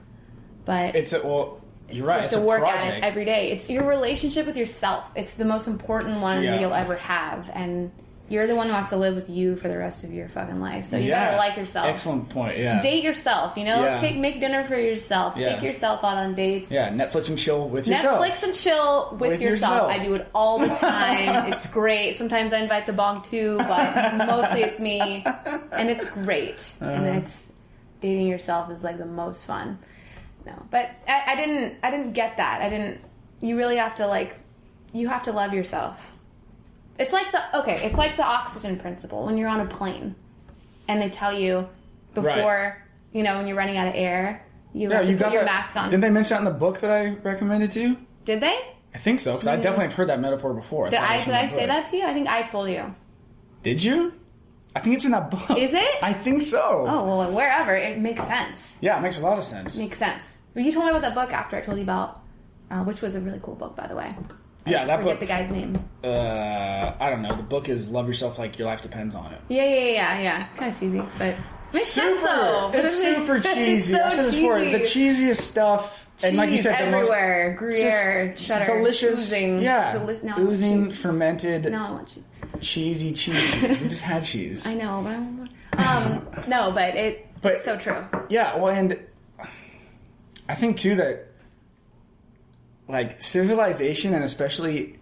but 0.65 0.95
It's 0.95 1.13
a, 1.13 1.27
well, 1.27 1.61
you're 1.91 1.99
it's 1.99 2.07
right. 2.09 2.15
like 2.17 2.25
It's 2.27 2.37
to 2.37 2.43
a 2.43 2.47
work 2.47 2.61
project. 2.61 2.85
at 2.85 2.99
it 2.99 3.05
every 3.05 3.25
day. 3.25 3.51
It's 3.51 3.69
your 3.69 3.89
relationship 3.89 4.47
with 4.47 4.57
yourself. 4.57 5.13
It's 5.17 5.35
the 5.35 5.45
most 5.45 5.67
important 5.67 6.21
one 6.21 6.43
Yeah. 6.45 6.53
that 6.53 6.61
you'll 6.61 6.75
ever 6.75 6.95
have, 6.97 7.51
and 7.53 7.91
you're 8.29 8.49
the 8.49 8.57
one 8.57 8.67
who 8.67 8.73
has 8.73 8.91
to 8.91 8.97
live 8.97 9.15
with 9.15 9.31
you 9.31 9.55
for 9.55 9.69
the 9.69 9.79
rest 9.79 10.03
of 10.03 10.13
your 10.13 10.29
fucking 10.29 10.61
life. 10.61 10.85
So 10.85 10.97
you 10.97 11.11
yeah. 11.11 11.27
gotta 11.27 11.37
like 11.37 11.57
yourself. 11.57 11.87
Excellent 11.87 12.29
point. 12.29 12.59
Yeah. 12.59 12.81
Date 12.81 13.05
yourself. 13.05 13.57
You 13.57 13.65
know, 13.65 13.85
Yeah. 13.85 13.97
take 13.97 14.17
make 14.17 14.41
dinner 14.41 14.65
for 14.65 14.77
yourself. 14.77 15.37
Yeah. 15.37 15.55
Take 15.55 15.63
yourself 15.63 16.03
out 16.03 16.17
on 16.17 16.35
dates. 16.35 16.73
Yeah. 16.73 16.91
Netflix 16.91 17.31
and 17.31 17.39
chill 17.39 17.69
with 17.69 17.87
yourself. 17.87 18.25
Netflix 18.25 18.43
and 18.43 18.55
chill 18.55 19.11
with, 19.13 19.31
With 19.31 19.41
yourself. 19.41 19.91
yourself. 19.91 20.03
I 20.03 20.05
do 20.05 20.15
it 20.15 20.27
all 20.35 20.59
the 20.59 20.75
time. 20.75 21.53
it's 21.53 21.73
great. 21.73 22.17
Sometimes 22.17 22.53
I 22.53 22.59
invite 22.59 22.87
the 22.87 22.93
bong 22.93 23.23
too, 23.23 23.59
but 23.59 24.17
mostly 24.27 24.63
it's 24.63 24.81
me, 24.81 25.25
and 25.73 25.89
it's 25.89 26.11
great. 26.11 26.77
Uh-huh. 26.81 26.91
And 26.91 27.19
it's 27.19 27.61
dating 28.01 28.27
yourself 28.27 28.71
is 28.71 28.83
like 28.83 28.99
the 28.99 29.07
most 29.07 29.47
fun. 29.47 29.79
No, 30.45 30.55
but 30.71 30.91
I, 31.09 31.23
I 31.29 31.37
didn't. 31.37 31.77
I 31.83 31.91
didn't 31.91 32.13
get 32.13 32.39
that. 32.39 32.61
I 32.61 32.69
didn't. 32.69 33.01
You 33.41 33.57
really 33.57 33.77
have 33.77 33.97
to 33.97 34.07
like. 34.09 34.35
You 34.93 35.09
have 35.09 35.25
to 35.25 35.33
love 35.33 35.55
yourself. 35.55 36.16
It's 36.99 37.13
like 37.13 37.31
the 37.33 37.61
okay. 37.61 37.79
It's 37.83 37.99
like 37.99 38.17
the 38.17 38.25
oxygen 38.25 38.79
principle 38.79 39.25
when 39.27 39.37
you're 39.37 39.49
on 39.49 39.61
a 39.61 39.67
plane, 39.67 40.15
and 40.89 41.01
they 41.03 41.11
tell 41.11 41.33
you 41.33 41.69
before 42.15 42.77
you 43.13 43.23
know 43.23 43.37
when 43.39 43.47
you're 43.47 43.57
running 43.57 43.77
out 43.77 43.89
of 43.89 43.95
air. 43.95 44.43
You 44.73 44.91
Yeah, 44.91 44.97
have 44.97 45.07
to 45.07 45.11
you 45.13 45.17
put 45.17 45.25
got 45.25 45.33
your 45.33 45.43
that. 45.45 45.53
mask 45.53 45.77
on. 45.77 45.91
Didn't 45.91 46.03
they 46.03 46.11
mention 46.11 46.35
that 46.37 46.39
in 46.41 46.45
the 46.53 46.59
book 46.59 46.81
that 46.81 46.91
I 46.91 47.11
recommended 47.23 47.71
to 47.73 47.81
you? 47.81 47.97
Did 48.25 48.41
they? 48.41 48.59
I 48.95 48.99
think 48.99 49.21
so, 49.21 49.33
because 49.33 49.47
I 49.47 49.57
definitely 49.57 49.85
have 49.87 49.95
heard 49.95 50.09
that 50.09 50.21
metaphor 50.21 50.53
before. 50.55 50.89
Did 50.89 50.99
thought 51.01 51.11
I 51.11 51.23
did 51.25 51.35
I 51.35 51.47
say 51.47 51.67
that 51.67 51.87
to 51.87 51.97
you? 51.97 52.05
I 52.05 52.13
think 52.15 52.29
I 52.29 52.43
told 52.43 52.69
you. 52.71 52.95
Did 53.63 53.83
you? 53.83 54.13
I 54.75 54.81
think 54.81 54.97
it's 54.97 55.07
in 55.07 55.13
that 55.13 55.31
book. 55.31 55.57
Is 55.57 55.73
it? 55.73 56.03
I 56.03 56.13
think 56.13 56.43
so. 56.43 56.85
Oh 56.89 57.19
well, 57.19 57.33
wherever 57.33 57.75
it 57.75 57.99
makes 57.99 58.25
sense. 58.27 58.79
Yeah, 58.83 58.99
it 58.99 59.03
makes 59.03 59.21
a 59.21 59.25
lot 59.25 59.39
of 59.39 59.45
sense. 59.45 59.79
Makes 59.79 59.97
sense. 59.99 60.47
Well, 60.55 60.65
you 60.65 60.73
told 60.73 60.85
me 60.87 60.91
about 60.91 61.03
that 61.03 61.15
book 61.15 61.33
after 61.33 61.57
I 61.57 61.61
told 61.63 61.79
you 61.79 61.83
about, 61.83 62.21
uh, 62.71 62.85
which 62.85 63.01
was 63.03 63.17
a 63.17 63.21
really 63.21 63.41
cool 63.43 63.55
book, 63.55 63.75
by 63.77 63.87
the 63.87 63.97
way. 63.97 64.15
Yeah, 64.67 64.85
that 64.85 64.99
Forget 65.01 65.13
book. 65.15 65.21
the 65.21 65.27
guy's 65.27 65.53
name. 65.53 65.77
Uh, 66.05 66.93
I 67.01 67.11
don't 67.11 67.23
know. 67.23 67.35
The 67.35 67.43
book 67.43 67.69
is 67.69 67.91
"Love 67.93 68.07
Yourself 68.09 68.39
Like 68.39 68.59
Your 68.59 68.67
Life 68.69 68.83
Depends 68.83 69.15
on 69.15 69.33
It." 69.33 69.41
Yeah, 69.49 69.65
yeah, 69.65 69.85
yeah, 69.93 70.21
yeah. 70.21 70.47
Kind 70.57 70.73
of 70.73 70.79
cheesy, 70.81 71.03
but 71.19 71.35
makes 71.73 71.87
sense 71.87 72.23
though. 72.23 72.71
It's 72.75 72.93
super 72.93 73.41
cheesy. 73.41 73.95
so 73.95 74.03
I 74.05 74.09
said 74.11 74.25
this 74.27 74.35
before. 74.37 74.59
cheesy. 74.59 74.73
The 74.73 74.79
cheesiest 75.33 75.41
stuff, 75.41 76.11
and 76.25 76.37
like 76.37 76.51
you 76.51 76.57
Cheese 76.57 76.65
said, 76.65 76.87
the 76.87 76.91
most 76.91 77.13
everywhere, 77.13 77.55
Gruyere, 77.59 78.33
just 78.33 78.49
cheddar, 78.49 78.67
delicious, 78.79 79.33
oozing, 79.33 79.61
yeah, 79.63 79.93
deli- 79.93 80.19
no, 80.23 80.33
I 80.35 80.37
want 80.39 80.49
oozing 80.51 80.85
cheese. 80.85 81.01
fermented, 81.03 81.65
No, 81.71 81.87
I 81.87 81.91
want 81.91 82.09
cheese. 82.09 82.25
cheesy 82.61 83.13
cheese. 83.15 83.63
we 83.63 83.69
just 83.69 84.05
had 84.05 84.23
cheese. 84.25 84.67
I 84.69 84.75
know, 84.75 85.03
but 85.03 85.13
I'm. 85.13 85.47
Um, 85.79 86.27
no, 86.49 86.73
but 86.73 86.95
it. 86.95 87.27
But- 87.43 87.53
it's 87.55 87.65
so 87.65 87.77
true. 87.79 88.03
Yeah, 88.31 88.57
well, 88.57 88.73
and 88.75 88.99
I 90.49 90.55
think 90.55 90.79
too 90.79 90.95
that 90.97 91.26
like 92.89 93.21
civilization, 93.21 94.15
and 94.15 94.25
especially 94.25 94.99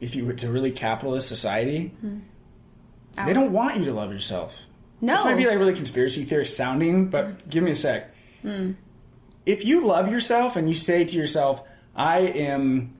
if 0.00 0.14
you 0.14 0.26
were 0.26 0.34
to 0.34 0.50
really 0.50 0.70
capitalist 0.70 1.28
society, 1.28 1.92
they 3.24 3.32
don't 3.32 3.52
want 3.52 3.78
you 3.78 3.84
to 3.86 3.92
love 3.92 4.12
yourself. 4.12 4.66
No. 5.00 5.14
This 5.16 5.24
might 5.24 5.36
be 5.36 5.46
like 5.46 5.58
really 5.58 5.74
conspiracy 5.74 6.22
theorist 6.22 6.56
sounding, 6.56 7.08
but 7.08 7.48
give 7.48 7.62
me 7.64 7.70
a 7.70 7.74
sec. 7.74 8.10
Hmm. 8.42 8.72
If 9.46 9.64
you 9.64 9.86
love 9.86 10.10
yourself 10.10 10.56
and 10.56 10.68
you 10.68 10.74
say 10.74 11.04
to 11.04 11.16
yourself, 11.16 11.66
"I 11.94 12.20
am, 12.20 12.94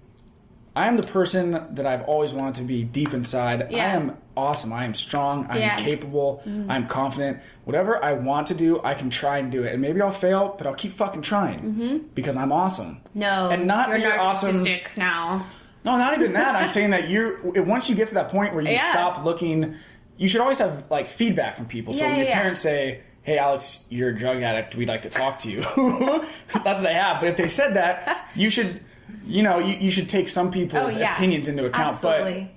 I 0.76 0.86
am 0.88 0.96
the 0.96 1.06
person 1.06 1.74
that 1.74 1.86
I've 1.86 2.02
always 2.02 2.34
wanted 2.34 2.56
to 2.56 2.64
be 2.64 2.84
deep 2.84 3.12
inside. 3.14 3.62
I 3.62 3.94
am 3.94 4.16
awesome. 4.36 4.72
I 4.72 4.84
am 4.84 4.94
strong. 4.94 5.46
I 5.48 5.54
am 5.56 5.60
Yeah. 5.60 5.76
Mm-hmm. 5.76 5.84
capable. 5.84 6.42
I 6.68 6.76
am 6.76 6.86
confident. 6.86 7.38
Whatever 7.64 8.02
I 8.04 8.12
want 8.14 8.48
to 8.48 8.54
do, 8.54 8.80
I 8.82 8.94
can 8.94 9.10
try 9.10 9.38
and 9.38 9.50
do 9.52 9.62
it. 9.64 9.72
And 9.72 9.80
maybe 9.82 10.00
I'll 10.00 10.10
fail, 10.10 10.54
but 10.58 10.66
I'll 10.66 10.74
keep 10.74 10.92
fucking 10.92 11.22
trying 11.22 12.08
because 12.14 12.36
I'm 12.36 12.52
awesome. 12.52 12.96
Mm-hmm. 12.96 13.18
No, 13.20 13.50
and 13.50 13.66
not 13.66 13.88
you're 13.90 13.98
you're 13.98 14.20
awesome. 14.20 14.56
narcissistic 14.64 14.96
now. 14.96 15.46
No, 15.84 15.96
not 15.98 16.14
even 16.14 16.32
that. 16.32 16.54
I'm 16.56 16.70
saying 16.70 16.90
that 16.90 17.08
you're 17.10 17.40
once 17.62 17.90
you 17.90 17.96
get 17.96 18.08
to 18.08 18.14
that 18.14 18.28
point 18.30 18.54
where 18.54 18.62
you 18.64 18.70
Yeah. 18.70 18.90
stop 18.92 19.24
looking, 19.24 19.74
you 20.16 20.28
should 20.28 20.40
always 20.40 20.58
have 20.58 20.84
like 20.90 21.06
feedback 21.06 21.56
from 21.56 21.66
people. 21.66 21.92
So 21.94 22.04
Yeah, 22.04 22.10
when 22.10 22.18
your 22.20 22.26
parents 22.28 22.60
say, 22.62 23.00
"Hey, 23.22 23.36
Alex, 23.36 23.86
you're 23.90 24.08
a 24.10 24.16
drug 24.16 24.40
addict. 24.42 24.76
We'd 24.76 24.88
like 24.88 25.02
to 25.02 25.10
talk 25.10 25.38
to 25.40 25.50
you," 25.50 25.60
not 25.76 26.64
that 26.64 26.82
they 26.82 26.94
have, 26.94 27.20
but 27.20 27.28
if 27.28 27.36
they 27.36 27.48
said 27.48 27.74
that, 27.74 28.26
you 28.34 28.48
should, 28.48 28.80
you 29.26 29.42
know, 29.42 29.58
you, 29.58 29.74
you 29.74 29.90
should 29.90 30.08
take 30.08 30.28
some 30.30 30.50
people's 30.50 30.96
Oh, 30.96 31.02
opinions 31.04 31.48
into 31.48 31.66
account. 31.66 31.88
Absolutely. 31.92 32.44
But 32.44 32.53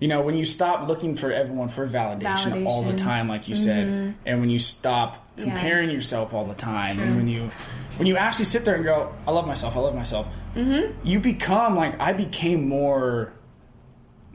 you 0.00 0.06
know, 0.08 0.20
when 0.20 0.36
you 0.36 0.44
stop 0.44 0.86
looking 0.86 1.14
for 1.16 1.32
everyone 1.32 1.68
for 1.68 1.86
validation, 1.86 2.66
all 2.66 2.82
the 2.82 2.96
time, 2.96 3.28
like 3.28 3.48
you 3.48 3.56
said, 3.56 4.14
and 4.24 4.40
when 4.40 4.48
you 4.50 4.58
stop 4.58 5.24
Yeah. 5.36 5.44
comparing 5.44 5.90
yourself 5.90 6.32
all 6.34 6.44
the 6.44 6.54
time, 6.54 6.98
and 7.00 7.16
when 7.16 7.28
you 7.28 7.50
when 7.96 8.06
you 8.06 8.16
actually 8.16 8.44
sit 8.44 8.64
there 8.64 8.76
and 8.76 8.84
go, 8.84 9.10
"I 9.26 9.32
love 9.32 9.46
myself. 9.46 9.76
I 9.76 9.80
love 9.80 9.94
myself," 9.94 10.28
Mm-hmm. 10.54 10.92
you 11.06 11.18
become 11.20 11.74
like 11.76 12.00
I 12.00 12.12
became 12.12 12.68
more. 12.68 13.32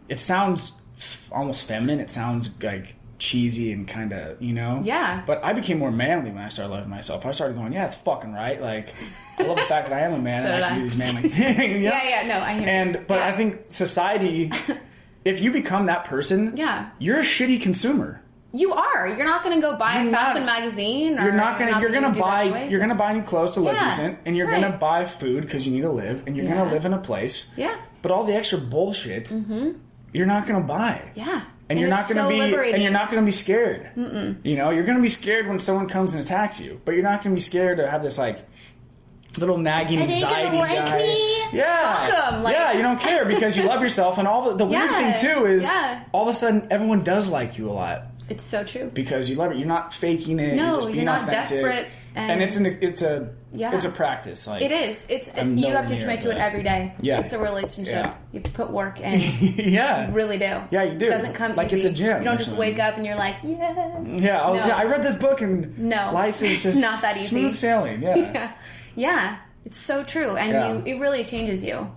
It 0.09 0.19
sounds 0.19 0.81
f- 0.97 1.31
almost 1.33 1.67
feminine. 1.67 1.99
It 1.99 2.09
sounds 2.09 2.61
like 2.63 2.95
cheesy 3.19 3.71
and 3.71 3.87
kind 3.87 4.11
of 4.11 4.41
you 4.41 4.53
know. 4.53 4.81
Yeah. 4.83 5.21
But 5.25 5.43
I 5.45 5.53
became 5.53 5.79
more 5.79 5.91
manly 5.91 6.31
when 6.31 6.43
I 6.43 6.49
started 6.49 6.71
loving 6.73 6.89
myself. 6.89 7.25
I 7.25 7.31
started 7.31 7.55
going, 7.57 7.71
"Yeah, 7.71 7.85
it's 7.85 8.01
fucking 8.01 8.33
right." 8.33 8.61
Like 8.61 8.93
I 9.39 9.43
love 9.43 9.55
the 9.57 9.63
fact 9.63 9.87
that 9.89 9.95
I 9.97 10.01
am 10.01 10.13
a 10.13 10.19
man 10.19 10.43
So 10.45 10.51
and 10.51 10.63
I 10.63 10.67
can 10.69 10.77
did 10.79 10.83
do 10.83 10.89
these 10.89 10.99
manly 11.13 11.29
things. 11.29 11.81
Yeah, 11.83 12.03
yeah, 12.03 12.27
no, 12.27 12.45
I 12.45 12.53
hear. 12.59 12.67
And 12.67 13.07
but 13.07 13.19
Yeah. 13.19 13.27
I 13.27 13.31
think 13.31 13.59
society, 13.69 14.51
if 15.25 15.41
you 15.41 15.51
become 15.51 15.85
that 15.87 16.05
person, 16.05 16.53
Yeah. 16.55 16.89
you're 16.99 17.19
a 17.19 17.23
shitty 17.23 17.61
consumer. 17.61 18.21
You 18.55 18.71
are. 18.73 19.07
You're 19.07 19.25
not 19.25 19.43
going 19.43 19.55
to 19.55 19.61
go 19.61 19.77
buy 19.77 19.93
You're 19.99 20.09
a 20.09 20.11
not- 20.11 20.21
fashion 20.21 20.45
magazine. 20.45 21.17
Or 21.17 21.23
You're 21.23 21.31
not 21.31 21.57
gonna. 21.57 21.79
You're 21.81 21.89
gonna 21.91 22.09
do 22.09 22.13
that 22.15 22.19
buy. 22.21 22.41
anyways. 22.43 22.71
You're 22.71 22.79
gonna 22.81 22.93
buy 22.93 23.13
new 23.13 23.23
clothes 23.23 23.51
to 23.53 23.61
look 23.61 23.73
Yeah, 23.73 23.85
decent, 23.89 24.19
and 24.25 24.37
you're 24.37 24.47
right. 24.47 24.61
gonna 24.61 24.77
buy 24.77 25.05
food 25.05 25.41
because 25.41 25.67
you 25.67 25.73
need 25.73 25.81
to 25.81 25.89
live, 25.91 26.21
and 26.27 26.37
you're 26.37 26.47
gonna 26.47 26.65
Yeah. 26.65 26.71
live 26.71 26.85
in 26.85 26.93
a 26.93 26.99
place. 26.99 27.53
Yeah. 27.57 27.73
But 28.03 28.11
all 28.11 28.25
the 28.25 28.35
extra 28.35 28.59
bullshit, 28.59 29.29
mm-hmm. 29.29 29.71
you're 30.13 30.27
not 30.27 30.45
gonna 30.45 30.59
buy. 30.67 31.01
Yeah. 31.15 31.41
And, 31.69 31.79
you're 31.79 31.89
not 31.89 32.01
it's 32.01 32.13
gonna 32.13 32.27
so 32.27 32.29
be. 32.29 32.39
liberating. 32.39 32.75
And 32.75 32.83
you're 32.83 32.91
not 32.91 33.09
gonna 33.09 33.23
be 33.25 33.31
scared. 33.31 33.89
You 34.43 34.55
know, 34.55 34.69
you're 34.69 34.83
gonna 34.83 35.01
be 35.01 35.07
scared 35.07 35.47
when 35.47 35.57
someone 35.57 35.87
comes 35.87 36.13
and 36.13 36.23
attacks 36.23 36.63
you, 36.63 36.79
but 36.85 36.93
you're 36.93 37.03
not 37.03 37.23
gonna 37.23 37.33
be 37.33 37.41
scared 37.41 37.77
to 37.79 37.87
have 37.89 38.03
this 38.03 38.19
like 38.19 38.37
little 39.39 39.57
nagging 39.57 39.99
gonna 39.99 40.11
anxiety 40.11 40.57
like 40.57 40.69
guy. 40.77 40.97
me? 40.99 41.37
Yeah. 41.53 42.41
Like- 42.43 42.55
yeah, 42.55 42.73
you 42.73 42.81
don't 42.81 42.99
care 43.09 43.25
because 43.25 43.57
you 43.57 43.63
love 43.63 43.81
yourself, 43.81 44.17
and 44.17 44.27
all 44.27 44.49
the, 44.49 44.55
the 44.57 44.65
weird 44.65 44.89
Yeah, 44.91 45.13
thing 45.13 45.33
too 45.35 45.45
is 45.45 45.67
yeah. 45.67 46.03
all 46.11 46.23
of 46.23 46.27
a 46.29 46.33
sudden 46.33 46.67
everyone 46.71 47.03
does 47.03 47.29
like 47.31 47.57
you 47.57 47.69
a 47.69 47.71
lot 47.71 48.03
It's 48.29 48.43
so 48.43 48.63
true. 48.63 48.91
because 48.93 49.29
you 49.29 49.35
love 49.37 49.51
it. 49.51 49.57
You're 49.57 49.67
not 49.67 49.93
faking 49.93 50.39
it. 50.39 50.55
No, 50.55 50.65
you're, 50.73 50.81
just 50.81 50.93
you're 50.93 51.05
not 51.05 51.21
authentic. 51.23 51.49
desperate 51.49 51.87
And, 52.15 52.31
and- 52.31 52.41
it's 52.43 52.57
an 52.57 52.65
it's 52.81 53.01
a 53.01 53.33
Yeah. 53.53 53.73
it's 53.75 53.85
a 53.85 53.91
practice. 53.91 54.47
Like 54.47 54.61
It 54.63 54.71
is. 54.71 55.07
It's 55.09 55.35
I'm 55.37 55.57
you 55.57 55.67
have 55.73 55.87
to 55.87 55.99
commit 55.99 56.21
to 56.21 56.31
it 56.31 56.37
every 56.37 56.63
day. 56.63 56.93
Yeah. 57.01 57.19
It's 57.19 57.33
a 57.33 57.39
relationship. 57.39 58.05
Yeah. 58.05 58.13
You 58.31 58.39
have 58.39 58.43
to 58.43 58.51
put 58.51 58.69
work 58.71 58.99
in. 59.07 59.19
yeah, 59.55 60.07
You 60.07 60.13
really 60.13 60.37
do. 60.39 60.61
Yeah, 60.71 60.83
you 60.83 60.97
do. 60.97 61.05
It 61.05 61.09
doesn't 61.09 61.33
come 61.33 61.55
Like 61.55 61.67
easy. 61.67 61.77
it's 61.77 61.85
a 61.85 61.93
gym 61.93 62.17
You 62.19 62.25
don't 62.25 62.37
just 62.37 62.51
something. 62.51 62.69
wake 62.69 62.79
up 62.79 62.97
and 62.97 63.05
you're 63.05 63.15
like, 63.15 63.35
yes. 63.43 64.13
yeah. 64.13 64.41
oh, 64.43 64.53
No. 64.53 64.65
yeah, 64.65 64.75
I 64.77 64.85
read 64.85 65.01
this 65.03 65.17
book 65.17 65.41
and 65.41 65.77
No. 65.77 66.11
life 66.13 66.41
is 66.41 66.63
just 66.67 66.81
not 66.81 66.99
that 67.01 67.15
easy. 67.15 67.27
smooth 67.27 67.55
sailing. 67.55 68.01
Yeah. 68.01 68.51
Yeah. 68.95 69.37
It's 69.65 69.77
so 69.77 70.03
true. 70.03 70.35
And 70.35 70.51
Yeah. 70.51 70.73
you 70.73 70.83
it 70.85 70.99
really 70.99 71.23
changes 71.23 71.63
you. 71.65 71.89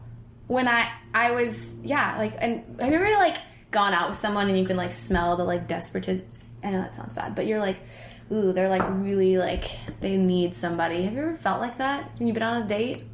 When 0.46 0.68
I 0.68 0.88
I 1.14 1.32
was 1.32 1.80
yeah, 1.84 2.16
like 2.18 2.32
and 2.38 2.64
have 2.80 2.90
you 2.92 2.98
ever 2.98 3.10
like 3.14 3.36
gone 3.70 3.92
out 3.92 4.08
with 4.08 4.16
someone 4.16 4.48
and 4.48 4.58
you 4.58 4.64
can 4.66 4.76
like 4.76 4.92
smell 4.92 5.36
the 5.36 5.44
like 5.44 5.66
desperatism 5.66 6.28
I 6.64 6.70
know 6.70 6.80
that 6.82 6.94
sounds 6.94 7.14
bad, 7.14 7.34
but 7.34 7.46
you're 7.46 7.58
like 7.60 7.76
Ooh, 8.32 8.52
they're 8.52 8.68
like 8.68 8.82
really 8.88 9.38
like 9.38 9.64
they 10.00 10.16
need 10.16 10.54
somebody. 10.54 11.02
Have 11.02 11.12
you 11.12 11.20
ever 11.20 11.34
felt 11.36 11.60
like 11.60 11.78
that 11.78 12.04
when 12.18 12.26
you've 12.28 12.34
been 12.34 12.42
on 12.42 12.62
a 12.62 12.66
date? 12.66 13.04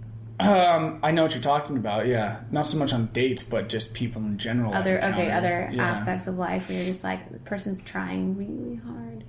Um, 0.40 0.99
I 1.03 1.12
know 1.12 1.23
what 1.23 1.35
you're 1.35 1.42
talking 1.42 1.77
about. 1.77 2.07
Yeah, 2.07 2.40
not 2.51 2.66
so 2.66 2.79
much 2.79 2.92
on 2.92 3.07
dates, 3.12 3.42
but 3.45 3.68
just 3.68 3.95
people 3.95 4.23
in 4.23 4.38
general. 4.38 4.73
Other 4.75 4.99
okay 5.03 5.31
other 5.31 5.71
Yeah. 5.73 5.83
aspects 5.85 6.27
of 6.27 6.37
life 6.37 6.68
where 6.68 6.79
you're 6.79 6.87
just 6.87 7.05
like 7.05 7.31
the 7.31 7.38
person's 7.40 7.83
trying 7.85 8.37
really 8.37 8.77
hard 8.77 9.25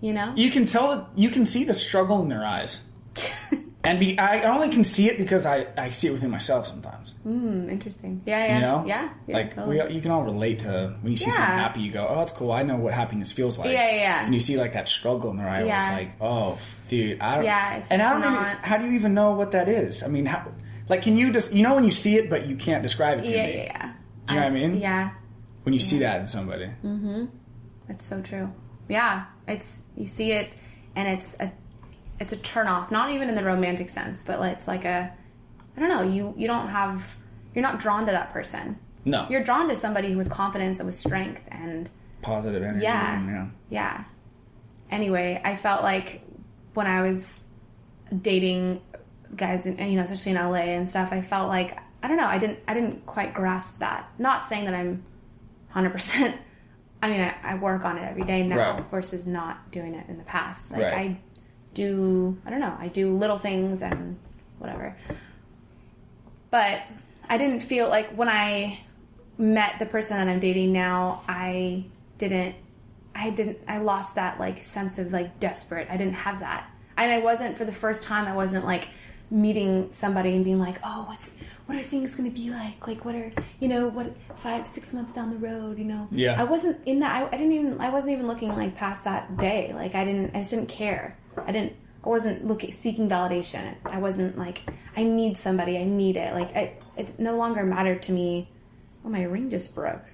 you 0.00 0.12
know 0.12 0.32
You 0.36 0.50
can 0.50 0.66
tell 0.66 0.94
that 0.96 1.06
you 1.16 1.28
can 1.30 1.46
see 1.46 1.64
the 1.64 1.74
struggle 1.74 2.20
in 2.22 2.28
their 2.28 2.44
eyes, 2.44 2.90
and 3.86 3.98
be. 4.00 4.18
I 4.18 4.42
only 4.54 4.68
can 4.70 4.84
see 4.84 5.06
it 5.10 5.16
because 5.18 5.46
I 5.46 5.66
I 5.78 5.90
see 5.90 6.08
it 6.08 6.12
within 6.12 6.30
myself 6.30 6.66
sometimes. 6.66 7.14
Hmm, 7.22 7.68
interesting 7.70 8.22
yeah 8.24 8.46
yeah 8.46 8.54
You 8.54 8.60
know, 8.66 8.84
yeah, 8.86 9.08
yeah 9.26 9.34
like 9.38 9.54
totally. 9.54 9.80
we, 9.82 9.94
you 9.94 10.00
can 10.00 10.10
all 10.10 10.22
relate 10.22 10.58
to 10.60 10.96
when 11.02 11.10
you 11.12 11.16
see 11.16 11.30
someone 11.30 11.56
Yeah. 11.58 11.62
happy, 11.66 11.80
you 11.80 11.92
go, 11.92 12.06
"Oh, 12.08 12.16
that's 12.20 12.32
cool. 12.32 12.52
I 12.52 12.62
know 12.62 12.76
what 12.76 12.92
happiness 12.94 13.32
feels 13.32 13.58
like." 13.58 13.70
Yeah, 13.72 13.90
yeah, 13.90 13.96
yeah. 14.06 14.24
And 14.24 14.32
you 14.34 14.40
see 14.40 14.56
like 14.56 14.72
that 14.74 14.88
struggle 14.88 15.30
in 15.32 15.36
their 15.38 15.48
eye, 15.48 15.64
where 15.64 15.80
it's 15.80 15.92
like, 15.92 16.10
"Oh, 16.20 16.58
dude, 16.88 17.20
I 17.20 17.34
don't." 17.36 17.44
Yeah, 17.44 17.76
it's 17.78 17.90
and 17.90 18.00
I 18.02 18.12
don't 18.12 18.22
even. 18.32 18.56
How 18.68 18.76
do 18.78 18.84
you 18.86 18.92
even 18.92 19.12
know 19.14 19.30
what 19.32 19.50
that 19.52 19.68
is? 19.68 20.02
I 20.04 20.08
mean, 20.08 20.26
how? 20.26 20.46
Like, 20.88 21.02
can 21.02 21.16
you 21.16 21.32
just 21.32 21.52
you 21.54 21.62
know 21.64 21.74
when 21.74 21.84
you 21.84 21.90
see 21.92 22.14
it, 22.16 22.30
but 22.30 22.46
you 22.46 22.54
can't 22.56 22.82
describe 22.82 23.18
it 23.18 23.22
to 23.22 23.34
yeah 23.34 23.46
me? 23.46 23.54
yeah 23.56 23.64
yeah 23.64 23.92
Do 24.26 24.34
you 24.34 24.40
know 24.40 24.46
what 24.46 24.52
I 24.52 24.60
mean? 24.60 24.72
yeah 24.78 25.10
When 25.64 25.72
you 25.74 25.80
see 25.80 25.98
that 26.06 26.20
in 26.20 26.28
somebody. 26.28 26.70
it's 27.88 28.04
so 28.06 28.22
true 28.22 28.52
yeah 28.88 29.24
it's 29.48 29.90
you 29.96 30.06
see 30.06 30.30
it 30.32 30.48
and 30.94 31.08
it's 31.08 31.40
a 31.40 31.50
it's 32.20 32.32
a 32.32 32.36
turn 32.42 32.66
off 32.66 32.90
not 32.90 33.10
even 33.10 33.28
in 33.28 33.34
the 33.34 33.42
romantic 33.42 33.88
sense 33.90 34.24
but 34.24 34.38
like, 34.40 34.52
it's 34.56 34.68
like 34.68 34.84
a 34.84 35.12
i 35.76 35.80
don't 35.80 35.88
know 35.88 36.02
you 36.02 36.32
you 36.36 36.46
don't 36.46 36.68
have 36.68 37.16
you're 37.54 37.62
not 37.62 37.78
drawn 37.78 38.06
to 38.06 38.12
that 38.12 38.30
person 38.30 38.78
No, 39.04 39.26
you're 39.30 39.42
drawn 39.44 39.68
to 39.68 39.76
somebody 39.76 40.14
with 40.14 40.30
confidence 40.30 40.78
and 40.80 40.86
with 40.86 40.94
strength 40.94 41.46
and 41.50 41.88
positive 42.22 42.62
energy. 42.62 42.82
Yeah. 42.84 43.18
and, 43.20 43.28
yeah. 43.28 43.46
yeah. 43.70 44.04
Anyway, 44.90 45.40
I 45.44 45.56
felt 45.56 45.82
like 45.82 46.22
when 46.74 46.86
I 46.86 47.02
was 47.02 47.48
dating 48.22 48.80
guys, 49.34 49.66
in, 49.66 49.78
you 49.90 49.96
know, 49.96 50.02
especially 50.02 50.32
in 50.32 50.38
LA 50.38 50.74
and 50.76 50.88
stuff, 50.88 51.12
I 51.12 51.20
felt 51.22 51.48
like 51.48 51.78
I 52.02 52.08
don't 52.08 52.16
know, 52.18 52.26
I 52.26 52.38
didn't, 52.38 52.58
I 52.68 52.74
didn't 52.74 53.06
quite 53.06 53.32
grasp 53.34 53.80
that. 53.80 54.08
Not 54.18 54.44
saying 54.44 54.66
that 54.66 54.74
I'm 54.74 55.02
100. 55.72 55.90
percent 55.90 56.36
I 57.02 57.10
mean, 57.10 57.20
I, 57.20 57.34
I 57.42 57.54
work 57.56 57.84
on 57.84 57.98
it 57.98 58.02
every 58.02 58.22
day 58.24 58.46
now 58.46 58.72
Right. 58.72 58.80
versus 58.90 59.26
not 59.26 59.70
doing 59.70 59.94
it 59.94 60.08
in 60.08 60.18
the 60.18 60.24
past. 60.24 60.72
Like 60.72 60.82
Right. 60.82 60.94
I 60.94 61.16
do, 61.76 62.36
I 62.44 62.50
don't 62.50 62.60
know, 62.60 62.76
I 62.80 62.88
do 62.88 63.14
little 63.14 63.36
things 63.36 63.82
and 63.82 64.18
whatever. 64.58 64.96
But 66.50 66.80
I 67.28 67.36
didn't 67.36 67.60
feel 67.60 67.88
like 67.88 68.08
when 68.08 68.28
I 68.28 68.80
met 69.38 69.78
the 69.78 69.86
person 69.86 70.16
that 70.16 70.28
I'm 70.28 70.40
dating 70.40 70.72
now, 70.72 71.20
I 71.28 71.84
didn't 72.18 72.56
I 73.14 73.30
didn't 73.30 73.58
I 73.68 73.78
lost 73.78 74.16
that 74.16 74.40
like 74.40 74.62
sense 74.62 74.98
of 74.98 75.12
like 75.12 75.38
desperate. 75.38 75.88
I 75.90 75.96
didn't 75.96 76.14
have 76.14 76.40
that. 76.40 76.68
And 76.96 77.12
I 77.12 77.18
wasn't 77.18 77.58
for 77.58 77.64
the 77.64 77.72
first 77.72 78.04
time 78.04 78.26
I 78.26 78.34
wasn't 78.34 78.64
like 78.64 78.88
meeting 79.30 79.92
somebody 79.92 80.34
and 80.34 80.44
being 80.44 80.58
like, 80.58 80.78
"Oh, 80.84 81.04
what's 81.08 81.38
what 81.66 81.76
are 81.76 81.82
things 81.82 82.14
going 82.14 82.30
to 82.30 82.34
be 82.34 82.50
like? 82.50 82.86
Like 82.86 83.04
what 83.04 83.14
are, 83.14 83.32
you 83.60 83.68
know, 83.68 83.88
what 83.88 84.14
5 84.36 84.66
6 84.66 84.94
months 84.94 85.14
down 85.14 85.30
the 85.30 85.36
road, 85.36 85.78
you 85.78 85.84
know?" 85.84 86.08
Yeah. 86.10 86.40
I 86.40 86.44
wasn't 86.44 86.80
in 86.86 87.00
that 87.00 87.14
I, 87.14 87.26
I 87.26 87.30
didn't 87.30 87.52
even 87.52 87.80
I 87.80 87.90
wasn't 87.90 88.14
even 88.14 88.26
looking 88.26 88.48
like 88.50 88.76
past 88.76 89.04
that 89.04 89.36
day. 89.36 89.72
Like 89.74 89.94
I 89.94 90.04
didn't 90.04 90.34
I 90.34 90.38
just 90.38 90.52
didn't 90.52 90.68
care. 90.68 91.16
I 91.46 91.52
didn't 91.52 91.74
I 92.04 92.08
wasn't 92.08 92.46
looking 92.46 92.70
seeking 92.72 93.08
validation. 93.08 93.74
I 93.84 93.98
wasn't 93.98 94.38
like 94.38 94.62
I 94.96 95.02
need 95.04 95.36
somebody. 95.36 95.76
I 95.78 95.84
need 95.84 96.16
it. 96.16 96.34
Like 96.34 96.54
I, 96.56 96.72
it 96.96 97.18
no 97.18 97.36
longer 97.36 97.64
mattered 97.64 98.02
to 98.04 98.12
me. 98.12 98.48
Oh, 99.04 99.08
my 99.08 99.22
ring 99.24 99.50
just 99.50 99.74
broke. 99.74 100.04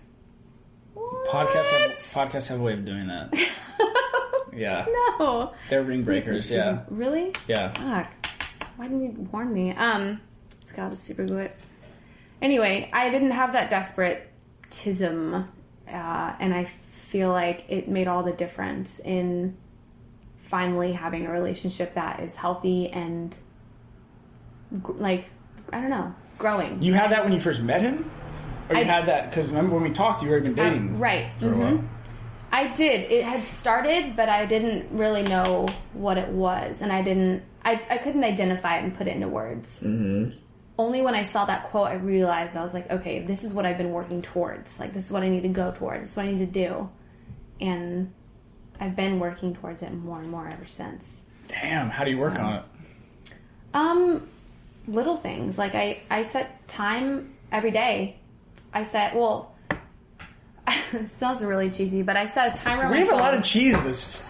Podcasts 0.96 1.72
have, 1.72 1.90
What? 1.90 1.98
podcasts 1.98 2.48
have 2.50 2.60
a 2.60 2.62
way 2.62 2.72
of 2.74 2.84
doing 2.84 3.06
that. 3.08 3.32
yeah, 4.54 4.84
No. 5.18 5.52
they're 5.70 5.82
ring 5.82 6.02
breakers. 6.02 6.52
Yeah, 6.52 6.80
Really? 6.90 7.32
yeah. 7.48 7.70
Fuck. 7.72 8.10
Why 8.76 8.88
didn't 8.88 9.02
you 9.02 9.28
warn 9.32 9.52
me? 9.52 9.72
Um, 9.72 10.20
let's 10.50 10.72
go. 10.72 10.82
I'll 10.82 10.96
super 10.96 11.24
glue 11.24 11.38
it. 11.38 11.64
Anyway, 12.42 12.90
I 12.92 13.10
didn't 13.10 13.30
have 13.30 13.52
that 13.52 13.70
desperatism, 13.70 15.34
uh, 15.88 16.32
and 16.40 16.52
I 16.54 16.64
feel 16.64 17.30
like 17.30 17.64
it 17.70 17.88
made 17.88 18.08
all 18.08 18.22
the 18.22 18.32
difference 18.32 19.00
in 19.00 19.56
finally 20.52 20.92
having 20.92 21.24
a 21.24 21.30
relationship 21.32 21.94
that 21.94 22.20
is 22.20 22.36
healthy 22.36 22.90
and 22.90 23.34
gr- 24.82 24.92
like 24.92 25.24
I 25.72 25.80
don't 25.80 25.88
know, 25.90 26.14
growing. 26.38 26.82
You 26.82 26.92
had 26.92 27.10
that 27.12 27.24
when 27.24 27.32
you 27.32 27.40
first 27.40 27.62
met 27.62 27.80
him, 27.80 28.04
or 28.68 28.76
you 28.76 28.82
I- 28.82 28.84
had 28.84 29.06
that 29.06 29.30
because 29.30 29.48
remember 29.50 29.74
when 29.76 29.84
we 29.84 29.92
talked, 29.92 30.22
you 30.22 30.28
were 30.28 30.36
even 30.38 30.54
dating, 30.54 30.98
right. 30.98 31.28
Mhm. 31.40 31.56
while. 31.56 31.80
I 32.52 32.68
did. 32.74 33.10
It 33.10 33.24
had 33.24 33.40
started, 33.40 34.14
but 34.14 34.28
I 34.28 34.44
didn't 34.44 34.84
really 34.98 35.22
know 35.22 35.66
what 35.94 36.18
it 36.18 36.28
was, 36.28 36.82
and 36.82 36.92
I 36.92 37.00
didn't. 37.00 37.42
I, 37.64 37.80
I 37.90 37.96
couldn't 37.96 38.24
identify 38.24 38.76
it 38.78 38.84
and 38.84 38.94
put 38.94 39.06
it 39.06 39.14
into 39.16 39.28
words. 39.28 39.86
Mm-hmm. 39.86 40.36
Only 40.78 41.00
when 41.00 41.14
I 41.14 41.22
saw 41.22 41.46
that 41.46 41.70
quote, 41.70 41.88
I 41.88 41.94
realized 41.94 42.56
I 42.58 42.62
was 42.62 42.74
like, 42.74 42.90
okay, 42.90 43.20
this 43.20 43.42
is 43.44 43.54
what 43.54 43.64
I've 43.64 43.78
been 43.78 43.92
working 43.92 44.20
towards. 44.20 44.80
Like, 44.80 44.92
this 44.92 45.06
is 45.06 45.12
what 45.14 45.22
I 45.22 45.28
need 45.30 45.44
to 45.44 45.48
go 45.48 45.72
towards. 45.72 46.00
This 46.02 46.10
is 46.12 46.16
what 46.18 46.26
I 46.26 46.32
need 46.32 46.52
to 46.52 46.52
do, 46.68 46.90
and 47.60 48.12
I've 48.82 48.96
been 48.96 49.20
working 49.20 49.54
towards 49.54 49.82
it 49.82 49.92
more 49.92 50.18
and 50.18 50.28
more 50.28 50.48
ever 50.48 50.66
since. 50.66 51.30
Damn, 51.46 51.88
how 51.88 52.02
do 52.02 52.10
you 52.10 52.18
work 52.18 52.40
on 52.40 52.54
it? 52.54 52.62
Um, 53.74 54.26
little 54.88 55.16
things 55.16 55.56
like 55.56 55.76
I 55.76 56.00
I 56.10 56.24
set 56.24 56.66
time 56.66 57.32
every 57.52 57.70
day. 57.70 58.16
I 58.74 58.82
set 58.82 59.14
well. 59.14 59.54
it 60.66 61.06
sounds 61.06 61.44
really 61.44 61.70
cheesy, 61.70 62.02
but 62.02 62.16
I 62.16 62.26
set 62.26 62.58
a 62.58 62.60
timer. 62.60 62.88
We 62.88 62.94
my 62.94 62.96
have 62.98 63.12
a 63.12 63.16
lot 63.16 63.34
of 63.34 63.44
cheese. 63.44 63.80
This 63.84 64.28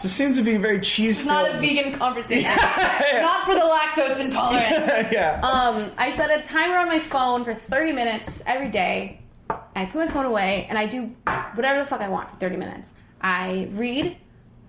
this 0.00 0.10
seems 0.10 0.38
to 0.38 0.42
be 0.42 0.56
very 0.56 0.80
cheese. 0.80 1.20
It's 1.20 1.26
not 1.26 1.54
a 1.54 1.58
vegan 1.58 1.92
conversation. 1.92 2.50
Not 2.50 3.44
for 3.44 3.54
the 3.54 3.60
lactose 3.60 4.24
intolerant. 4.24 4.70
yeah. 5.12 5.38
Um, 5.42 5.90
I 5.98 6.10
set 6.12 6.30
a 6.30 6.42
timer 6.42 6.78
on 6.78 6.88
my 6.88 6.98
phone 6.98 7.44
for 7.44 7.52
30 7.52 7.92
minutes 7.92 8.42
every 8.46 8.70
day. 8.70 9.20
I 9.50 9.84
put 9.84 9.96
my 9.96 10.06
phone 10.06 10.24
away 10.24 10.66
and 10.70 10.78
I 10.78 10.86
do 10.86 11.14
whatever 11.54 11.78
the 11.78 11.84
fuck 11.84 12.00
I 12.00 12.08
want 12.08 12.30
for 12.30 12.36
30 12.36 12.56
minutes. 12.56 13.01
I 13.22 13.68
read, 13.72 14.16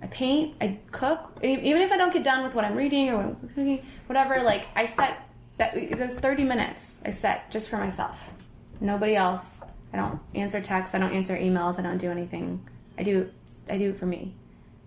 I 0.01 0.07
paint, 0.07 0.55
I 0.61 0.77
cook. 0.91 1.39
Even 1.43 1.81
if 1.81 1.91
I 1.91 1.97
don't 1.97 2.13
get 2.13 2.23
done 2.23 2.43
with 2.43 2.53
what 2.55 2.65
I'm 2.65 2.75
reading 2.75 3.09
or 3.09 3.17
what 3.17 3.25
I'm 3.25 3.35
cooking, 3.49 3.81
whatever, 4.07 4.41
like 4.43 4.65
I 4.75 4.85
set 4.85 5.19
that 5.57 5.73
those 5.97 6.19
30 6.19 6.43
minutes 6.43 7.03
I 7.05 7.11
set 7.11 7.49
just 7.51 7.69
for 7.69 7.77
myself. 7.77 8.31
Nobody 8.81 9.15
else. 9.15 9.63
I 9.93 9.97
don't 9.97 10.19
answer 10.33 10.59
texts, 10.61 10.95
I 10.95 10.99
don't 10.99 11.13
answer 11.13 11.35
emails, 11.37 11.79
I 11.79 11.83
don't 11.83 11.99
do 11.99 12.09
anything. 12.11 12.65
I 12.97 13.03
do 13.03 13.29
I 13.71 13.77
do 13.77 13.89
it 13.91 13.97
for 13.97 14.05
me. 14.05 14.33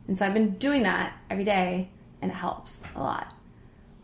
And 0.09 0.16
so 0.16 0.26
I've 0.26 0.35
been 0.35 0.50
doing 0.59 0.83
that 0.85 1.12
every 1.31 1.44
day 1.44 1.88
and 2.22 2.31
it 2.31 2.35
helps 2.35 2.94
a 2.94 3.00
lot. 3.00 3.33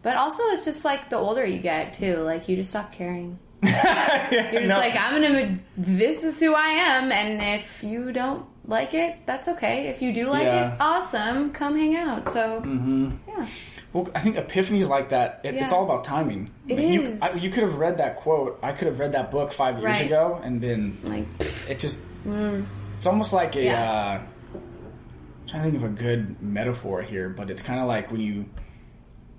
But 0.02 0.16
also, 0.16 0.42
it's 0.48 0.64
just 0.64 0.84
like 0.84 1.08
the 1.10 1.16
older 1.16 1.44
you 1.46 1.58
get 1.60 1.94
too, 1.94 2.16
like 2.16 2.48
you 2.48 2.56
just 2.56 2.70
stop 2.70 2.92
caring. 2.92 3.38
You're 3.62 3.72
just 3.72 4.68
No. 4.68 4.76
like, 4.78 4.96
I'm 4.98 5.22
gonna. 5.22 5.58
This 5.76 6.24
is 6.24 6.40
who 6.40 6.52
I 6.54 6.68
am, 6.68 7.12
and 7.12 7.60
if 7.60 7.84
you 7.84 8.10
don't 8.12 8.44
like 8.66 8.94
it, 8.94 9.16
that's 9.26 9.48
okay. 9.48 9.88
If 9.88 10.00
you 10.02 10.12
do 10.12 10.26
like 10.28 10.44
Yeah. 10.44 10.74
it, 10.74 10.80
awesome. 10.80 11.52
Come 11.52 11.76
hang 11.76 11.96
out. 11.96 12.30
So, 12.30 12.62
yeah, 12.64 13.46
Well, 13.92 14.08
I 14.14 14.20
think 14.20 14.36
epiphanies 14.36 14.88
like 14.88 15.10
that. 15.10 15.40
It, 15.44 15.54
It's 15.56 15.72
all 15.72 15.84
about 15.84 16.04
timing. 16.04 16.48
It 16.68 16.78
you, 16.78 17.02
is. 17.02 17.20
I, 17.22 17.32
you 17.38 17.50
could 17.50 17.62
have 17.64 17.78
read 17.78 17.98
that 17.98 18.16
quote. 18.16 18.58
I 18.62 18.72
could 18.72 18.86
have 18.86 18.98
read 18.98 19.12
that 19.12 19.30
book 19.30 19.52
five 19.52 19.78
years 19.78 19.98
Right. 20.00 20.06
ago 20.06 20.40
and 20.42 20.60
been. 20.60 20.96
like 21.04 21.24
It 21.68 21.78
just. 21.78 22.06
It's 22.98 23.06
almost 23.06 23.32
like 23.32 23.56
a. 23.56 23.64
Yeah. 23.64 23.90
Uh, 23.90 24.20
I'm 24.54 25.48
trying 25.48 25.64
to 25.64 25.70
think 25.70 25.82
of 25.82 25.90
a 25.90 26.02
good 26.02 26.40
metaphor 26.40 27.02
here, 27.02 27.28
but 27.28 27.50
it's 27.50 27.62
kind 27.62 27.80
of 27.80 27.86
like 27.88 28.10
when 28.12 28.20
you, 28.20 28.46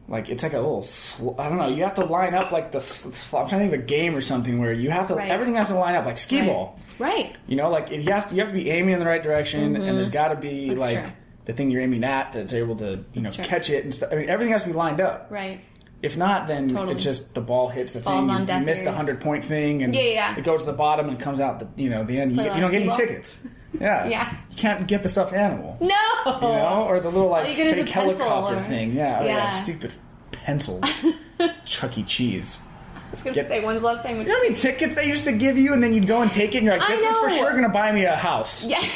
like 0.07 0.29
it's 0.29 0.43
like 0.43 0.53
a 0.53 0.57
little. 0.59 0.81
Sl- 0.83 1.39
I 1.39 1.47
don't 1.49 1.57
know. 1.57 1.69
You 1.69 1.83
have 1.83 1.95
to 1.95 2.05
line 2.05 2.33
up 2.33 2.51
like 2.51 2.71
the. 2.71 2.81
Sl- 2.81 3.37
I'm 3.37 3.47
trying 3.47 3.61
to 3.61 3.69
think 3.69 3.73
of 3.73 3.79
a 3.81 3.89
game 3.89 4.15
or 4.15 4.21
something 4.21 4.59
where 4.59 4.73
you 4.73 4.89
have 4.91 5.07
to. 5.07 5.15
Right. 5.15 5.31
Everything 5.31 5.55
has 5.55 5.69
to 5.69 5.75
line 5.77 5.95
up 5.95 6.05
like 6.05 6.17
skee 6.17 6.39
Right. 6.41 6.47
ball. 6.49 6.77
Right. 6.99 7.33
You 7.47 7.55
know, 7.55 7.69
like 7.69 7.91
it 7.91 8.07
has 8.09 8.27
to, 8.27 8.35
you 8.35 8.41
have 8.41 8.51
to 8.51 8.57
be 8.57 8.69
aiming 8.69 8.93
in 8.93 8.99
the 8.99 9.05
right 9.05 9.23
direction, 9.23 9.75
and 9.75 9.97
there's 9.97 10.11
got 10.11 10.29
to 10.29 10.35
be 10.35 10.67
Mm-hmm. 10.67 10.69
That's 10.69 10.81
like 10.81 11.03
true. 11.05 11.13
the 11.45 11.53
thing 11.53 11.71
you're 11.71 11.81
aiming 11.81 12.03
at 12.03 12.33
that's 12.33 12.53
able 12.53 12.75
to 12.77 12.99
you 13.13 13.21
know 13.21 13.31
true. 13.31 13.43
catch 13.43 13.69
it 13.69 13.83
and 13.85 13.93
stuff. 13.95 14.09
I 14.11 14.15
mean, 14.15 14.29
everything 14.29 14.51
has 14.51 14.63
to 14.63 14.69
be 14.69 14.75
lined 14.75 14.99
up. 15.01 15.27
Right. 15.29 15.59
If 16.03 16.17
not, 16.17 16.45
then 16.47 16.67
Totally. 16.69 16.91
it's 16.95 17.03
just 17.03 17.33
the 17.33 17.41
ball 17.41 17.69
hits 17.69 17.93
the 17.93 18.01
Falls 18.01 18.27
thing. 18.27 18.33
You, 18.35 18.41
you 18.41 18.45
deaf 18.45 18.65
miss 18.65 18.83
the 18.83 18.91
hundred 18.91 19.21
point 19.21 19.43
thing, 19.43 19.81
and 19.83 19.95
Yeah, 19.95 20.01
yeah. 20.01 20.37
it 20.37 20.43
goes 20.43 20.65
to 20.65 20.71
the 20.71 20.77
bottom 20.77 21.07
and 21.09 21.17
comes 21.19 21.39
out 21.41 21.59
the 21.59 21.81
you 21.81 21.89
know 21.89 22.03
the 22.03 22.19
end. 22.19 22.31
You, 22.35 22.43
get- 22.43 22.51
a 22.51 22.55
you 22.55 22.61
don't 22.61 22.71
get 22.71 22.81
any 22.83 22.91
tickets. 22.91 23.47
Yeah, 23.81 24.05
Yeah. 24.05 24.29
You 24.51 24.55
can't 24.57 24.87
get 24.87 25.01
the 25.01 25.09
stuffed 25.09 25.33
animal. 25.33 25.75
No. 25.81 25.87
You 26.27 26.41
know, 26.41 26.85
or 26.87 26.99
the 26.99 27.09
little 27.09 27.27
like 27.29 27.45
All 27.45 27.49
you 27.49 27.55
get 27.55 27.67
is 27.67 27.73
a 27.73 27.85
fake 27.85 27.89
helicopter 27.89 28.57
or- 28.57 28.59
thing. 28.59 28.93
Yeah, 28.93 29.17
oh, 29.21 29.25
yeah, 29.25 29.35
Yeah. 29.37 29.49
stupid 29.49 29.93
pencils. 30.31 31.03
Chuck 31.65 31.97
E. 31.97 32.03
Cheese. 32.03 32.67
I 32.95 33.09
was 33.11 33.23
gonna 33.23 33.33
Get- 33.35 33.47
say 33.47 33.63
one's 33.63 33.81
last 33.81 34.05
time? 34.05 34.17
You 34.17 34.25
know 34.25 34.35
how 34.35 34.43
many 34.43 34.53
tickets 34.55 34.93
they 34.95 35.07
used 35.07 35.25
to 35.25 35.31
give 35.31 35.57
you, 35.57 35.73
and 35.73 35.81
then 35.81 35.93
you'd 35.93 36.05
go 36.07 36.21
and 36.21 36.31
take 36.31 36.53
it, 36.53 36.57
and 36.59 36.65
you're 36.67 36.77
like, 36.77 36.87
"This 36.87 37.01
is 37.01 37.17
for 37.17 37.29
sure 37.31 37.51
going 37.51 37.63
to 37.63 37.69
buy 37.69 37.91
me 37.91 38.05
a 38.05 38.15
house." 38.15 38.67
Yeah. 38.67 38.79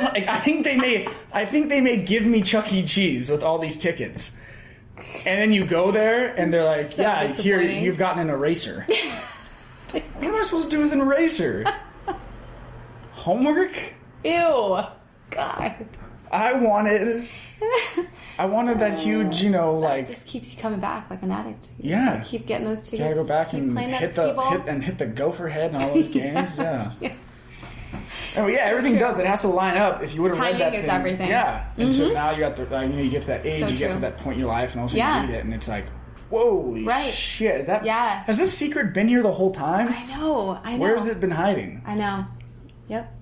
Like, 0.00 0.26
I 0.26 0.36
think 0.38 0.64
they 0.64 0.78
may, 0.78 1.06
I 1.34 1.44
think 1.44 1.68
they 1.68 1.82
may 1.82 2.02
give 2.02 2.24
me 2.26 2.40
Chuck 2.42 2.72
E. 2.72 2.82
Cheese 2.82 3.30
with 3.30 3.42
all 3.42 3.58
these 3.58 3.78
tickets, 3.78 4.40
and 4.96 5.38
then 5.40 5.52
you 5.52 5.64
go 5.64 5.90
there, 5.90 6.34
and 6.38 6.52
they're 6.52 6.64
like, 6.64 6.86
So 6.86 7.02
"Yeah, 7.02 7.26
here 7.26 7.60
you've 7.60 7.98
gotten 7.98 8.20
an 8.20 8.30
eraser." 8.30 8.84
what 9.90 10.02
am 10.22 10.34
I 10.34 10.42
supposed 10.42 10.70
to 10.70 10.76
do 10.76 10.82
with 10.82 10.92
an 10.92 11.00
eraser? 11.00 11.64
Homework? 13.12 13.72
Ew. 14.24 14.78
God. 15.30 15.74
I 16.30 16.54
wanted, 16.54 17.26
I 18.38 18.46
wanted 18.46 18.78
that 18.78 18.92
uh, 18.92 18.96
huge, 18.96 19.42
you 19.42 19.50
know, 19.50 19.74
like 19.74 20.06
just 20.06 20.26
keeps 20.28 20.54
you 20.54 20.60
coming 20.62 20.80
back 20.80 21.08
like 21.10 21.22
an 21.22 21.30
addict. 21.30 21.70
You 21.78 21.90
Yeah. 21.90 22.22
keep 22.24 22.46
getting 22.46 22.66
those 22.66 22.88
tickets. 22.88 23.02
gotta 23.02 23.14
go 23.14 23.28
back 23.28 23.50
keep 23.50 23.60
and 23.60 23.78
hit 23.78 24.10
the 24.12 24.42
hit 24.50 24.62
and 24.66 24.82
hit 24.82 24.98
the 24.98 25.06
gopher 25.06 25.48
head 25.48 25.72
and 25.74 25.82
all 25.82 25.94
those 25.94 26.08
games. 26.12 26.58
yeah. 26.58 26.90
Yeah. 27.00 27.12
Oh 28.36 28.46
yeah, 28.46 28.60
everything 28.62 28.96
does. 28.98 29.18
It 29.18 29.26
has 29.26 29.42
to 29.42 29.48
line 29.48 29.76
up. 29.76 30.02
If 30.02 30.14
you 30.14 30.22
would 30.22 30.34
have 30.34 30.40
read 30.40 30.52
Timing 30.52 30.58
that 30.60 30.74
is 30.74 30.80
thing, 30.82 30.90
everything. 30.90 31.28
Mm-hmm. 31.28 31.30
yeah. 31.30 31.84
And 31.84 31.94
so 31.94 32.12
now 32.12 32.30
you're 32.30 32.46
at 32.46 32.56
the, 32.56 32.76
uh, 32.76 32.80
you 32.82 32.88
know, 32.90 33.02
you 33.02 33.10
get 33.10 33.22
to 33.22 33.28
that 33.28 33.44
age, 33.46 33.60
So 33.60 33.68
you 33.68 33.78
get 33.78 33.92
to 33.92 33.98
true. 33.98 34.00
that 34.08 34.16
point 34.18 34.34
in 34.34 34.40
your 34.40 34.48
life, 34.48 34.72
and 34.72 34.80
all 34.80 34.86
of 34.86 34.90
a 34.92 34.96
sudden 34.96 34.98
Yeah. 35.06 35.22
you 35.22 35.28
read 35.28 35.36
it, 35.38 35.44
and 35.44 35.54
it's 35.54 35.68
like, 35.68 35.84
holy 36.30 36.84
Right. 36.84 37.10
shit! 37.12 37.56
Is 37.60 37.66
that? 37.66 37.84
Yeah. 37.84 38.24
Has 38.24 38.38
this 38.38 38.56
secret 38.56 38.94
been 38.94 39.08
here 39.08 39.22
the 39.22 39.32
whole 39.32 39.52
time? 39.52 39.88
I 39.88 40.16
know. 40.16 40.58
I 40.64 40.72
know. 40.72 40.78
Where's 40.78 41.06
it 41.06 41.20
been 41.20 41.30
hiding? 41.30 41.82
I 41.86 41.94
know. 41.94 42.24
Yep. 42.88 43.12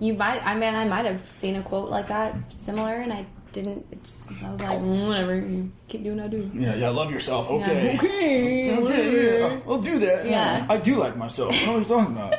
You 0.00 0.14
might. 0.14 0.44
I 0.46 0.54
mean, 0.54 0.74
I 0.74 0.84
might 0.84 1.06
have 1.06 1.26
seen 1.28 1.56
a 1.56 1.62
quote 1.62 1.88
like 1.88 2.08
that, 2.08 2.34
similar, 2.52 2.94
and 2.94 3.12
I 3.12 3.24
didn't. 3.52 3.86
It 3.92 4.02
just, 4.02 4.42
I 4.44 4.50
was 4.50 4.60
like, 4.62 4.78
mm, 4.78 5.08
whatever. 5.08 5.36
You 5.36 5.70
keep 5.88 6.02
doing 6.04 6.16
what 6.16 6.24
I 6.26 6.28
do. 6.28 6.50
Yeah, 6.54 6.74
yeah. 6.74 6.88
Love 6.90 7.10
yourself. 7.12 7.50
Okay. 7.50 7.96
Okay. 7.98 8.76
Okay, 8.78 9.38
yeah, 9.40 9.58
I'll 9.68 9.78
do 9.78 9.98
that. 9.98 10.26
Yeah. 10.26 10.66
I 10.68 10.76
do 10.78 10.96
like 10.96 11.16
myself. 11.16 11.50
What 11.66 11.76
are 11.76 11.78
you 11.80 11.84
talking 11.84 12.16
about? 12.16 12.34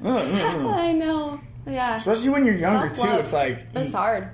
I 0.04 0.92
know. 0.92 1.40
Yeah. 1.66 1.94
Especially 1.94 2.30
when 2.30 2.44
you're 2.46 2.56
younger 2.56 2.88
too, 2.88 2.94
Self-love. 2.96 3.20
it's 3.20 3.32
like 3.32 3.72
That's 3.72 3.90
you- 3.92 3.96
hard. 3.96 4.28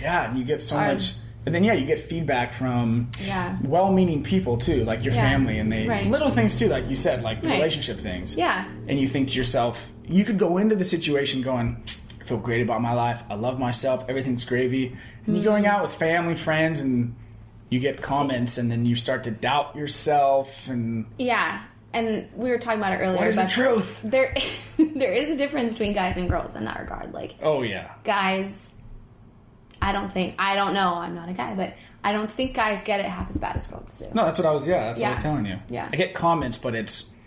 yeah, 0.00 0.28
and 0.28 0.38
you 0.38 0.44
get 0.44 0.62
so 0.62 0.76
Hard. 0.76 0.94
much. 0.94 1.14
And 1.46 1.54
then 1.54 1.64
yeah, 1.64 1.72
you 1.72 1.86
get 1.86 1.98
feedback 1.98 2.52
from 2.52 3.08
Yeah. 3.22 3.56
well-meaning 3.64 4.22
people 4.22 4.58
too, 4.58 4.84
like 4.84 5.02
your 5.04 5.14
Yeah. 5.14 5.22
family, 5.22 5.58
and 5.58 5.72
they 5.72 5.88
Right. 5.88 6.06
little 6.06 6.28
things 6.28 6.58
too, 6.58 6.68
like 6.68 6.88
you 6.90 6.96
said, 6.96 7.22
like 7.22 7.42
Right. 7.44 7.54
relationship 7.54 7.96
things. 7.96 8.36
Yeah. 8.36 8.64
And 8.86 8.98
you 9.00 9.06
think 9.06 9.28
to 9.30 9.34
yourself, 9.34 9.90
you 10.06 10.24
could 10.24 10.38
go 10.38 10.58
into 10.58 10.76
the 10.76 10.84
situation 10.84 11.40
going, 11.42 11.76
I 12.20 12.24
feel 12.24 12.36
great 12.38 12.60
about 12.62 12.82
my 12.82 12.92
life. 12.92 13.22
I 13.30 13.34
love 13.34 13.58
myself. 13.58 14.04
Everything's 14.08 14.44
gravy. 14.44 14.94
And 15.26 15.34
you're 15.36 15.44
going 15.44 15.62
Mm-hmm. 15.64 15.72
out 15.74 15.82
with 15.82 15.92
family, 15.94 16.34
friends, 16.34 16.82
and 16.82 17.14
you 17.70 17.80
get 17.80 18.02
comments, 18.02 18.58
and 18.58 18.70
then 18.70 18.84
you 18.84 18.94
start 18.94 19.24
to 19.24 19.30
doubt 19.30 19.74
yourself. 19.74 20.68
And 20.68 21.06
Yeah. 21.18 21.60
And 21.94 22.28
we 22.34 22.50
were 22.50 22.58
talking 22.58 22.80
about 22.80 22.92
it 22.92 22.96
earlier. 23.02 23.16
what 23.16 23.28
is 23.28 23.36
the 23.36 23.48
truth? 23.48 24.02
There, 24.02 24.34
there 24.94 25.12
is 25.14 25.30
a 25.30 25.36
difference 25.36 25.72
between 25.72 25.94
guys 25.94 26.16
and 26.16 26.28
girls 26.28 26.54
in 26.56 26.64
that 26.66 26.78
regard. 26.80 27.12
Like 27.14 27.34
Oh 27.42 27.62
yeah, 27.62 27.92
guys, 28.04 28.78
I 29.80 29.92
don't 29.92 30.10
think 30.12 30.34
I 30.38 30.54
don't 30.54 30.74
know. 30.74 30.94
I'm 30.94 31.14
not 31.14 31.28
a 31.28 31.32
guy, 31.32 31.54
but 31.54 31.74
I 32.04 32.12
don't 32.12 32.30
think 32.30 32.54
guys 32.54 32.84
get 32.84 33.00
it 33.00 33.06
half 33.06 33.30
as 33.30 33.38
bad 33.38 33.56
as 33.56 33.66
girls 33.66 33.98
do. 34.00 34.06
no, 34.14 34.24
that's 34.26 34.38
what 34.38 34.46
I 34.46 34.50
was. 34.52 34.68
Yeah, 34.68 34.84
that's 34.84 35.00
what 35.00 35.06
I 35.06 35.10
was 35.10 35.22
telling 35.22 35.46
you. 35.46 35.58
Yeah. 35.68 35.88
I 35.92 35.96
get 35.96 36.14
comments, 36.14 36.58
but 36.58 36.74
it's 36.74 37.18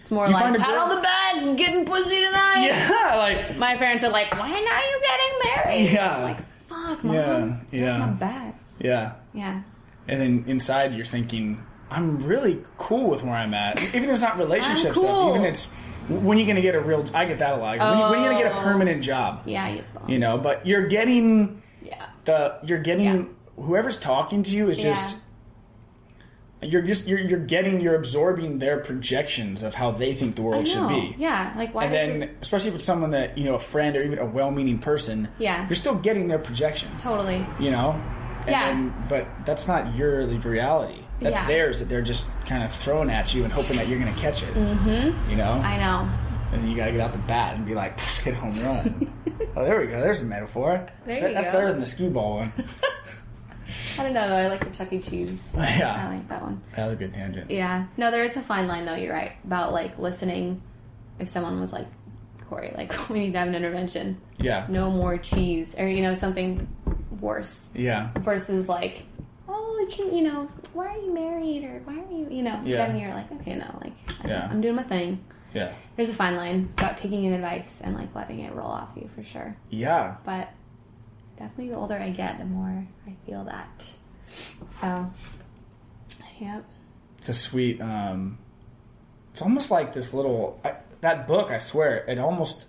It's 0.00 0.10
more 0.10 0.26
You 0.26 0.32
like 0.34 0.58
pat 0.58 0.66
girl- 0.66 0.78
on 0.80 0.88
the 0.96 1.02
back 1.02 1.56
getting 1.56 1.84
pussy 1.84 2.16
tonight. 2.16 2.88
yeah, 2.90 3.16
like 3.16 3.56
My 3.58 3.76
parents 3.76 4.02
are 4.04 4.10
like, 4.10 4.32
"When 4.32 4.42
are 4.42 4.54
you 4.54 5.00
getting 5.02 5.54
married?" 5.54 5.90
Yeah. 5.92 6.16
I'm 6.16 6.22
like, 6.24 6.40
fuck, 6.40 7.04
mom. 7.04 7.14
Yeah, 7.14 7.56
yeah. 7.70 8.16
Bad. 8.18 8.54
yeah. 8.80 9.12
Yeah. 9.32 9.62
And 10.08 10.20
then 10.20 10.44
inside 10.48 10.94
you're 10.94 11.04
thinking, 11.04 11.56
I'm 11.90 12.18
really 12.20 12.62
cool 12.76 13.08
with 13.10 13.22
where 13.22 13.34
I'm 13.34 13.54
at. 13.54 13.82
Even 13.94 14.04
if 14.04 14.10
it's 14.10 14.22
not 14.22 14.36
relationship 14.38 14.92
cool. 14.92 15.02
stuff, 15.02 15.30
even 15.36 15.46
it's 15.46 15.76
when 16.08 16.38
you're 16.38 16.46
going 16.46 16.56
to 16.56 16.62
get 16.62 16.74
a 16.74 16.80
real? 16.80 17.04
I 17.14 17.24
get 17.24 17.38
that 17.38 17.54
a 17.54 17.56
lot. 17.56 17.78
When, 17.78 17.98
you, 17.98 18.02
when 18.04 18.12
are 18.12 18.16
you 18.16 18.24
going 18.24 18.36
to 18.38 18.42
get 18.44 18.52
a 18.52 18.56
Oh. 18.58 18.62
permanent 18.62 19.02
job? 19.02 19.42
Yeah. 19.46 19.68
You, 19.68 19.82
You 20.06 20.18
know, 20.18 20.38
but 20.38 20.66
you're 20.66 20.86
getting 20.86 21.62
yeah. 21.82 22.06
the 22.24 22.56
you're 22.64 22.82
getting 22.82 23.04
Yeah. 23.04 23.24
whoever's 23.64 23.98
talking 24.00 24.42
to 24.42 24.50
you 24.56 24.68
is 24.68 24.78
just 24.78 25.24
you're 26.60 26.82
just 26.82 27.06
you're 27.08 27.20
you're 27.20 27.38
getting 27.38 27.80
you're 27.80 27.94
absorbing 27.94 28.58
their 28.58 28.78
projections 28.80 29.62
of 29.62 29.74
how 29.74 29.92
they 29.92 30.12
think 30.12 30.34
the 30.34 30.42
world 30.42 30.66
should 30.66 30.88
be. 30.88 31.14
Yeah. 31.16 31.52
Like 31.56 31.72
why 31.72 31.84
And 31.84 31.94
then, 31.94 32.22
it 32.22 32.36
especially 32.42 32.70
if 32.70 32.74
it's 32.76 32.84
someone 32.84 33.12
that 33.12 33.38
you 33.38 33.44
know, 33.44 33.54
a 33.54 33.58
friend 33.60 33.96
or 33.96 34.02
even 34.02 34.18
a 34.18 34.26
well-meaning 34.26 34.78
person, 34.80 35.28
Yeah. 35.38 35.66
you're 35.68 35.76
still 35.76 35.94
getting 35.94 36.26
their 36.28 36.38
projection. 36.40 36.88
totally? 36.98 37.44
you 37.60 37.70
know 37.70 37.92
and 38.40 38.48
Yeah. 38.50 38.66
then, 38.66 38.94
but 39.08 39.26
that's 39.46 39.68
not 39.68 39.94
your 39.94 40.24
reality 40.26 41.02
that's 41.20 41.40
Yeah. 41.42 41.46
theirs 41.48 41.80
that 41.80 41.88
they're 41.88 42.02
just 42.02 42.34
kind 42.46 42.62
of 42.62 42.70
throwing 42.72 43.10
at 43.10 43.34
you 43.34 43.44
and 43.44 43.52
hoping 43.52 43.76
that 43.76 43.88
you're 43.88 43.98
going 43.98 44.12
to 44.12 44.20
catch 44.20 44.42
it 44.42 44.50
mm-hmm. 44.54 45.30
you 45.30 45.36
know 45.36 45.52
I 45.52 45.76
know. 45.78 46.08
and 46.52 46.68
you 46.70 46.76
got 46.76 46.86
to 46.86 46.92
get 46.92 47.00
out 47.00 47.12
the 47.12 47.18
bat 47.26 47.56
and 47.56 47.66
be 47.66 47.74
like 47.74 47.98
hit 48.00 48.34
home 48.34 48.58
run 48.62 49.12
oh 49.56 49.64
there 49.64 49.80
we 49.80 49.86
go 49.86 50.00
there's 50.00 50.22
a 50.22 50.26
metaphor 50.26 50.86
There 51.06 51.20
That- 51.20 51.34
that's 51.34 51.46
go. 51.48 51.52
better 51.54 51.70
than 51.70 51.80
the 51.80 51.86
skee 51.86 52.10
ball 52.10 52.36
one 52.38 52.52
I 53.98 54.04
don't 54.04 54.14
know. 54.14 54.20
I 54.20 54.46
like 54.46 54.60
the 54.64 54.70
Chuck 54.70 54.92
E. 54.92 55.00
Cheese. 55.00 55.56
Yeah. 55.58 56.06
I 56.08 56.14
like 56.14 56.28
that 56.28 56.40
one. 56.40 56.60
that 56.76 56.84
was 56.84 56.94
a 56.94 56.96
good 56.96 57.12
tangent 57.12 57.50
Yeah. 57.50 57.86
No, 57.96 58.12
there 58.12 58.22
is 58.22 58.36
a 58.36 58.40
fine 58.40 58.68
line 58.68 58.84
though. 58.86 58.94
You're 58.94 59.12
right 59.12 59.32
about 59.44 59.72
like 59.72 59.98
listening. 59.98 60.62
If 61.18 61.28
someone 61.28 61.58
was 61.58 61.72
like, 61.72 61.86
Corey, 62.48 62.72
like 62.76 62.92
we 63.10 63.18
need 63.18 63.32
to 63.32 63.38
have 63.40 63.48
an 63.48 63.56
intervention. 63.56 64.20
yeah 64.38 64.66
No 64.68 64.88
more 64.90 65.18
cheese, 65.18 65.76
or 65.80 65.88
you 65.88 66.02
know 66.02 66.14
something 66.14 66.66
worse. 67.20 67.74
yeah 67.76 68.10
Versus 68.20 68.68
like, 68.68 69.02
oh, 69.78 69.82
you 69.82 69.88
can, 69.88 70.16
you 70.16 70.24
know, 70.24 70.48
why 70.74 70.88
are 70.88 70.98
you 70.98 71.12
married 71.14 71.64
or 71.64 71.80
why 71.84 71.94
are 71.94 72.10
you, 72.12 72.26
you 72.30 72.42
know? 72.42 72.60
Yeah. 72.64 72.86
Then 72.86 72.98
you're 72.98 73.14
like, 73.14 73.30
okay, 73.32 73.54
no, 73.54 73.78
like 73.80 73.92
I 74.24 74.28
Yeah. 74.28 74.48
I'm 74.50 74.60
doing 74.60 74.74
my 74.76 74.82
thing. 74.82 75.22
yeah 75.54 75.72
There's 75.96 76.10
a 76.10 76.14
fine 76.14 76.36
line 76.36 76.68
about 76.78 76.98
taking 76.98 77.26
an 77.26 77.32
advice 77.34 77.80
and 77.80 77.94
like 77.94 78.14
letting 78.14 78.40
it 78.40 78.52
roll 78.54 78.68
off 78.70 78.90
you 78.96 79.08
for 79.08 79.22
sure. 79.22 79.54
yeah 79.70 80.16
But 80.24 80.48
definitely 81.36 81.68
the 81.68 81.76
older 81.76 81.94
I 81.94 82.10
get, 82.10 82.38
the 82.38 82.44
more 82.44 82.84
I 83.06 83.12
feel 83.26 83.44
that. 83.44 83.94
So, 84.66 85.10
yep. 86.40 86.64
it's 87.18 87.28
a 87.28 87.34
sweet 87.34 87.80
um 87.80 88.38
it's 89.30 89.42
almost 89.42 89.70
like 89.70 89.92
this 89.94 90.12
little 90.14 90.60
I, 90.64 90.74
that 91.00 91.26
book 91.26 91.50
i 91.50 91.58
swear 91.58 92.04
it 92.08 92.18
almost 92.18 92.68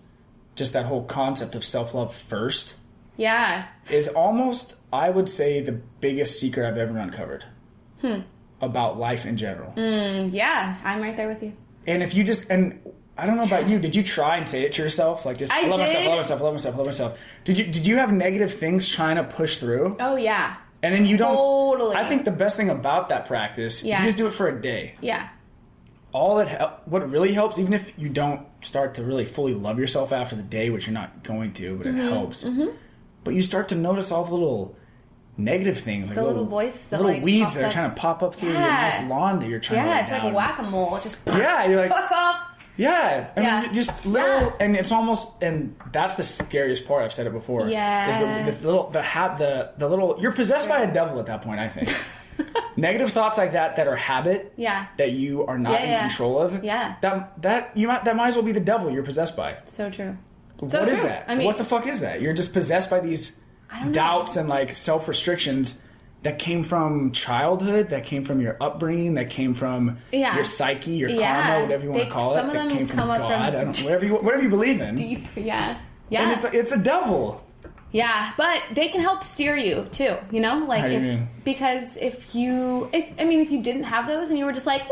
just 0.55 0.73
that 0.73 0.85
whole 0.85 1.03
concept 1.03 1.55
of 1.55 1.63
self-love 1.63 2.13
first 2.13 2.81
Yeah. 3.17 3.65
is 3.91 4.07
almost, 4.09 4.81
I 4.93 5.09
would 5.09 5.29
say, 5.29 5.61
the 5.61 5.81
biggest 6.01 6.39
secret 6.39 6.65
I've 6.67 6.77
ever 6.77 6.97
uncovered 6.97 7.43
about 8.61 8.97
life 8.97 9.25
in 9.25 9.37
general. 9.37 9.73
Mm, 9.75 10.31
yeah, 10.33 10.75
I'm 10.83 11.01
right 11.01 11.15
there 11.15 11.27
with 11.27 11.43
you. 11.43 11.53
And 11.87 12.03
if 12.03 12.13
you 12.15 12.23
just, 12.23 12.49
and 12.49 12.79
I 13.17 13.25
don't 13.25 13.37
know 13.37 13.43
about 13.43 13.67
you, 13.67 13.79
did 13.79 13.95
you 13.95 14.03
try 14.03 14.37
and 14.37 14.47
say 14.47 14.63
it 14.63 14.73
to 14.73 14.81
yourself? 14.81 15.25
Like, 15.25 15.37
just, 15.37 15.53
I 15.53 15.61
love 15.67 15.79
myself, 15.79 16.03
did. 16.03 16.07
love 16.09 16.17
myself, 16.17 16.41
love 16.41 16.53
myself, 16.53 16.77
love 16.77 16.85
myself. 16.85 17.19
Did 17.43 17.57
you, 17.57 17.65
did 17.65 17.85
you 17.87 17.97
have 17.97 18.11
negative 18.13 18.53
things 18.53 18.87
trying 18.89 19.15
to 19.17 19.23
push 19.23 19.57
through? 19.57 19.97
Oh 19.99 20.15
yeah. 20.15 20.55
And 20.81 20.93
then 20.93 21.05
you 21.05 21.17
don't. 21.17 21.35
Totally. 21.35 21.95
I 21.97 22.05
think 22.05 22.23
the 22.23 22.31
best 22.31 22.55
thing 22.57 22.69
about 22.69 23.09
that 23.09 23.25
practice, 23.25 23.83
Yeah. 23.85 23.99
you 23.99 24.05
just 24.05 24.17
do 24.17 24.27
it 24.27 24.33
for 24.33 24.47
a 24.47 24.61
day. 24.61 24.95
Yeah. 25.01 25.27
All 26.13 26.37
that 26.37 26.87
what 26.87 27.09
really 27.09 27.33
helps, 27.33 27.59
even 27.59 27.73
if 27.73 27.97
you 27.99 28.07
don't 28.09 28.41
start 28.61 28.95
to 28.95 29.03
really 29.03 29.25
fully 29.25 29.53
love 29.53 29.77
yourself 29.77 30.11
after 30.13 30.35
the 30.37 30.41
day, 30.41 30.69
which 30.69 30.87
you're 30.87 30.93
not 30.93 31.21
going 31.23 31.51
to, 31.55 31.75
but 31.77 31.85
it 31.87 31.95
Mm-hmm. 31.95 32.07
helps. 32.07 32.47
But 33.25 33.33
you 33.33 33.41
start 33.41 33.67
to 33.69 33.75
notice 33.75 34.11
all 34.11 34.23
the 34.23 34.33
little 34.33 34.75
negative 35.39 35.77
things, 35.77 36.09
like 36.09 36.15
The 36.15 36.23
little 36.23 36.45
voice 36.45 36.87
that, 36.87 36.97
little 36.97 37.13
like, 37.13 37.23
weeds 37.23 37.53
that 37.55 37.63
are 37.63 37.67
up. 37.67 37.73
trying 37.73 37.89
to 37.89 37.95
pop 37.95 38.21
up 38.21 38.35
through 38.35 38.49
your 38.51 38.59
nice 38.59 39.07
lawn 39.09 39.39
that 39.39 39.49
you're 39.49 39.59
trying 39.59 39.81
to 39.81 39.85
Yeah, 39.87 39.95
lay 39.95 40.01
it's 40.01 40.11
like 40.11 40.21
down. 40.23 40.33
whack 40.33 40.59
a 40.59 40.63
mole. 40.63 40.99
Just 41.01 41.27
Yeah, 41.27 41.65
you're 41.65 41.79
like, 41.81 41.89
fuck 41.91 42.11
off. 42.11 42.61
yeah, 42.77 43.31
I 43.35 43.41
Yeah. 43.41 43.61
mean, 43.61 43.73
just 43.73 44.05
little, 44.05 44.27
Yeah. 44.29 44.51
and 44.59 44.75
it's 44.75 44.91
almost, 44.91 45.41
and 45.41 45.75
that's 45.91 46.15
the 46.15 46.23
scariest 46.23 46.87
part. 46.87 47.03
I've 47.03 47.13
said 47.13 47.25
it 47.27 47.33
before. 47.33 47.67
is 47.67 47.69
the, 48.19 48.25
the 48.25 48.67
little, 48.67 48.89
the 48.91 49.01
hab, 49.01 49.37
the 49.37 49.71
the 49.77 49.87
little. 49.89 50.17
You're 50.19 50.31
possessed 50.33 50.67
by 50.69 50.79
a 50.81 50.93
devil 50.93 51.19
at 51.19 51.25
that 51.27 51.41
point. 51.41 51.59
I 51.59 51.67
think. 51.69 51.89
Negative 52.77 53.11
thoughts 53.11 53.37
like 53.37 53.51
that 53.51 53.75
that 53.75 53.87
are 53.87 53.95
habit. 53.97 54.53
Yeah. 54.55 54.85
That 54.97 55.11
you 55.11 55.45
are 55.45 55.57
not 55.59 55.73
Yeah, 55.73 55.83
in 55.83 55.89
yeah. 55.89 55.99
control 56.01 56.39
of. 56.39 56.63
Yeah. 56.63 56.95
That 57.01 57.41
that 57.41 57.71
you 57.75 57.87
might 57.89 58.05
that 58.05 58.15
might 58.15 58.29
as 58.29 58.35
well 58.35 58.45
be 58.45 58.53
the 58.53 58.59
devil 58.61 58.89
you're 58.91 59.03
possessed 59.03 59.35
by. 59.35 59.57
So 59.65 59.89
true. 59.89 60.15
What 60.59 60.71
So 60.71 60.83
is 60.83 61.01
that? 61.03 61.25
I 61.27 61.35
mean, 61.35 61.45
what 61.47 61.57
the 61.57 61.65
fuck 61.65 61.85
is 61.87 61.99
that? 62.01 62.21
You're 62.21 62.33
just 62.33 62.53
possessed 62.53 62.89
by 62.89 62.99
these 63.01 63.23
I 63.31 63.33
don't 63.33 63.37
know. 63.39 63.48
Doubts 63.91 64.37
and 64.37 64.49
like 64.49 64.75
self 64.75 65.07
restrictions 65.07 65.85
that 66.23 66.37
came 66.37 66.63
from 66.63 67.11
childhood, 67.11 67.87
that 67.89 68.03
came 68.03 68.23
from 68.23 68.41
your 68.41 68.57
upbringing, 68.59 69.13
that 69.13 69.29
came 69.29 69.53
from 69.53 69.97
Yeah. 70.11 70.35
your 70.35 70.43
psyche, 70.43 70.91
your 70.91 71.09
Yeah. 71.09 71.41
karma, 71.43 71.61
whatever 71.63 71.83
you 71.85 71.89
want 71.91 72.01
They- 72.03 72.07
to 72.09 72.11
call 72.13 72.31
it. 72.33 72.35
some 72.35 72.47
of 72.47 72.53
that 72.53 72.67
them 72.69 72.77
came 72.77 72.87
from 72.87 72.99
come 72.99 73.09
up 73.09 73.17
God. 73.19 73.27
from- 73.31 73.41
I 73.41 73.49
don't, 73.51 73.79
whatever 73.83 74.05
you 74.05 74.15
whatever 74.15 74.43
you 74.43 74.49
believe 74.49 74.81
in. 74.81 74.95
deep. 74.95 75.25
Yeah. 75.35 75.75
Yeah. 76.09 76.23
And 76.23 76.31
it's 76.31 76.43
a, 76.43 76.57
it's 76.59 76.71
a 76.73 76.79
devil. 76.79 77.45
Yeah, 77.91 78.31
but 78.37 78.61
they 78.73 78.89
can 78.89 79.01
help 79.01 79.23
steer 79.23 79.55
you 79.55 79.85
too. 79.91 80.13
You 80.29 80.41
know, 80.41 80.57
like 80.67 80.81
How 80.81 80.87
do 80.87 80.93
you 80.93 80.99
if 80.99 81.03
mean? 81.05 81.27
because 81.43 81.97
if 81.97 82.35
you, 82.35 82.87
if 82.93 83.13
I 83.19 83.23
mean, 83.25 83.39
if 83.39 83.49
you 83.49 83.63
didn't 83.63 83.83
have 83.83 84.07
those 84.07 84.29
and 84.29 84.37
you 84.37 84.45
were 84.45 84.53
just 84.53 84.67
like, 84.67 84.83
"Woo, 84.83 84.89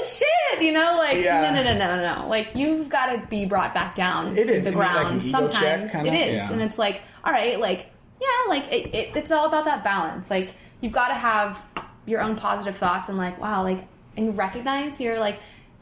the 0.00 0.06
shit," 0.06 0.62
you 0.62 0.72
know, 0.72 0.94
like 0.98 1.24
Yeah. 1.24 1.40
no, 1.40 1.54
no, 1.62 1.72
no, 1.76 1.96
no, 1.96 2.22
no. 2.22 2.28
Like 2.28 2.48
you've 2.54 2.88
got 2.88 3.06
to 3.12 3.26
be 3.28 3.46
brought 3.46 3.74
back 3.74 3.94
down 3.96 4.36
It 4.38 4.44
to 4.44 4.54
is. 4.54 4.64
the 4.66 4.70
mean 4.72 4.78
like 4.78 5.00
ground. 5.00 5.24
Sometimes 5.24 5.90
check, 5.90 6.06
it 6.06 6.12
is, 6.14 6.34
Yeah. 6.36 6.52
and 6.52 6.62
it's 6.62 6.78
like, 6.78 7.02
all 7.24 7.32
right, 7.32 7.58
like 7.58 7.86
yeah, 8.20 8.48
like 8.48 8.72
it, 8.72 8.94
it, 8.94 9.16
it's 9.16 9.30
all 9.30 9.46
about 9.46 9.64
that 9.66 9.84
balance. 9.84 10.30
Like 10.30 10.50
you've 10.80 10.92
got 10.92 11.08
to 11.08 11.14
have 11.14 11.64
your 12.06 12.20
own 12.20 12.36
positive 12.36 12.76
thoughts 12.76 13.08
and 13.08 13.18
like, 13.18 13.40
wow, 13.40 13.62
like 13.62 13.78
and 14.16 14.26
you 14.26 14.32
recognize 14.32 15.00
your 15.00 15.18
like 15.18 15.38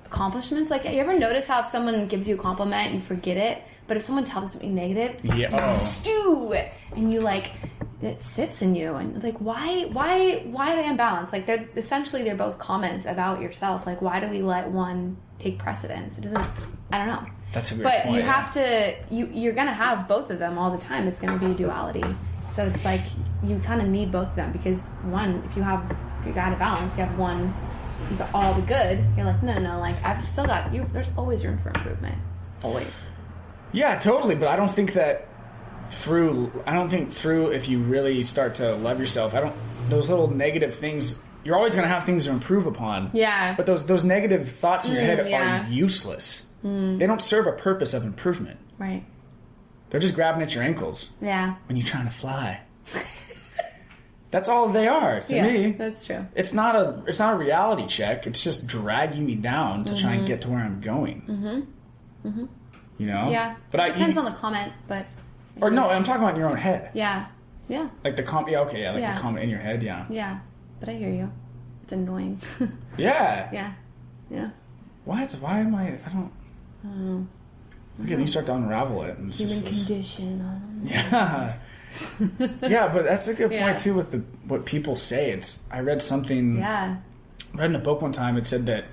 accomplishments. 0.07 0.71
Like, 0.71 0.85
you 0.85 1.01
ever 1.01 1.19
notice 1.19 1.49
how 1.49 1.61
if 1.61 1.67
someone 1.67 2.07
gives 2.09 2.29
you 2.29 2.35
a 2.37 2.39
compliment, 2.39 2.93
you 2.93 3.01
forget 3.01 3.37
it, 3.37 3.63
but 3.89 3.97
if 3.97 4.03
someone 4.03 4.25
tells 4.25 4.45
you 4.55 4.61
something 4.61 4.75
negative, 4.75 5.21
Yeah. 5.25 5.51
you 5.51 5.59
Oh. 5.61 5.75
stew 5.75 6.53
it, 6.53 6.69
and 6.97 7.13
you 7.13 7.21
like 7.21 7.51
it 8.03 8.21
sits 8.21 8.61
in 8.63 8.75
you, 8.75 8.95
and 8.97 9.23
like, 9.23 9.39
why, 9.39 9.85
why, 9.93 10.43
why 10.45 10.73
are 10.73 10.77
they 10.77 10.87
unbalanced? 10.87 11.33
Like, 11.33 11.47
they're 11.47 11.67
essentially 11.77 12.23
they're 12.23 12.35
both 12.37 12.59
comments 12.59 13.07
about 13.07 13.41
yourself. 13.41 13.87
Like, 13.87 14.03
why 14.03 14.21
do 14.21 14.29
we 14.29 14.43
let 14.43 14.69
one 14.69 15.17
take 15.39 15.59
precedence? 15.59 16.19
It 16.19 16.23
doesn't. 16.25 16.47
I 16.93 16.99
don't 16.99 17.09
know. 17.09 17.27
That's 17.55 17.73
a 17.73 17.77
weird 17.77 17.85
But 17.85 18.03
point, 18.03 18.15
you 18.17 18.21
yeah. 18.21 18.33
have 18.33 18.51
to. 18.53 18.95
You 19.11 19.27
you're 19.33 19.53
gonna 19.55 19.73
have 19.73 20.07
both 20.09 20.31
of 20.31 20.39
them 20.39 20.59
all 20.59 20.71
the 20.71 20.83
time. 20.83 21.07
It's 21.09 21.21
gonna 21.21 21.39
be 21.39 21.53
a 21.53 21.55
duality. 21.55 22.05
So 22.49 22.65
it's 22.67 22.85
like 22.85 23.01
you 23.43 23.59
kind 23.61 23.81
of 23.81 23.89
need 23.89 24.13
both 24.13 24.29
of 24.29 24.37
them 24.37 24.53
because 24.53 24.95
one, 25.05 25.43
if 25.49 25.57
you 25.57 25.63
have 25.63 25.91
if 26.21 26.27
you 26.27 26.33
got 26.33 26.53
a 26.53 26.57
balance, 26.57 26.99
you 26.99 27.05
have 27.05 27.19
one. 27.19 27.53
You 28.11 28.17
got 28.19 28.35
all 28.35 28.53
the 28.55 28.63
good. 28.67 29.03
You're 29.17 29.25
like, 29.25 29.43
no, 29.43 29.55
no, 29.55 29.61
no. 29.75 29.79
Like 29.79 29.97
I've 30.05 30.21
still 30.29 30.45
got 30.47 30.75
you. 30.75 30.85
There's 30.93 31.17
always 31.17 31.47
room 31.47 31.57
for 31.57 31.69
improvement. 31.71 32.17
Always. 32.63 33.11
Yeah, 33.73 33.99
totally. 33.99 34.35
But 34.35 34.49
I 34.49 34.57
don't 34.57 34.71
think 34.71 34.93
that 34.93 35.27
through. 35.91 36.51
I 36.67 36.75
don't 36.75 36.91
think 36.91 37.11
through 37.11 37.49
if 37.53 37.69
you 37.69 37.79
really 37.79 38.23
start 38.23 38.57
to 38.57 38.75
love 38.75 39.01
yourself. 39.01 39.35
I 39.35 39.41
don't. 39.41 39.55
Those 39.89 40.11
little 40.11 40.29
negative 40.31 40.75
things. 40.75 41.25
You're 41.45 41.57
always 41.57 41.75
going 41.77 41.87
to 41.87 41.93
have 41.93 42.05
things 42.05 42.25
to 42.25 42.33
improve 42.33 42.67
upon. 42.67 43.11
Yeah. 43.13 43.55
But 43.55 43.67
those 43.67 43.87
those 43.87 44.03
negative 44.05 44.49
thoughts 44.49 44.89
in 44.89 44.95
your 44.97 45.05
head 45.05 45.19
Mm, 45.19 45.31
yeah. 45.31 45.61
Mm. 45.61 45.69
are 45.69 45.73
useless. 45.73 46.54
They 46.65 47.07
don't 47.07 47.21
serve 47.21 47.47
a 47.47 47.53
purpose 47.53 47.93
of 47.95 48.05
improvement. 48.05 48.59
Right. 48.79 49.05
They're 49.91 50.01
just 50.01 50.15
grabbing 50.17 50.41
at 50.43 50.55
your 50.55 50.65
ankles 50.65 51.13
Yeah. 51.21 51.57
when 51.69 51.77
you're 51.77 51.87
trying 51.87 52.07
to 52.07 52.11
fly. 52.13 52.63
That's 54.31 54.49
all 54.49 54.69
they 54.71 54.89
are 54.89 55.21
to 55.21 55.35
yeah. 55.37 55.47
me. 55.47 55.71
That's 55.73 56.05
true. 56.07 56.27
It's 56.35 56.53
not 56.53 56.75
a 56.75 57.03
it's 57.07 57.21
not 57.21 57.35
a 57.35 57.37
reality 57.37 57.87
check. 57.87 58.27
It's 58.27 58.43
just 58.43 58.67
dragging 58.67 59.25
me 59.27 59.37
down 59.37 59.85
to 59.85 59.93
try 59.97 60.11
Mm-hmm. 60.11 60.19
and 60.21 60.27
get 60.27 60.41
to 60.43 60.51
where 60.51 60.59
I'm 60.65 60.81
going. 60.81 61.23
Mm-hmm. 61.23 62.29
Mm-hmm. 62.29 62.45
You 62.99 63.07
know. 63.07 63.29
Yeah. 63.31 63.55
But 63.71 63.81
I 63.81 63.91
depends 63.91 64.17
you, 64.17 64.23
on 64.23 64.25
the 64.33 64.37
comment, 64.37 64.73
but 64.89 65.07
or 65.61 65.71
no, 65.71 65.89
I'm 65.89 66.03
talking 66.03 66.23
about 66.23 66.35
in 66.35 66.41
your 66.41 66.51
own 66.51 66.57
head. 66.57 66.91
yeah, 66.95 67.27
yeah, 67.69 67.89
Like 68.03 68.17
the 68.17 68.25
com. 68.25 68.49
Yeah. 68.49 68.61
Okay. 68.63 68.81
Yeah. 68.83 68.91
Like 68.93 69.03
Yeah. 69.03 69.15
the 69.15 69.21
comment 69.21 69.45
in 69.45 69.51
your 69.51 69.61
head. 69.61 69.83
Yeah. 69.85 70.07
yeah. 70.09 70.41
But 70.81 70.89
I 70.89 70.93
hear 70.95 71.11
you. 71.11 71.31
It's 71.85 71.93
annoying. 71.93 72.41
Yeah. 72.99 73.51
yeah. 73.53 73.73
Yeah. 74.31 74.51
What? 75.05 75.31
Why 75.41 75.61
am 75.61 75.75
I? 75.77 75.91
I 76.07 76.09
don't. 76.13 76.33
Okay, 76.85 78.11
then 78.11 78.21
you 78.21 78.27
start 78.27 78.47
to 78.47 78.55
unravel 78.55 79.03
it. 79.05 79.17
And 79.19 79.33
Human 79.33 79.55
just 79.55 79.87
condition. 79.87 80.41
I 80.43 80.59
don't 80.59 80.85
know. 80.85 80.91
Yeah. 80.91 81.57
yeah, 82.69 82.89
but 82.93 83.05
that's 83.05 83.29
a 83.29 83.35
good 83.35 83.51
point 83.51 83.61
Yeah. 83.61 83.79
too 83.79 83.95
with 83.95 84.11
the 84.13 84.19
what 84.49 84.65
people 84.67 84.97
say. 84.97 85.31
It's 85.31 85.69
I 85.71 85.81
read 85.81 86.03
something 86.03 86.59
Yeah. 86.59 86.97
read 87.55 87.71
in 87.71 87.77
a 87.77 87.79
book 87.79 88.03
one 88.03 88.13
time. 88.13 88.37
It 88.37 88.47
said 88.47 88.67
that 88.67 88.85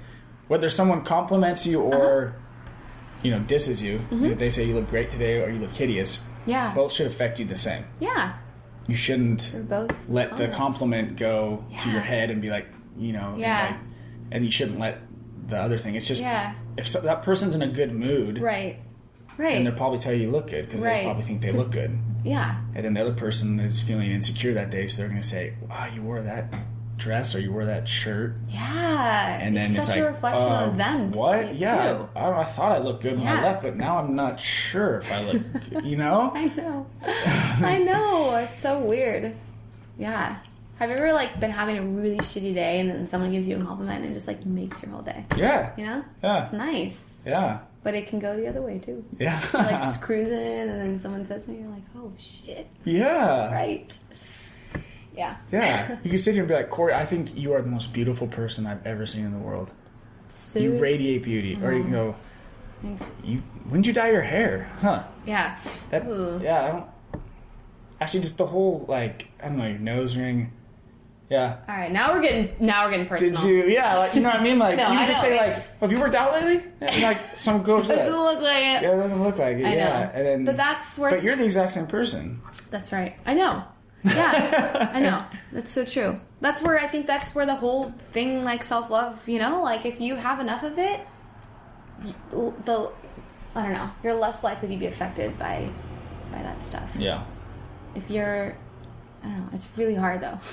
whether 0.47 0.69
someone 0.69 1.01
compliments 1.03 1.65
you 1.65 1.81
or 1.81 2.27
Uh-huh. 2.27 2.37
you 3.23 3.31
know 3.31 3.39
disses 3.39 3.83
you, 3.83 3.97
Mm-hmm. 3.97 4.25
if 4.25 4.37
they 4.39 4.49
say 4.51 4.65
you 4.65 4.75
look 4.75 4.87
great 4.89 5.09
today 5.09 5.41
or 5.43 5.49
you 5.49 5.59
look 5.59 5.71
hideous, 5.71 6.23
Yeah. 6.45 6.73
both 6.75 6.93
should 6.93 7.07
affect 7.07 7.39
you 7.39 7.45
the 7.45 7.55
same. 7.57 7.83
Yeah. 7.99 8.33
You 8.87 8.95
shouldn't 8.95 9.49
They're 9.53 9.63
both 9.63 10.07
let 10.09 10.37
the 10.37 10.47
compliment 10.49 11.17
go 11.17 11.63
to 11.81 11.89
your 11.89 12.01
head 12.01 12.29
and 12.29 12.39
be 12.41 12.49
like, 12.49 12.67
you 12.97 13.13
know, 13.13 13.31
and 13.31 13.39
Yeah. 13.39 13.65
like- 13.71 13.79
and 14.31 14.45
you 14.45 14.51
shouldn't 14.51 14.79
let 14.79 14.97
the 15.47 15.57
other 15.57 15.77
thing. 15.77 15.95
It's 15.95 16.07
just 16.07 16.21
Yeah. 16.21 16.53
if 16.77 16.87
so, 16.87 17.01
that 17.01 17.23
person's 17.23 17.55
in 17.55 17.61
a 17.61 17.67
good 17.67 17.91
mood, 17.91 18.39
Right. 18.39 18.77
Right. 19.37 19.55
and 19.57 19.65
they'll 19.65 19.73
probably 19.75 19.99
tell 19.99 20.13
you 20.13 20.23
you 20.23 20.31
look 20.31 20.49
good 20.49 20.65
because 20.65 20.81
Right. 20.83 20.99
they 20.99 21.03
probably 21.05 21.23
think 21.23 21.41
they 21.41 21.51
look 21.51 21.71
good. 21.71 21.97
yeah. 22.23 22.55
And 22.75 22.85
then 22.85 22.93
the 22.93 23.01
other 23.01 23.13
person 23.13 23.59
is 23.59 23.81
feeling 23.81 24.11
insecure 24.11 24.53
that 24.53 24.69
day, 24.69 24.87
so 24.87 25.01
they're 25.01 25.09
going 25.09 25.21
to 25.21 25.27
say, 25.27 25.53
"Wow, 25.69 25.87
you 25.93 26.01
wore 26.03 26.21
that 26.21 26.53
dress 26.97 27.33
or 27.35 27.39
you 27.39 27.51
wore 27.51 27.65
that 27.65 27.87
shirt," 27.87 28.35
Yeah. 28.49 29.39
and 29.41 29.55
then 29.57 29.65
it's, 29.65 29.77
it's, 29.77 29.87
such 29.87 29.95
like, 29.97 30.05
a 30.05 30.07
reflection 30.11 30.51
uh, 30.51 30.65
of 30.67 30.77
them. 30.77 31.11
What? 31.13 31.55
Yeah, 31.55 32.03
I, 32.15 32.29
I 32.31 32.43
thought 32.43 32.71
I 32.73 32.77
looked 32.77 33.01
good 33.03 33.17
when 33.17 33.27
I 33.27 33.41
left, 33.41 33.63
but 33.63 33.75
now 33.75 33.97
I'm 33.97 34.15
not 34.15 34.39
sure 34.39 34.97
if 34.99 35.11
I 35.11 35.23
look. 35.23 35.41
you 35.83 35.97
know? 35.97 36.31
I 36.35 36.45
know. 36.55 36.85
I 37.63 37.79
know. 37.79 38.35
It's 38.35 38.59
so 38.59 38.79
weird. 38.79 39.33
Yeah. 39.97 40.35
Have 40.81 40.89
you 40.89 40.95
ever 40.95 41.13
like 41.13 41.39
been 41.39 41.51
having 41.51 41.77
a 41.77 41.83
really 41.83 42.17
shitty 42.17 42.55
day 42.55 42.79
and 42.79 42.89
then 42.89 43.05
someone 43.05 43.29
gives 43.31 43.47
you 43.47 43.55
a 43.61 43.63
compliment 43.63 44.01
and 44.03 44.09
it 44.11 44.13
just 44.15 44.27
like 44.27 44.43
makes 44.47 44.81
your 44.81 44.91
whole 44.93 45.03
day? 45.03 45.23
Yeah, 45.37 45.73
You 45.77 45.85
know? 45.85 46.03
Yeah. 46.23 46.41
It's 46.41 46.53
nice. 46.53 47.21
yeah, 47.23 47.59
But 47.83 47.93
it 47.93 48.07
can 48.07 48.17
go 48.17 48.35
the 48.35 48.47
other 48.47 48.63
way 48.63 48.79
too. 48.79 49.05
yeah, 49.19 49.39
Like 49.53 49.83
just 49.83 50.01
cruising 50.07 50.39
and 50.39 50.69
then 50.71 50.97
someone 50.97 51.23
says 51.23 51.45
something, 51.45 51.63
you're 51.63 51.71
like, 51.71 51.83
oh 51.97 52.11
shit. 52.17 52.65
yeah, 52.83 53.53
Right. 53.53 53.95
Yeah. 55.15 55.35
yeah. 55.51 55.99
You 56.03 56.09
can 56.09 56.17
sit 56.17 56.33
here 56.33 56.41
and 56.41 56.49
be 56.49 56.55
like, 56.55 56.71
Corey, 56.71 56.95
I 56.95 57.05
think 57.05 57.37
you 57.37 57.53
are 57.53 57.61
the 57.61 57.69
most 57.69 57.93
beautiful 57.93 58.25
person 58.25 58.65
I've 58.65 58.83
ever 58.87 59.05
seen 59.05 59.23
in 59.25 59.33
the 59.33 59.37
world. 59.39 59.71
So, 60.29 60.57
You 60.57 60.81
radiate 60.81 61.21
beauty, 61.21 61.59
or 61.63 61.73
you 61.73 61.83
can 61.83 61.91
go, 61.91 62.15
Thanks. 62.81 63.21
you. 63.23 63.43
When 63.69 63.81
did 63.81 63.87
you 63.89 63.93
dye 63.93 64.09
your 64.13 64.21
hair? 64.23 64.67
Huh? 64.79 65.03
Yeah. 65.27 65.55
That 65.91 66.07
Ooh. 66.07 66.39
yeah, 66.41 66.63
I 66.63 66.67
don't. 66.71 67.21
Actually, 67.99 68.21
just 68.21 68.39
the 68.39 68.47
whole 68.47 68.83
like 68.87 69.29
I 69.43 69.49
don't 69.49 69.57
know 69.59 69.67
your 69.67 69.77
nose 69.77 70.17
ring. 70.17 70.51
Yeah. 71.31 71.55
All 71.69 71.75
right. 71.77 71.89
Now 71.89 72.11
we're 72.13 72.21
getting 72.21 72.49
now 72.59 72.83
we're 72.83 72.91
getting 72.91 73.05
personal. 73.05 73.41
Did 73.41 73.49
you? 73.49 73.63
Yeah, 73.73 73.97
like 73.97 74.13
you 74.15 74.19
know 74.19 74.27
what 74.29 74.41
I 74.41 74.43
mean. 74.43 74.59
Like 74.59 74.75
No, 74.77 74.87
you 74.87 74.93
I 74.95 74.97
can 74.97 75.07
just 75.07 75.23
know, 75.23 75.29
say 75.29 75.37
like, 75.37 75.47
it's- 75.47 75.79
"Have 75.79 75.89
you 75.89 75.97
worked 76.01 76.13
out 76.13 76.33
lately?" 76.33 76.61
And, 76.81 77.03
like 77.03 77.15
some 77.15 77.63
goes 77.63 77.87
Doesn't 77.87 77.97
that. 77.97 78.11
look 78.11 78.41
like 78.41 78.57
it. 78.57 78.81
Yeah, 78.83 78.91
it 78.91 78.97
doesn't 78.97 79.23
look 79.23 79.37
like 79.37 79.55
it. 79.57 79.65
I 79.65 79.75
yeah, 79.75 79.85
know. 79.87 80.11
and 80.13 80.25
then 80.27 80.43
But 80.45 80.57
that's 80.57 80.99
where 80.99 81.11
But 81.11 81.23
you're 81.23 81.37
the 81.37 81.45
exact 81.45 81.71
same 81.71 81.87
person. 81.87 82.41
That's 82.69 82.91
right. 82.91 83.15
I 83.25 83.33
know. 83.33 83.63
Yeah, 84.03 84.91
I 84.93 84.99
know. 84.99 85.23
That's 85.53 85.69
so 85.71 85.85
true. 85.85 86.19
That's 86.41 86.61
where 86.63 86.77
I 86.77 86.87
think 86.87 87.07
that's 87.07 87.33
where 87.33 87.45
the 87.45 87.55
whole 87.55 87.91
thing, 87.91 88.43
like 88.43 88.61
self 88.63 88.89
love, 88.89 89.25
you 89.29 89.39
know, 89.39 89.61
like 89.61 89.85
if 89.85 90.01
you 90.01 90.15
have 90.15 90.41
enough 90.41 90.63
of 90.63 90.77
it, 90.79 90.99
the 92.31 92.91
I 93.55 93.63
don't 93.63 93.73
know, 93.73 93.89
you're 94.03 94.15
less 94.15 94.43
likely 94.43 94.67
to 94.69 94.75
be 94.77 94.87
affected 94.87 95.37
by 95.39 95.69
by 96.33 96.41
that 96.43 96.61
stuff. 96.61 96.93
Yeah. 96.99 97.23
If 97.95 98.09
you're, 98.09 98.55
I 99.23 99.27
don't 99.27 99.37
know, 99.39 99.49
it's 99.53 99.77
really 99.77 99.95
hard 99.95 100.19
though. 100.19 100.37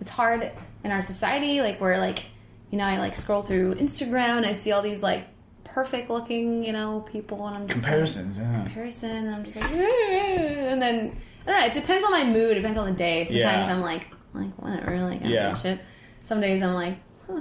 it's 0.00 0.10
hard 0.10 0.50
in 0.84 0.90
our 0.92 1.02
society, 1.02 1.60
like 1.60 1.80
where 1.80 1.98
like, 1.98 2.24
you 2.70 2.78
know, 2.78 2.84
I 2.84 2.98
like 2.98 3.14
scroll 3.16 3.42
through 3.42 3.74
Instagram 3.76 4.36
and 4.38 4.46
I 4.46 4.52
see 4.52 4.72
all 4.72 4.82
these 4.82 5.02
like 5.02 5.24
perfect 5.64 6.08
looking, 6.10 6.64
you 6.64 6.72
know, 6.72 7.00
people, 7.12 7.46
and 7.46 7.56
I'm 7.56 7.68
just 7.68 7.82
like- 7.82 7.90
Comparisons. 7.90 8.38
Yeah. 8.38 8.62
comparison 8.64 9.10
and 9.26 9.34
I'm 9.34 9.44
just 9.44 9.56
like 9.60 9.70
and 9.72 10.80
then 10.82 11.12
I 11.46 11.50
don't 11.50 11.60
know, 11.60 11.66
it 11.66 11.72
depends 11.72 12.04
on 12.04 12.10
my 12.12 12.24
mood, 12.24 12.52
it 12.52 12.54
depends 12.56 12.78
on 12.78 12.86
the 12.90 12.96
day. 12.96 13.24
Sometimes 13.24 13.68
Yeah. 13.68 13.74
I'm 13.74 13.80
like 13.80 14.08
like 14.34 14.50
whatever, 14.62 15.00
like 15.00 15.20
I 15.20 15.22
don't 15.24 15.30
Yeah. 15.30 15.54
shit. 15.54 15.80
Some 16.22 16.40
days 16.40 16.62
I'm 16.62 16.74
like, 16.74 16.96
huh, 17.26 17.40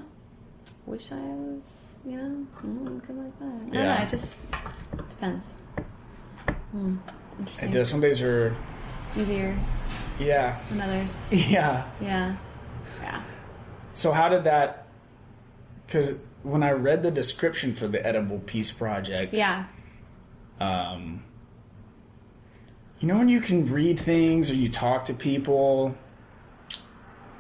wish 0.86 1.12
I 1.12 1.16
was, 1.18 2.00
you 2.06 2.16
know, 2.18 2.46
mm, 2.64 3.06
good 3.06 3.18
like 3.18 3.40
that. 3.40 3.46
I 3.46 3.50
don't 3.50 3.74
Yeah. 3.74 3.98
know, 3.98 4.04
it 4.04 4.10
just 4.10 4.50
depends. 5.10 5.58
Hmm, 6.72 6.96
interesting. 7.40 7.70
It 7.70 7.74
does. 7.74 7.90
Some 7.90 8.02
days 8.02 8.22
are. 8.24 8.56
Easier 9.18 9.56
Yeah. 10.20 10.56
than 10.70 10.82
others. 10.82 11.34
Yeah. 11.50 11.50
Yeah. 11.50 11.84
Yeah. 12.02 12.36
So 13.98 14.12
how 14.12 14.30
did 14.30 14.44
that? 14.44 14.86
Because 15.86 16.22
when 16.44 16.62
I 16.62 16.70
read 16.72 17.02
the 17.02 17.10
description 17.10 17.74
for 17.74 17.88
the 17.88 18.06
Edible 18.06 18.40
Peace 18.40 18.72
Project, 18.72 19.34
Yeah. 19.34 19.66
um, 20.60 21.22
you 23.00 23.08
know 23.08 23.18
when 23.18 23.28
you 23.28 23.42
can 23.42 23.66
read 23.66 24.00
things 24.00 24.52
or 24.52 24.54
you 24.56 24.70
talk 24.70 25.06
to 25.06 25.14
people, 25.16 25.96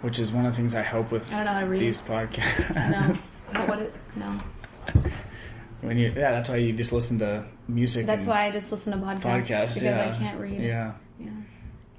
which 0.01 0.18
is 0.18 0.34
one 0.34 0.45
of 0.47 0.51
the 0.53 0.58
things 0.58 0.74
I 0.76 0.82
help 0.82 1.12
with 1.12 1.32
I 1.32 1.38
don't 1.38 1.45
know 1.45 1.51
how 1.53 1.60
to 1.62 1.66
read. 1.68 1.80
these 1.82 1.99
podcasts. 1.99 3.53
No. 3.53 3.62
what, 3.68 3.80
it, 3.80 3.93
no. 4.16 4.26
when 5.82 5.97
you, 5.97 6.08
yeah, 6.16 6.32
that's 6.32 6.49
why 6.49 6.55
you 6.58 6.74
just 6.74 6.91
listen 6.91 7.20
to 7.20 7.45
music. 7.68 8.05
That's 8.08 8.26
why 8.26 8.45
I 8.45 8.51
just 8.51 8.72
listen 8.72 8.93
to 8.99 9.05
podcasts, 9.05 9.20
podcasts. 9.22 9.49
because 9.76 9.84
yeah, 9.84 10.12
I 10.14 10.18
can't 10.18 10.39
read. 10.39 10.60
Yeah, 10.60 10.93
Yeah. 11.20 11.30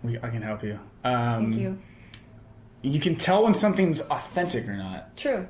we, 0.03 0.19
I 0.19 0.29
can 0.31 0.43
help 0.43 0.65
you. 0.65 0.81
Um, 1.05 1.53
Thank 1.53 1.55
you. 1.55 1.79
You 2.83 3.01
can 3.01 3.17
tell 3.17 3.45
when 3.45 3.55
something's 3.55 4.07
authentic 4.09 4.69
or 4.69 4.75
not. 4.77 5.17
True. 5.17 5.49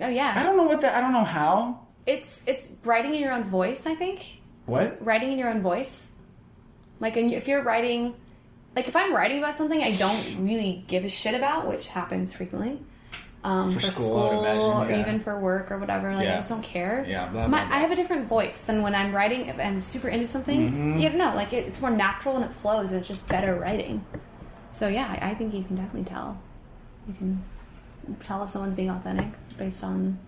Oh 0.00 0.08
yeah. 0.08 0.34
I 0.36 0.42
don't 0.42 0.56
know 0.56 0.64
what 0.66 0.80
that. 0.82 0.94
I 0.96 1.00
don't 1.00 1.12
know 1.12 1.24
how. 1.24 1.86
It's 2.06 2.46
it's 2.48 2.78
writing 2.84 3.14
in 3.14 3.20
your 3.20 3.32
own 3.32 3.44
voice. 3.44 3.86
I 3.86 3.94
think. 3.94 4.40
What? 4.66 4.82
It's 4.84 5.00
writing 5.02 5.32
in 5.32 5.38
your 5.38 5.48
own 5.48 5.60
voice. 5.62 6.16
Like 7.00 7.16
if 7.16 7.46
you're 7.48 7.62
writing, 7.62 8.14
like 8.74 8.88
if 8.88 8.96
I'm 8.96 9.14
writing 9.14 9.38
about 9.38 9.54
something 9.56 9.80
I 9.82 9.92
don't 9.92 10.36
really 10.40 10.84
give 10.88 11.04
a 11.04 11.08
shit 11.08 11.34
about, 11.34 11.66
which 11.68 11.88
happens 11.88 12.34
frequently. 12.36 12.78
Um, 13.44 13.70
For 13.70 13.78
for, 13.78 13.86
school, 13.86 14.04
school, 14.06 14.20
I 14.22 14.28
would 14.34 14.38
imagine, 14.40 14.70
or 14.70 14.90
yeah. 14.90 15.00
even 15.00 15.20
for 15.20 15.38
work 15.38 15.70
or 15.70 15.78
whatever, 15.78 16.12
like 16.12 16.24
Yeah. 16.24 16.32
I 16.32 16.36
just 16.36 16.50
don't 16.50 16.62
care. 16.64 17.04
Yeah, 17.06 17.28
blah, 17.28 17.42
My, 17.46 17.58
blah, 17.60 17.68
blah. 17.68 17.76
I 17.76 17.78
have 17.78 17.92
a 17.92 17.96
different 17.96 18.26
voice 18.26 18.64
than 18.66 18.82
when 18.82 18.96
I'm 18.96 19.14
writing. 19.14 19.46
If 19.46 19.60
I'm 19.60 19.80
super 19.80 20.08
into 20.08 20.26
something, 20.26 20.68
Mm-hmm. 20.72 20.98
you 20.98 21.10
know, 21.10 21.32
like 21.36 21.52
it, 21.52 21.68
it's 21.68 21.80
more 21.80 21.92
natural 21.92 22.34
and 22.34 22.44
it 22.44 22.52
flows, 22.52 22.90
and 22.90 22.98
it's 23.00 23.06
just 23.08 23.28
better 23.28 23.54
writing. 23.54 24.04
So 24.72 24.88
yeah, 24.88 25.06
I, 25.22 25.30
I 25.30 25.34
think 25.34 25.54
you 25.54 25.62
can 25.62 25.76
definitely 25.76 26.10
tell. 26.10 26.36
You 27.08 27.14
can 27.14 27.42
tell 28.22 28.44
if 28.44 28.50
someone's 28.50 28.74
being 28.74 28.90
authentic 28.90 29.26
based 29.58 29.82
on 29.84 30.18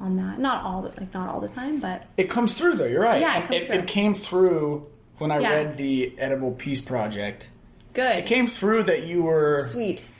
on 0.00 0.16
that. 0.16 0.38
Not 0.38 0.64
all 0.64 0.82
the 0.82 0.88
like 1.00 1.12
not 1.14 1.28
all 1.28 1.40
the 1.40 1.48
time, 1.48 1.80
but 1.80 2.04
It 2.16 2.28
comes 2.30 2.58
through 2.58 2.74
though. 2.74 2.86
You're 2.86 3.02
right. 3.02 3.20
Yeah, 3.20 3.38
it 3.38 3.46
comes 3.46 3.64
it, 3.64 3.66
through. 3.66 3.78
it 3.78 3.86
came 3.86 4.14
through 4.14 4.86
when 5.18 5.30
I 5.30 5.38
Yeah. 5.38 5.50
read 5.50 5.76
the 5.76 6.18
Edible 6.18 6.52
Peace 6.52 6.80
Project. 6.82 7.50
good. 7.94 8.16
It 8.18 8.26
came 8.26 8.46
through 8.46 8.82
that 8.84 9.06
you 9.06 9.22
were 9.22 9.56
sweet. 9.66 10.10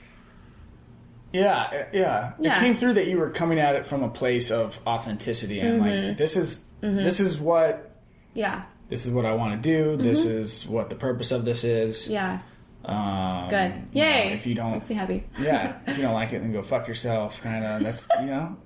Yeah, 1.32 1.55
uh, 1.59 1.84
yeah. 1.92 2.32
It 2.38 2.55
came 2.61 2.74
through 2.74 2.94
that 2.94 3.07
you 3.09 3.18
were 3.18 3.28
coming 3.30 3.59
at 3.59 3.74
it 3.76 3.84
from 3.84 4.03
a 4.03 4.09
place 4.09 4.51
of 4.51 4.78
authenticity 4.86 5.61
and 5.61 5.82
Mm-hmm. 5.82 6.07
like 6.09 6.16
this 6.16 6.36
is 6.36 6.72
this 6.80 7.20
is 7.20 7.40
what 7.40 7.90
Yeah, 8.32 8.62
this 8.88 9.07
is 9.07 9.12
what 9.12 9.26
I 9.26 9.34
want 9.34 9.61
to 9.62 9.68
do. 9.68 9.97
This 10.03 10.24
is 10.24 10.66
what 10.68 10.88
the 10.88 10.97
purpose 10.97 11.32
of 11.32 11.44
this 11.44 11.64
is. 11.64 12.05
Mm-hmm. 12.05 12.12
yeah, 12.14 12.38
Um, 12.87 13.49
good. 13.49 13.72
you 13.93 14.03
know, 14.03 14.09
Yay! 14.09 14.32
if 14.32 14.47
you 14.47 14.55
don't, 14.55 14.72
makes 14.72 14.89
me 14.91 14.97
happy. 14.97 15.24
yeah, 15.41 15.76
if 15.87 15.97
you 15.97 16.03
don't 16.03 16.14
like 16.14 16.32
it, 16.32 16.39
then 16.41 16.53
go 16.53 16.62
fuck 16.62 16.87
yourself. 16.89 17.43
Kind 17.43 17.64
of. 17.64 17.82
That's 17.82 18.09
you 18.20 18.26
know. 18.26 18.57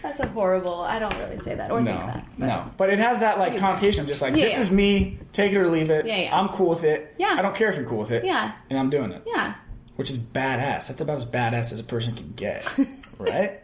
That's 0.00 0.20
a 0.20 0.28
horrible. 0.28 0.82
I 0.82 1.00
don't 1.00 1.16
really 1.18 1.38
say 1.38 1.56
that 1.56 1.72
or 1.72 1.78
think 1.82 1.88
No, 1.98 2.06
that. 2.06 2.24
but- 2.38 2.46
no, 2.46 2.64
but 2.76 2.90
it 2.90 3.00
has 3.00 3.18
that 3.20 3.38
like 3.40 3.56
connotation. 3.58 4.02
of 4.02 4.06
Just 4.08 4.22
like 4.22 4.36
Yeah, 4.36 4.44
this 4.44 4.54
yeah. 4.54 4.60
is 4.60 4.72
me, 4.72 5.18
take 5.32 5.50
it 5.52 5.56
or 5.58 5.66
leave 5.66 5.90
it. 5.90 6.06
Yeah, 6.06 6.16
yeah. 6.18 6.38
I'm 6.38 6.48
cool 6.50 6.68
with 6.68 6.84
it. 6.84 7.12
Yeah. 7.18 7.34
I 7.36 7.42
don't 7.42 7.54
care 7.56 7.68
if 7.68 7.76
you're 7.76 7.86
cool 7.88 7.98
with 7.98 8.12
it. 8.12 8.24
Yeah. 8.24 8.52
and 8.70 8.78
I'm 8.78 8.90
doing 8.90 9.10
it, 9.10 9.22
Yeah, 9.26 9.54
which 9.96 10.08
is 10.10 10.24
badass. 10.24 10.86
That's 10.86 11.00
about 11.00 11.16
as 11.16 11.28
badass 11.28 11.72
as 11.72 11.80
a 11.80 11.84
person 11.84 12.14
can 12.14 12.30
get, 12.34 12.64
right? 13.18 13.58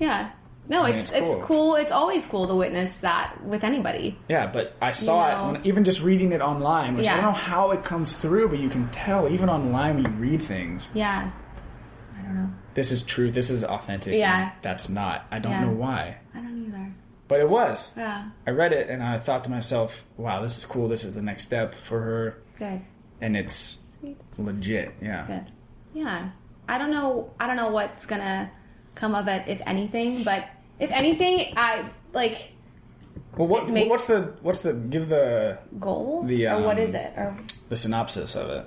yeah. 0.00 0.30
No, 0.70 0.84
mean, 0.84 0.94
it's 0.94 1.10
it's 1.12 1.20
it's 1.20 1.34
cool. 1.36 1.42
cool. 1.44 1.74
It's 1.76 1.92
always 1.92 2.26
cool 2.26 2.46
to 2.46 2.54
witness 2.54 3.00
that 3.00 3.42
with 3.44 3.64
anybody. 3.64 4.16
Yeah, 4.28 4.46
but 4.46 4.76
I 4.80 4.92
saw 4.92 5.26
You 5.26 5.32
it 5.32 5.36
know. 5.46 5.52
when, 5.52 5.66
even 5.66 5.84
just 5.84 6.02
reading 6.02 6.30
it 6.32 6.40
online, 6.40 6.96
which 6.96 7.08
I 7.08 7.14
don't 7.16 7.24
know 7.24 7.32
how 7.32 7.72
it 7.72 7.82
comes 7.82 8.18
through, 8.20 8.48
but 8.48 8.58
you 8.60 8.68
can 8.68 8.88
tell 8.90 9.28
even 9.28 9.48
online 9.50 9.96
when 9.96 10.04
you 10.04 10.10
read 10.12 10.40
things. 10.42 10.90
Yeah, 10.94 11.30
I 12.18 12.22
don't 12.22 12.34
know. 12.36 12.48
This 12.74 12.92
is 12.92 13.04
true. 13.04 13.30
This 13.32 13.50
is 13.50 13.64
authentic. 13.64 14.14
Yeah. 14.14 14.52
That's 14.62 14.88
not. 14.88 15.26
I 15.32 15.40
don't 15.40 15.52
Yeah. 15.52 15.64
know 15.66 15.72
why, 15.72 16.18
I 16.34 16.38
don't 16.40 16.64
either. 16.66 16.86
but 17.26 17.40
it 17.40 17.48
was. 17.50 17.92
Yeah, 17.96 18.30
I 18.46 18.50
read 18.50 18.72
it 18.72 18.88
and 18.88 19.02
I 19.02 19.18
thought 19.18 19.42
to 19.44 19.50
myself, 19.50 20.06
"Wow, 20.16 20.40
this 20.40 20.56
is 20.56 20.64
cool. 20.66 20.88
This 20.88 21.02
is 21.04 21.14
the 21.16 21.22
next 21.22 21.46
step 21.46 21.74
for 21.74 22.00
her," 22.00 22.38
good, 22.58 22.80
and 23.20 23.36
it's 23.36 23.96
sweet, 23.98 24.18
legit. 24.38 24.92
Yeah. 25.02 25.26
good. 25.26 25.46
Yeah, 25.94 26.28
I 26.68 26.78
don't 26.78 26.92
know. 26.92 27.30
I 27.40 27.48
don't 27.48 27.56
know 27.56 27.70
what's 27.70 28.06
gonna 28.06 28.50
come 28.94 29.16
of 29.16 29.26
it, 29.26 29.42
if 29.48 29.60
anything. 29.66 30.22
But 30.22 30.44
if 30.80 30.90
anything, 30.92 31.52
I 31.56 31.84
like 32.12 32.52
Well, 33.36 33.46
what, 33.48 33.70
makes- 33.70 33.90
what's 33.90 34.06
the 34.08 34.32
what's 34.42 34.62
the 34.62 34.72
give 34.74 35.08
the 35.08 35.58
goal 35.78 36.22
The, 36.24 36.48
or 36.48 36.62
what 36.62 36.78
um, 36.78 36.82
it 36.84 37.12
or 37.16 37.36
the 37.68 37.76
synopsis 37.76 38.34
of 38.36 38.50
it? 38.50 38.66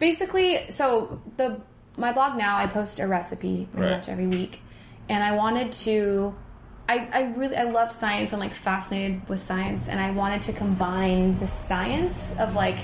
basically 0.00 0.58
so 0.68 1.20
the 1.36 1.60
my 1.96 2.12
blog 2.12 2.36
now 2.36 2.56
i 2.58 2.66
post 2.66 2.98
a 2.98 3.06
recipe 3.06 3.68
pretty 3.72 3.86
Right. 3.88 3.96
much 3.96 4.08
every 4.08 4.26
week 4.26 4.60
and 5.08 5.22
i 5.22 5.32
wanted 5.36 5.72
to 5.86 6.34
I, 6.88 7.08
I 7.12 7.22
really 7.36 7.56
i 7.56 7.62
love 7.62 7.92
science 7.92 8.32
i'm 8.32 8.40
like 8.40 8.50
fascinated 8.52 9.26
with 9.28 9.38
science 9.38 9.88
and 9.88 10.00
i 10.00 10.10
wanted 10.10 10.42
to 10.42 10.52
combine 10.52 11.38
the 11.38 11.46
science 11.46 12.40
of 12.40 12.54
like 12.54 12.78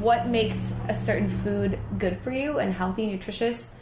what 0.00 0.26
makes 0.26 0.82
a 0.88 0.94
certain 0.94 1.28
food 1.28 1.78
good 1.98 2.18
for 2.18 2.32
you 2.32 2.58
and 2.58 2.74
healthy 2.74 3.06
nutritious 3.06 3.80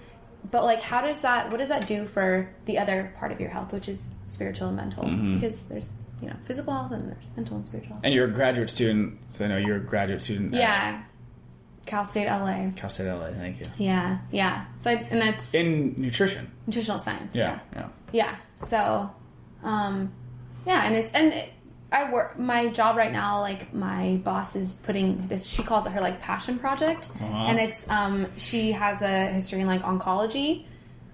but 0.51 0.65
like 0.65 0.81
how 0.83 1.01
does 1.01 1.23
that 1.23 1.51
what 1.51 1.59
does 1.59 1.69
that 1.69 1.87
do 1.87 2.05
for 2.07 2.49
the 2.67 2.79
other 2.79 3.13
part 3.19 3.31
of 3.33 3.41
your 3.41 3.51
health 3.51 3.73
which 3.73 3.89
is 3.89 4.15
spiritual 4.27 4.69
and 4.69 4.77
mental 4.77 5.05
Mm-hmm. 5.05 5.35
because 5.35 5.69
there's 5.69 5.93
you 6.23 6.29
know 6.29 6.37
physical 6.45 6.73
health 6.73 6.93
and 6.93 7.11
there's 7.11 7.29
mental 7.37 7.57
and 7.57 7.67
spiritual 7.67 7.95
health 7.95 8.05
And 8.05 8.13
you're 8.15 8.27
a 8.27 8.31
graduate 8.31 8.69
student, 8.71 9.19
so 9.31 9.45
I 9.45 9.49
know 9.49 9.57
you're 9.57 9.77
a 9.77 9.81
graduate 9.85 10.23
student. 10.23 10.55
yeah 10.55 11.03
cal 11.87 12.05
state 12.05 12.27
la 12.29 12.71
Cal 12.77 12.91
State 12.91 13.09
LA. 13.11 13.31
Thank 13.33 13.59
you. 13.59 13.65
yeah 13.79 14.19
yeah 14.31 14.65
so 14.81 14.91
I, 14.91 14.95
and 15.11 15.21
that's 15.21 15.55
In 15.55 15.95
nutrition. 15.97 16.51
nutritional 16.67 16.99
science. 17.01 17.35
Yeah. 17.35 17.59
Yeah. 17.73 17.79
Yeah. 17.81 17.89
Yeah. 18.13 18.37
So, 18.57 19.11
um, 19.65 20.13
yeah, 20.67 20.87
and 20.87 20.95
it's 20.95 21.15
and 21.15 21.33
it, 21.33 21.53
I 21.93 22.13
work 22.13 22.39
my 22.39 22.69
job 22.69 22.97
right 22.97 23.13
now. 23.13 23.41
Like 23.41 23.73
my 23.75 24.21
boss 24.25 24.55
is 24.57 24.83
putting 24.87 25.27
this. 25.29 25.47
She 25.47 25.63
calls 25.63 25.87
it 25.87 25.91
her 25.93 26.01
like 26.01 26.21
passion 26.21 26.59
project, 26.59 27.11
Uh-huh. 27.21 27.47
and 27.49 27.59
it's 27.59 27.91
um 27.91 28.27
she 28.37 28.73
has 28.73 29.03
a 29.03 29.27
history 29.27 29.61
in 29.61 29.67
like 29.67 29.83
oncology 29.83 30.65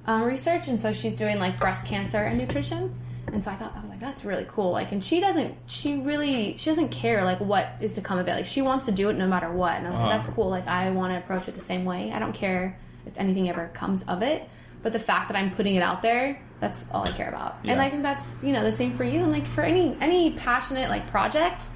um, 0.07 0.23
research, 0.25 0.69
and 0.69 0.79
so 0.81 0.93
she's 0.93 1.17
doing 1.17 1.39
like 1.39 1.59
breast 1.59 1.87
cancer 1.87 2.19
and 2.19 2.39
nutrition. 2.39 2.95
And 3.33 3.43
so 3.43 3.51
I 3.51 3.55
thought 3.55 3.75
I 3.77 3.81
was 3.81 3.91
like 3.91 3.99
that's 4.01 4.25
really 4.25 4.47
cool. 4.49 4.71
Like, 4.71 4.93
and 4.93 5.03
she 5.03 5.21
doesn't 5.21 5.55
she 5.67 5.99
really 5.99 6.57
she 6.59 6.71
doesn't 6.71 6.91
care 6.91 7.25
like 7.25 7.41
what 7.41 7.67
is 7.81 7.95
to 7.97 8.03
come 8.03 8.19
of 8.19 8.29
it. 8.29 8.33
Like 8.33 8.47
she 8.47 8.63
wants 8.63 8.87
to 8.87 8.93
do 8.93 9.09
it 9.11 9.15
no 9.17 9.27
matter 9.27 9.51
what. 9.51 9.75
And 9.77 9.87
I 9.87 9.91
was 9.91 9.99
Uh-huh. 9.99 10.07
like 10.09 10.17
that's 10.19 10.29
cool. 10.33 10.49
Like 10.49 10.67
I 10.69 10.91
want 10.91 11.13
to 11.13 11.19
approach 11.19 11.49
it 11.49 11.55
the 11.55 11.61
same 11.61 11.85
way. 11.85 12.13
I 12.13 12.19
don't 12.19 12.35
care 12.35 12.77
if 13.07 13.19
anything 13.19 13.49
ever 13.49 13.69
comes 13.73 14.07
of 14.09 14.23
it. 14.23 14.49
But 14.83 14.93
the 14.93 15.01
fact 15.01 15.29
that 15.29 15.37
I'm 15.37 15.51
putting 15.51 15.75
it 15.75 15.83
out 15.83 16.03
there, 16.03 16.39
that's 16.61 16.91
all 16.93 17.05
I 17.07 17.13
care 17.13 17.29
about. 17.29 17.57
And 17.65 17.81
I 17.81 17.89
think 17.91 18.03
that's 18.03 18.43
you 18.45 18.53
know 18.53 18.63
the 18.65 18.73
same 18.73 18.93
for 18.93 19.05
you. 19.05 19.21
And 19.23 19.33
like 19.33 19.47
for 19.47 19.63
any 19.63 19.97
any 20.01 20.33
passionate 20.33 20.89
like 20.89 21.07
project, 21.09 21.69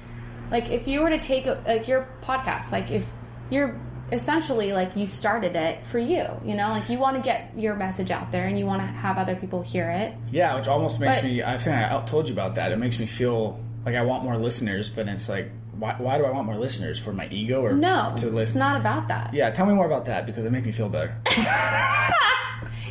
like 0.51 0.69
if 0.71 0.87
you 0.87 1.01
were 1.01 1.09
to 1.09 1.19
take 1.19 1.45
a, 1.45 1.61
like 1.67 1.87
your 1.87 2.07
podcast, 2.23 2.71
like 2.71 2.91
if 2.91 3.09
you're 3.49 3.75
essentially 4.11 4.73
like 4.73 4.95
you 4.95 5.07
started 5.07 5.55
it 5.55 5.85
for 5.85 5.97
you, 5.99 6.25
you 6.43 6.53
know, 6.55 6.69
like 6.69 6.89
you 6.89 6.97
want 6.99 7.15
to 7.15 7.21
get 7.23 7.51
your 7.55 7.75
message 7.75 8.11
out 8.11 8.31
there 8.31 8.45
and 8.45 8.59
you 8.59 8.65
want 8.65 8.85
to 8.85 8.93
have 8.93 9.17
other 9.17 9.35
people 9.35 9.61
hear 9.61 9.89
it. 9.89 10.13
Yeah, 10.31 10.55
which 10.55 10.67
almost 10.67 10.99
makes 10.99 11.21
But- 11.21 11.27
me. 11.29 11.43
I 11.43 11.57
think 11.57 11.75
I 11.77 12.01
told 12.05 12.27
you 12.27 12.33
about 12.33 12.55
that. 12.55 12.71
It 12.71 12.77
makes 12.77 12.99
me 12.99 13.05
feel 13.05 13.59
like 13.85 13.95
I 13.95 14.01
want 14.01 14.23
more 14.23 14.35
listeners, 14.37 14.89
but 14.89 15.07
it's 15.07 15.29
like, 15.29 15.49
why, 15.79 15.95
why 15.97 16.17
do 16.17 16.25
I 16.25 16.29
want 16.31 16.45
more 16.45 16.57
listeners? 16.57 16.99
For 16.99 17.13
my 17.13 17.27
ego 17.31 17.61
or 17.63 17.73
No, 17.73 18.13
to 18.17 18.37
it's 18.39 18.55
not 18.55 18.79
about 18.79 19.07
that. 19.07 19.33
Yeah, 19.33 19.49
tell 19.51 19.65
me 19.65 19.73
more 19.73 19.85
about 19.85 20.05
that 20.05 20.25
because 20.25 20.43
it 20.45 20.51
makes 20.51 20.65
me 20.65 20.71
feel 20.73 20.89
better. 20.89 21.15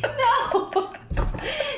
No. 0.03 0.71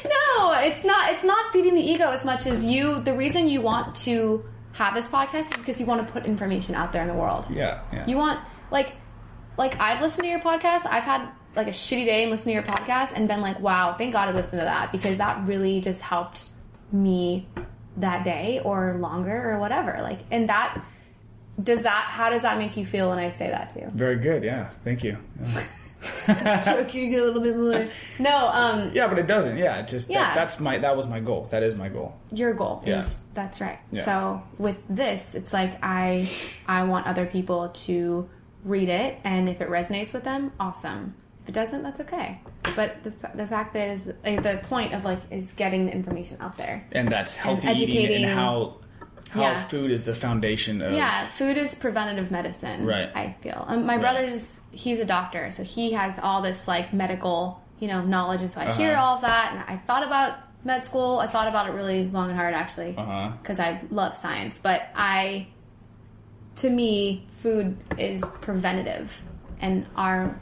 no, 0.05 0.53
it's 0.61 0.84
not 0.86 1.11
it's 1.11 1.24
not 1.24 1.51
feeding 1.53 1.63
the 1.76 1.82
ego 1.82 2.10
as 2.10 2.26
much 2.26 2.46
as 2.46 2.66
you 2.66 3.02
the 3.02 3.14
reason 3.14 3.48
you 3.48 3.62
want 3.62 3.96
to 3.96 4.44
have 4.74 4.94
this 4.94 5.12
podcast 5.12 5.52
is 5.52 5.58
because 5.58 5.80
you 5.80 5.86
want 5.86 6.06
to 6.06 6.12
put 6.12 6.26
information 6.26 6.76
out 6.76 6.92
there 6.92 7.02
in 7.02 7.08
the 7.08 7.14
world. 7.14 7.46
Yeah, 7.50 7.82
yeah. 7.92 8.06
You 8.08 8.18
want 8.18 8.40
like 8.72 8.94
like 9.58 9.80
I've 9.80 10.02
listened 10.02 10.26
to 10.26 10.32
your 10.32 10.40
podcast. 10.40 10.86
I've 10.86 11.04
had 11.04 11.30
like 11.56 11.68
a 11.68 11.72
shitty 11.72 12.06
day 12.06 12.24
and 12.24 12.32
listened 12.32 12.52
to 12.52 12.54
your 12.56 12.64
podcast 12.64 13.16
and 13.16 13.28
been 13.28 13.42
like, 13.42 13.60
wow, 13.60 13.94
thank 13.94 14.14
God 14.14 14.30
I 14.30 14.32
listened 14.32 14.62
to 14.62 14.66
that 14.66 14.92
because 14.92 15.20
that 15.20 15.48
really 15.48 15.82
just 15.82 16.02
helped 16.02 16.50
me 16.92 17.48
that 17.98 18.24
day 18.24 18.60
or 18.64 18.96
longer 18.96 19.52
or 19.52 19.60
whatever. 19.60 20.00
Like 20.02 20.20
and 20.32 20.50
that 20.50 20.84
does 21.62 21.84
that 21.84 22.06
how 22.10 22.32
does 22.32 22.42
that 22.42 22.58
make 22.58 22.76
you 22.76 22.86
feel 22.86 23.10
when 23.10 23.20
I 23.20 23.30
say 23.30 23.50
that 23.50 23.70
to 23.72 23.82
you? 23.82 23.88
Very 23.94 24.16
good. 24.16 24.44
Yeah, 24.44 24.66
thank 24.66 25.04
you. 25.04 25.18
Yeah. 25.40 25.64
Stroking 26.60 27.16
a 27.16 27.22
little 27.22 27.41
bit 27.41 27.58
more. 27.58 27.88
No, 28.20 28.49
um 28.54 28.91
Yeah, 28.93 29.08
but 29.08 29.20
it 29.20 29.28
doesn't. 29.28 29.58
Yeah, 29.58 29.78
it 29.80 29.88
just 29.88 30.08
that- 30.10 30.14
Yeah. 30.14 30.34
that's 30.36 30.60
my 30.60 30.78
that 30.80 30.95
was 30.97 31.08
my 31.08 31.20
goal. 31.20 31.47
That 31.51 31.64
is 31.64 31.76
my 31.76 31.89
goal. 31.89 32.14
your 32.32 32.54
goal 32.54 32.82
Yeah. 32.86 33.01
that's 33.34 33.62
right 33.62 33.80
Yeah. 33.91 34.01
so 34.04 34.41
with 34.58 34.84
this 34.89 35.36
it's 35.36 35.54
like 35.54 35.72
i 35.84 36.28
i 36.68 36.84
want 36.84 37.06
other 37.08 37.26
people 37.28 37.70
to 37.86 38.28
read 38.66 38.89
it 38.89 39.18
and 39.24 39.47
if 39.49 39.62
it 39.62 39.70
resonates 39.70 40.14
with 40.16 40.24
them 40.24 40.51
awesome 40.60 41.14
if 41.43 41.49
it 41.49 41.51
doesn't 41.51 41.84
that's 41.84 41.99
okay 42.01 42.39
but 42.76 43.04
the, 43.04 43.12
the 43.36 43.45
fact 43.45 43.74
that 43.76 43.89
is 43.89 44.12
like, 44.26 44.41
the 44.41 44.60
point 44.64 44.93
of 44.95 45.06
like 45.06 45.20
is 45.30 45.54
getting 45.54 45.86
the 45.86 45.93
information 45.93 46.38
out 46.41 46.58
there 46.58 46.84
And 46.93 47.08
that's 47.08 47.36
healthy 47.38 47.68
And 47.68 47.78
eating 47.80 47.97
educating- 47.97 48.26
and 48.26 48.34
how 48.39 48.78
how 49.34 49.42
Yeah. 49.42 49.60
food 49.60 49.90
is 49.92 50.06
the 50.06 50.16
foundation 50.16 50.82
of 50.82 50.94
yeah 50.94 51.26
food 51.26 51.58
is 51.58 51.76
preventative 51.76 52.30
medicine 52.32 52.86
Right. 52.86 53.10
i 53.16 53.32
feel 53.42 53.66
um, 53.68 53.86
my 53.86 53.98
brother's 53.98 54.68
he's 54.72 55.00
a 55.00 55.06
doctor 55.06 55.52
so 55.52 55.64
he 55.64 55.92
has 55.94 56.20
all 56.20 56.42
this 56.42 56.68
like 56.68 56.94
medical 56.94 57.62
you 57.80 57.88
know 57.88 58.02
knowledge 58.02 58.42
and 58.42 58.52
so 58.52 58.62
i 58.62 58.72
hear 58.74 58.92
Uh-huh. 58.94 59.04
all 59.04 59.16
of 59.18 59.22
that 59.22 59.52
and 59.54 59.64
i 59.68 59.78
thought 59.78 60.06
about 60.06 60.38
med 60.64 60.86
school 60.86 61.20
i 61.20 61.28
thought 61.28 61.48
about 61.48 61.68
it 61.68 61.74
really 61.74 62.06
long 62.10 62.30
and 62.30 62.38
hard 62.38 62.54
actually 62.54 62.96
Uh-huh. 62.98 63.32
because 63.42 63.60
I 63.60 63.80
love 63.92 64.16
science, 64.16 64.62
but 64.62 64.82
I, 64.96 65.48
to 66.58 66.70
me, 66.70 67.26
food 67.30 67.76
is 67.98 68.38
preventative, 68.42 69.20
and 69.62 69.86
our, 69.98 70.34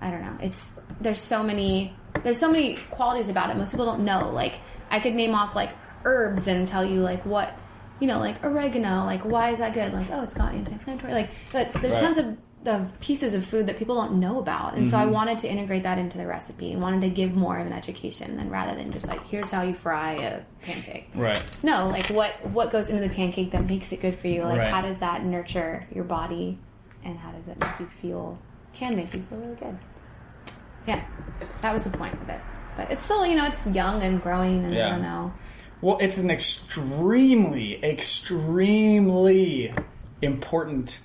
I 0.00 0.10
don't 0.10 0.22
know, 0.22 0.36
it's 0.40 0.80
there's 1.00 1.20
so 1.20 1.42
many 1.42 1.92
there's 2.24 2.38
so 2.38 2.50
many 2.50 2.76
qualities 2.90 3.28
about 3.28 3.50
it. 3.50 3.56
Most 3.56 3.72
people 3.72 3.86
don't 3.86 4.04
know. 4.04 4.30
Like 4.32 4.58
I 4.90 4.98
could 4.98 5.14
name 5.14 5.34
off 5.34 5.54
like 5.54 5.70
herbs 6.04 6.48
and 6.48 6.66
tell 6.66 6.84
you 6.84 7.00
like 7.00 7.24
what, 7.26 7.52
you 8.00 8.06
know, 8.06 8.18
like 8.18 8.42
oregano, 8.44 9.04
like 9.04 9.24
why 9.24 9.50
is 9.50 9.58
that 9.58 9.74
good? 9.74 9.92
Like 9.92 10.06
oh, 10.10 10.22
it's 10.22 10.36
got 10.36 10.54
anti-inflammatory. 10.54 11.12
Like 11.12 11.30
but 11.52 11.72
there's 11.74 11.94
Right. 11.94 12.02
tons 12.02 12.18
of 12.18 12.36
of 12.66 13.00
pieces 13.00 13.34
of 13.34 13.44
food 13.44 13.66
that 13.66 13.78
people 13.78 13.94
don't 13.94 14.18
know 14.18 14.40
about, 14.40 14.74
and 14.74 14.90
so 14.90 14.98
I 14.98 15.04
mm-hmm. 15.04 15.12
wanted 15.12 15.38
to 15.40 15.48
integrate 15.48 15.84
that 15.84 15.96
into 15.96 16.18
the 16.18 16.26
recipe 16.26 16.72
and 16.72 16.82
wanted 16.82 17.02
to 17.02 17.08
give 17.08 17.34
more 17.36 17.56
of 17.58 17.66
an 17.66 17.72
education, 17.72 18.36
than 18.36 18.50
rather 18.50 18.74
than 18.74 18.92
just 18.92 19.08
like 19.08 19.24
here's 19.26 19.50
how 19.50 19.62
you 19.62 19.74
fry 19.74 20.12
a 20.14 20.40
pancake. 20.64 21.08
Right. 21.14 21.60
No, 21.62 21.86
like 21.86 22.06
what 22.08 22.32
what 22.52 22.70
goes 22.70 22.90
into 22.90 23.06
the 23.06 23.14
pancake 23.14 23.52
that 23.52 23.64
makes 23.66 23.92
it 23.92 24.00
good 24.02 24.14
for 24.14 24.26
you? 24.26 24.42
Like 24.42 24.58
Right. 24.58 24.68
how 24.68 24.82
does 24.82 25.00
that 25.00 25.24
nurture 25.24 25.86
your 25.94 26.04
body? 26.04 26.58
and 27.04 27.18
how 27.18 27.30
does 27.30 27.48
it 27.48 27.58
make 27.60 27.80
you 27.80 27.86
feel? 27.86 28.38
Can 28.74 28.96
make 28.96 29.12
you 29.14 29.20
feel 29.20 29.38
really 29.38 29.56
good. 29.56 29.78
Yeah, 30.86 31.02
that 31.60 31.72
was 31.72 31.90
the 31.90 31.96
point 31.96 32.14
of 32.14 32.28
it. 32.28 32.40
But 32.76 32.90
it's 32.90 33.04
still, 33.04 33.26
you 33.26 33.36
know, 33.36 33.46
it's 33.46 33.72
young 33.74 34.02
and 34.02 34.22
growing, 34.22 34.64
and 34.64 34.78
I 34.78 34.90
don't 34.90 35.02
know. 35.02 35.32
Well, 35.80 35.98
it's 35.98 36.18
an 36.18 36.30
extremely, 36.30 37.82
extremely 37.84 39.72
important 40.20 41.04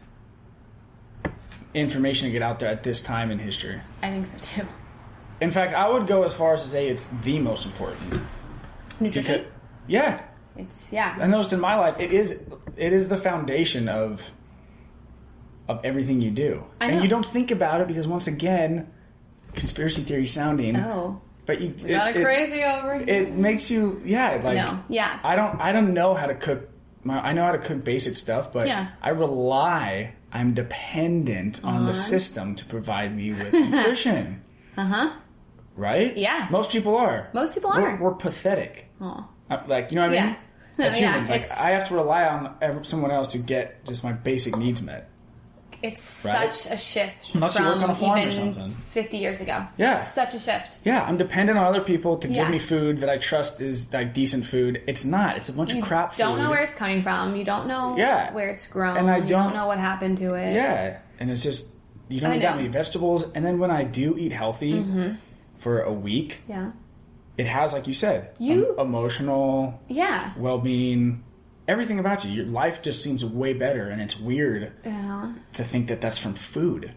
information 1.74 2.28
to 2.28 2.32
get 2.32 2.41
out 2.41 2.59
there 2.59 2.69
at 2.69 2.84
this 2.84 3.03
time 3.03 3.32
in 3.32 3.39
history. 3.39 3.80
I 4.01 4.09
think 4.09 4.26
so 4.26 4.61
too. 4.61 4.67
In 5.41 5.51
fact, 5.51 5.74
I 5.74 5.89
would 5.89 6.07
go 6.07 6.24
as 6.24 6.36
far 6.36 6.53
as 6.53 6.63
to 6.63 6.69
say 6.69 6.88
it's 6.88 7.07
the 7.07 7.39
most 7.39 7.65
important. 7.65 8.21
Nutrition. 9.01 9.24
Because, 9.24 9.45
yeah, 9.88 10.21
it's 10.55 10.93
yeah. 10.93 11.17
I 11.19 11.28
noticed 11.28 11.53
in 11.53 11.59
my 11.59 11.76
life 11.76 11.99
it 11.99 12.11
is 12.11 12.47
it 12.78 12.93
is 12.93 13.09
the 13.09 13.17
foundation 13.17 13.89
of 13.89 14.32
of 15.67 15.84
everything 15.84 16.21
you 16.21 16.30
do, 16.32 16.63
I 16.80 16.91
and 16.91 17.03
you 17.03 17.09
don't 17.09 17.26
think 17.26 17.49
about 17.49 17.82
it 17.82 17.88
because 17.88 18.07
once 18.07 18.28
again, 18.28 18.91
conspiracy 19.53 20.01
theory 20.01 20.28
sounding, 20.28 20.76
Oh, 20.76 21.21
but 21.46 21.60
you 21.62 21.74
we 21.84 21.89
got 21.89 22.10
it, 22.10 22.16
a 22.18 22.20
it- 22.20 22.24
crazy 22.24 22.64
over 22.64 23.00
here. 23.00 23.06
it 23.08 23.34
makes 23.34 23.70
you 23.72 24.02
yeah 24.06 24.39
like 24.44 24.56
No, 24.58 24.84
yeah. 24.89 25.20
I 25.24 25.36
don't 25.36 25.60
I 25.62 25.72
don't 25.72 25.94
know 25.94 26.14
how 26.14 26.28
to 26.28 26.36
cook 26.36 26.70
my 27.04 27.20
I 27.20 27.34
know 27.34 27.44
how 27.44 27.52
to 27.52 27.58
cook 27.60 27.84
basic 27.84 28.16
stuff 28.16 28.54
but 28.54 28.68
Yeah. 28.68 28.88
I 29.02 29.10
rely 29.10 30.14
I'm 30.32 30.54
dependent 30.54 31.64
on 31.64 31.86
the 31.86 31.94
system 31.94 32.56
to 32.56 32.66
provide 32.66 33.16
me 33.16 33.30
with 33.32 33.54
nutrition 33.54 34.39
Uh 34.78 34.86
huh. 34.86 35.10
right 35.76 36.16
Yeah. 36.18 36.48
most 36.50 36.72
people 36.72 36.96
are 36.98 37.30
Most 37.34 37.56
people 37.56 37.72
we're, 37.76 37.89
are. 37.89 37.98
we're 38.02 38.14
pathetic 38.14 38.89
Oh. 39.02 39.28
Like 39.68 39.91
you 39.91 39.96
know 39.96 40.08
what 40.08 40.18
I 40.18 40.26
mean 40.26 40.36
Yeah. 40.80 40.86
as 40.86 41.00
Yeah, 41.00 41.10
humans 41.12 41.30
like 41.30 41.46
I 41.52 41.72
have 41.72 41.88
to 41.89 41.96
rely 41.96 42.26
on 42.26 42.84
someone 42.84 43.12
else 43.12 43.34
to 43.34 43.39
get 43.39 43.86
just 43.86 44.04
my 44.04 44.14
basic 44.14 44.58
needs 44.58 44.82
met 44.82 45.10
It's 45.84 46.24
Right? 46.26 46.54
such 46.54 46.74
a 46.74 46.78
shift 46.78 47.36
Unless 47.36 47.60
you 47.60 47.66
from 47.66 47.74
work 47.74 47.84
on 47.84 47.90
a 47.90 47.96
farm 47.96 48.20
or 48.28 48.32
something. 48.32 48.70
50 48.70 49.18
years 49.18 49.42
ago. 49.42 49.62
Yeah. 49.78 49.98
Such 49.98 50.34
a 50.34 50.40
shift. 50.40 50.78
yeah 50.86 51.04
I'm 51.04 51.18
dependent 51.18 51.60
on 51.60 51.66
other 51.66 51.82
people 51.82 52.18
to 52.18 52.28
Yeah. 52.30 52.36
give 52.44 52.50
me 52.52 52.60
food 52.60 52.98
that 53.00 53.10
I 53.10 53.18
trust 53.18 53.60
is 53.62 53.94
like 53.94 54.14
decent 54.14 54.46
food 54.46 54.82
it's 54.88 55.04
not 55.06 55.36
it's 55.38 55.50
a 55.50 55.54
bunch 55.54 55.74
You 55.74 55.82
of 55.82 55.86
crap 55.90 56.16
don't 56.16 56.36
food 56.38 56.42
know 56.44 56.50
where 56.52 56.62
it's 56.64 56.76
coming 56.76 57.02
from. 57.02 57.36
You 57.36 57.44
don't 57.44 57.68
know 57.68 57.96
Yeah. 57.98 58.32
where 58.34 58.50
it's 58.50 58.66
grown. 58.72 58.96
And 58.98 59.12
I 59.12 59.20
don't- 59.20 59.30
don't 59.30 59.54
know 59.54 59.68
what 59.68 59.78
happened 59.78 60.18
to 60.20 60.36
it. 60.36 60.54
Yeah, 60.56 60.98
and 61.20 61.30
it's 61.30 61.44
just 61.44 61.76
you 62.08 62.22
don't 62.22 62.34
eat 62.36 62.42
that 62.44 62.56
many 62.56 62.68
vegetables. 62.70 63.32
And 63.34 63.46
then 63.46 63.60
when 63.60 63.72
I 63.72 63.84
do 63.84 64.16
eat 64.18 64.32
healthy 64.32 64.74
mm-hmm. 64.74 65.10
for 65.56 65.82
a 65.82 65.92
week, 65.92 66.42
Yeah. 66.48 66.72
it 67.38 67.48
has, 67.48 67.74
like 67.74 67.88
you 67.88 67.94
said, 67.94 68.30
You- 68.40 68.76
emotional 68.78 69.80
Yeah. 69.88 70.30
well-being, 70.38 71.24
everything 71.68 71.99
about 71.99 72.26
you. 72.26 72.32
Your 72.32 72.45
life 72.45 72.82
just 72.84 73.03
seems 73.03 73.26
way 73.26 73.53
better, 73.53 73.88
and 73.89 74.01
it's 74.01 74.20
weird 74.20 74.72
Yeah. 74.86 75.34
to 75.53 75.64
think 75.64 75.88
that 75.88 76.01
that's 76.01 76.18
from 76.18 76.34
food. 76.34 76.91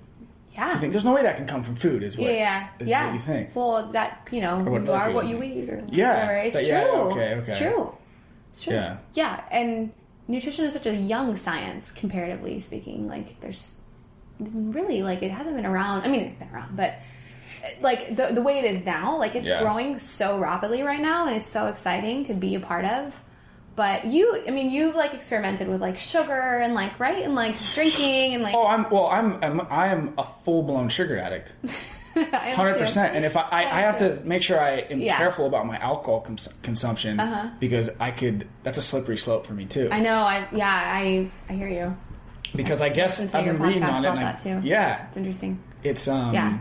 Yeah. 0.54 0.70
I 0.72 0.76
think 0.78 0.92
there's 0.92 1.04
no 1.04 1.12
way 1.14 1.22
that 1.22 1.36
can 1.36 1.46
come 1.46 1.62
from 1.62 1.74
food. 1.76 2.02
Is 2.02 2.16
what 2.16 2.28
yeah, 2.30 2.36
yeah, 2.36 2.68
is 2.78 2.88
yeah. 2.88 3.06
what 3.06 3.14
you 3.14 3.20
think. 3.20 3.54
Well, 3.54 3.92
that 3.92 4.26
you 4.30 4.40
know, 4.40 4.58
what 4.60 4.82
you 4.82 4.92
are 4.92 5.06
people 5.08 5.14
what 5.14 5.28
you 5.28 5.42
eat, 5.42 5.68
or 5.68 5.82
Yeah, 5.90 6.12
whatever. 6.14 6.32
It's 6.38 6.56
but 6.56 6.66
yeah, 6.66 6.80
true. 6.84 6.92
okay, 7.10 7.32
It's 7.34 7.60
okay. 7.60 7.70
true. 7.70 7.94
It's 8.50 8.64
true. 8.64 8.72
Yeah. 8.74 8.96
yeah, 9.12 9.40
and 9.52 9.92
nutrition 10.28 10.64
is 10.64 10.72
such 10.72 10.86
a 10.86 10.94
young 10.94 11.36
science, 11.36 11.92
comparatively 11.92 12.58
speaking. 12.60 13.06
Like, 13.06 13.38
there's 13.40 13.82
really 14.40 15.02
like 15.02 15.22
it 15.22 15.30
hasn't 15.30 15.56
been 15.56 15.66
around. 15.66 16.02
I 16.04 16.08
mean, 16.08 16.20
it's 16.22 16.38
been 16.38 16.48
around, 16.54 16.74
but 16.76 16.94
like 17.82 18.16
the 18.16 18.28
the 18.32 18.40
way 18.42 18.58
it 18.58 18.64
is 18.64 18.86
now, 18.86 19.18
like 19.18 19.34
it's 19.34 19.48
Yeah. 19.48 19.60
growing 19.62 19.98
so 19.98 20.38
rapidly 20.38 20.82
right 20.82 21.00
now, 21.00 21.26
and 21.26 21.36
it's 21.36 21.46
so 21.46 21.66
exciting 21.66 22.24
to 22.24 22.34
be 22.34 22.54
a 22.54 22.60
part 22.60 22.84
of. 22.86 23.22
But 23.76 24.06
you, 24.06 24.42
I 24.48 24.50
mean, 24.50 24.70
you've 24.70 24.94
like 24.96 25.12
experimented 25.14 25.68
with 25.68 25.80
like 25.82 25.98
sugar 25.98 26.32
and 26.62 26.74
like 26.74 26.98
right 26.98 27.22
and 27.22 27.34
like 27.34 27.54
drinking 27.74 28.34
and 28.34 28.42
like 28.42 28.54
Oh, 28.54 28.66
I'm 28.66 28.88
well. 28.90 29.06
I'm 29.06 29.42
I'm 29.44 29.60
I 29.70 29.88
am 29.88 30.14
a 30.18 30.24
full-blown 30.24 30.88
sugar 30.88 31.18
addict. 31.18 31.52
Hundred 32.16 32.78
percent. 32.78 33.14
And 33.14 33.26
if 33.26 33.36
I, 33.36 33.42
I, 33.42 33.60
I 33.60 33.80
have 33.82 33.98
to 33.98 34.26
make 34.26 34.42
sure 34.42 34.58
I 34.58 34.78
am 34.90 34.98
Yeah. 35.00 35.18
careful 35.18 35.46
about 35.46 35.66
my 35.66 35.76
alcohol 35.76 36.20
cons- 36.22 36.58
consumption 36.62 37.20
Uh-huh. 37.20 37.50
because 37.60 38.00
I 38.00 38.10
could. 38.10 38.48
That's 38.62 38.78
a 38.78 38.82
slippery 38.82 39.18
slope 39.18 39.44
for 39.44 39.52
me 39.52 39.66
too. 39.66 39.90
I 39.92 40.00
know. 40.00 40.20
I 40.20 40.46
yeah. 40.52 40.66
I 40.72 41.28
I 41.50 41.52
hear 41.52 41.68
you. 41.68 41.94
because 42.56 42.80
I 42.80 42.88
guess 42.88 43.34
I've 43.34 43.44
been 43.44 43.60
reading 43.60 43.82
on 43.82 44.02
it. 44.04 44.08
And 44.08 44.18
I, 44.18 44.22
that, 44.22 44.38
too. 44.38 44.60
Yeah, 44.66 45.06
It's 45.08 45.18
interesting. 45.18 45.62
it's 45.84 46.08
um. 46.08 46.32
Yeah. 46.32 46.58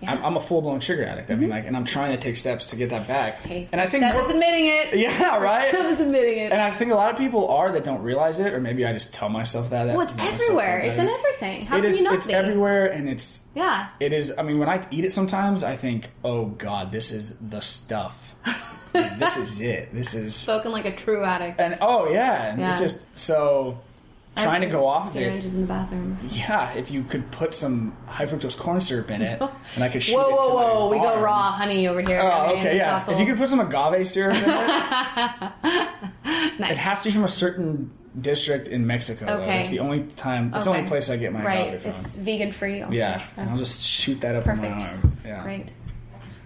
Yeah. 0.00 0.12
I'm, 0.12 0.24
I'm 0.24 0.36
a 0.36 0.40
full 0.40 0.62
blown 0.62 0.80
sugar 0.80 1.04
addict. 1.04 1.30
I 1.30 1.34
mean, 1.34 1.42
mm-hmm. 1.44 1.50
like, 1.50 1.66
and 1.66 1.76
I'm 1.76 1.84
trying 1.84 2.16
to 2.16 2.22
take 2.22 2.36
steps 2.38 2.70
to 2.70 2.76
get 2.76 2.88
that 2.90 3.06
back. 3.06 3.36
Hey, 3.42 3.68
and 3.70 3.80
I 3.80 3.86
think 3.86 4.02
Steph 4.04 4.24
is 4.24 4.30
admitting 4.34 4.64
it. 4.66 4.94
yeah, 4.94 5.36
right. 5.38 5.68
Steph 5.68 5.86
is 5.92 6.00
admitting 6.00 6.38
it. 6.38 6.52
And 6.52 6.60
I 6.60 6.70
think 6.70 6.90
a 6.90 6.94
lot 6.94 7.12
of 7.12 7.18
people 7.18 7.48
are 7.48 7.70
that 7.72 7.84
don't 7.84 8.00
realize 8.02 8.40
it, 8.40 8.54
or 8.54 8.60
maybe 8.60 8.86
I 8.86 8.94
just 8.94 9.14
tell 9.14 9.28
myself 9.28 9.68
that. 9.70 9.84
that 9.84 9.96
well, 9.96 10.06
it's 10.06 10.18
everywhere. 10.18 10.78
It's 10.78 10.98
in 10.98 11.06
everything. 11.08 11.66
How 11.66 11.76
It 11.76 11.82
can 11.82 11.90
is. 11.90 11.98
you 11.98 12.04
not 12.04 12.14
It's 12.14 12.26
be? 12.28 12.32
everywhere, 12.32 12.86
and 12.86 13.08
it's 13.10 13.50
Yeah. 13.54 13.88
It 14.00 14.12
is. 14.14 14.38
I 14.38 14.42
mean, 14.42 14.58
when 14.58 14.68
I 14.70 14.82
eat 14.90 15.04
it, 15.04 15.12
sometimes 15.12 15.64
I 15.64 15.76
think, 15.76 16.08
"Oh 16.24 16.46
God, 16.46 16.92
this 16.92 17.12
is 17.12 17.50
the 17.50 17.60
stuff. 17.60 18.34
this 18.92 19.36
is 19.36 19.60
it. 19.60 19.92
This 19.92 20.14
is." 20.14 20.34
Spoken 20.34 20.72
like 20.72 20.86
a 20.86 20.96
true 20.96 21.24
addict. 21.24 21.60
And 21.60 21.76
oh 21.82 22.10
yeah, 22.10 22.52
and 22.52 22.62
it's 22.62 22.80
Yeah. 22.80 22.86
just 22.86 23.18
so 23.18 23.78
trying 24.36 24.60
to 24.62 24.68
go 24.68 24.86
off 24.86 25.14
of 25.14 25.20
it. 25.20 25.44
in 25.44 25.60
the 25.62 25.66
bathroom. 25.66 26.16
Yeah, 26.28 26.72
if 26.74 26.90
you 26.90 27.02
could 27.02 27.30
put 27.30 27.52
some 27.54 27.94
high 28.06 28.26
fructose 28.26 28.58
corn 28.58 28.80
syrup 28.80 29.10
in 29.10 29.22
it, 29.22 29.40
and 29.74 29.84
I 29.84 29.88
could 29.88 30.02
shoot 30.02 30.16
Whoa, 30.16 30.26
it 30.28 30.30
to 30.30 30.36
whoa, 30.36 30.54
whoa! 30.54 30.90
my 30.90 30.96
We 30.96 31.02
go 31.02 31.20
raw 31.20 31.50
honey 31.52 31.88
over 31.88 32.00
here. 32.00 32.20
Oh, 32.22 32.50
Okay, 32.50 32.58
okay, 32.60 32.76
yeah. 32.76 32.96
It's 32.96 33.08
If 33.08 33.18
you 33.20 33.26
could 33.26 33.36
put 33.36 33.48
some 33.48 33.60
agave 33.60 34.06
syrup 34.06 34.36
in 34.36 34.42
it, 34.44 34.46
nice. 36.58 36.70
it 36.70 36.76
has 36.76 37.02
to 37.02 37.08
be 37.08 37.12
from 37.14 37.24
a 37.24 37.28
certain 37.28 37.90
district 38.20 38.68
in 38.68 38.86
Mexico. 38.86 39.26
though. 39.26 39.34
Okay. 39.42 39.46
That's 39.58 39.68
the 39.68 39.78
only 39.78 40.04
time. 40.04 40.50
That's 40.50 40.64
the 40.64 40.72
only 40.72 40.88
place 40.88 41.10
I 41.10 41.16
get 41.16 41.32
my 41.32 41.44
right. 41.44 41.68
agave 41.68 41.82
from. 41.82 41.90
It's 41.92 42.18
vegan 42.18 42.52
free. 42.52 42.82
Also, 42.82 42.94
yeah, 42.96 43.18
So. 43.18 43.42
and 43.42 43.50
I'll 43.50 43.58
just 43.58 43.86
shoot 43.86 44.20
that 44.22 44.34
up 44.34 44.46
in 44.46 44.58
my 44.58 44.68
arm. 44.70 45.12
Yeah, 45.24 45.42
Great. 45.42 45.70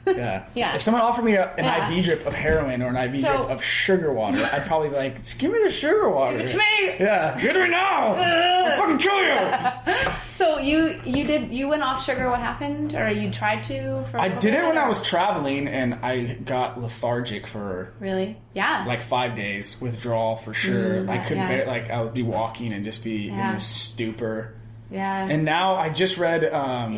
Yeah. 0.06 0.44
Yeah. 0.54 0.74
If 0.74 0.82
someone 0.82 1.02
offered 1.02 1.24
me 1.24 1.34
a, 1.34 1.50
an 1.54 1.64
Yeah. 1.64 1.90
IV 1.90 2.04
drip 2.04 2.26
of 2.26 2.34
heroin 2.34 2.82
or 2.82 2.88
an 2.88 2.96
IV 2.96 3.14
So- 3.14 3.36
drip 3.36 3.50
of 3.50 3.62
sugar 3.64 4.12
water, 4.12 4.38
I'd 4.52 4.66
probably 4.66 4.88
be 4.90 4.96
like, 4.96 5.18
"Just 5.18 5.38
"Give 5.38 5.50
me 5.52 5.58
the 5.62 5.70
sugar 5.70 6.08
water." 6.08 6.36
Give 6.38 6.42
it 6.44 6.46
to 6.48 6.58
me. 6.58 6.64
Yeah, 7.00 7.38
give 7.40 7.50
it 7.50 7.54
to 7.54 7.64
me 7.64 7.68
now. 7.70 8.14
I'll 8.16 8.76
fucking 8.78 8.98
kill 8.98 9.22
you. 9.22 10.10
So 10.34 10.58
you 10.58 10.96
you 11.04 11.24
did 11.24 11.52
you 11.52 11.68
went 11.68 11.84
off 11.84 12.04
sugar? 12.04 12.28
What 12.28 12.40
happened? 12.40 12.94
Or 12.96 13.08
you 13.08 13.30
tried 13.30 13.62
to? 13.64 14.02
For 14.10 14.18
I 14.18 14.28
did 14.28 14.52
it 14.52 14.64
when 14.66 14.76
I 14.76 14.88
was 14.88 15.08
traveling, 15.08 15.68
and 15.68 15.94
I 16.02 16.24
got 16.44 16.78
lethargic 16.80 17.46
for 17.46 17.92
really. 18.00 18.36
Yeah. 18.52 18.84
like 18.86 19.00
five 19.00 19.36
days 19.36 19.80
withdrawal 19.80 20.34
for 20.34 20.52
sure. 20.52 21.02
Mm, 21.04 21.08
I 21.08 21.18
couldn't 21.18 21.38
yeah. 21.38 21.48
bear 21.48 21.66
like 21.66 21.88
I 21.90 22.02
would 22.02 22.14
be 22.14 22.22
walking 22.24 22.72
and 22.72 22.84
just 22.84 23.04
be 23.04 23.28
in 23.28 23.36
this 23.52 23.64
stupor. 23.64 24.54
Yeah. 24.90 25.26
And 25.28 25.44
now 25.44 25.74
I 25.74 25.90
just 25.90 26.18
read 26.18 26.44
um, 26.52 26.92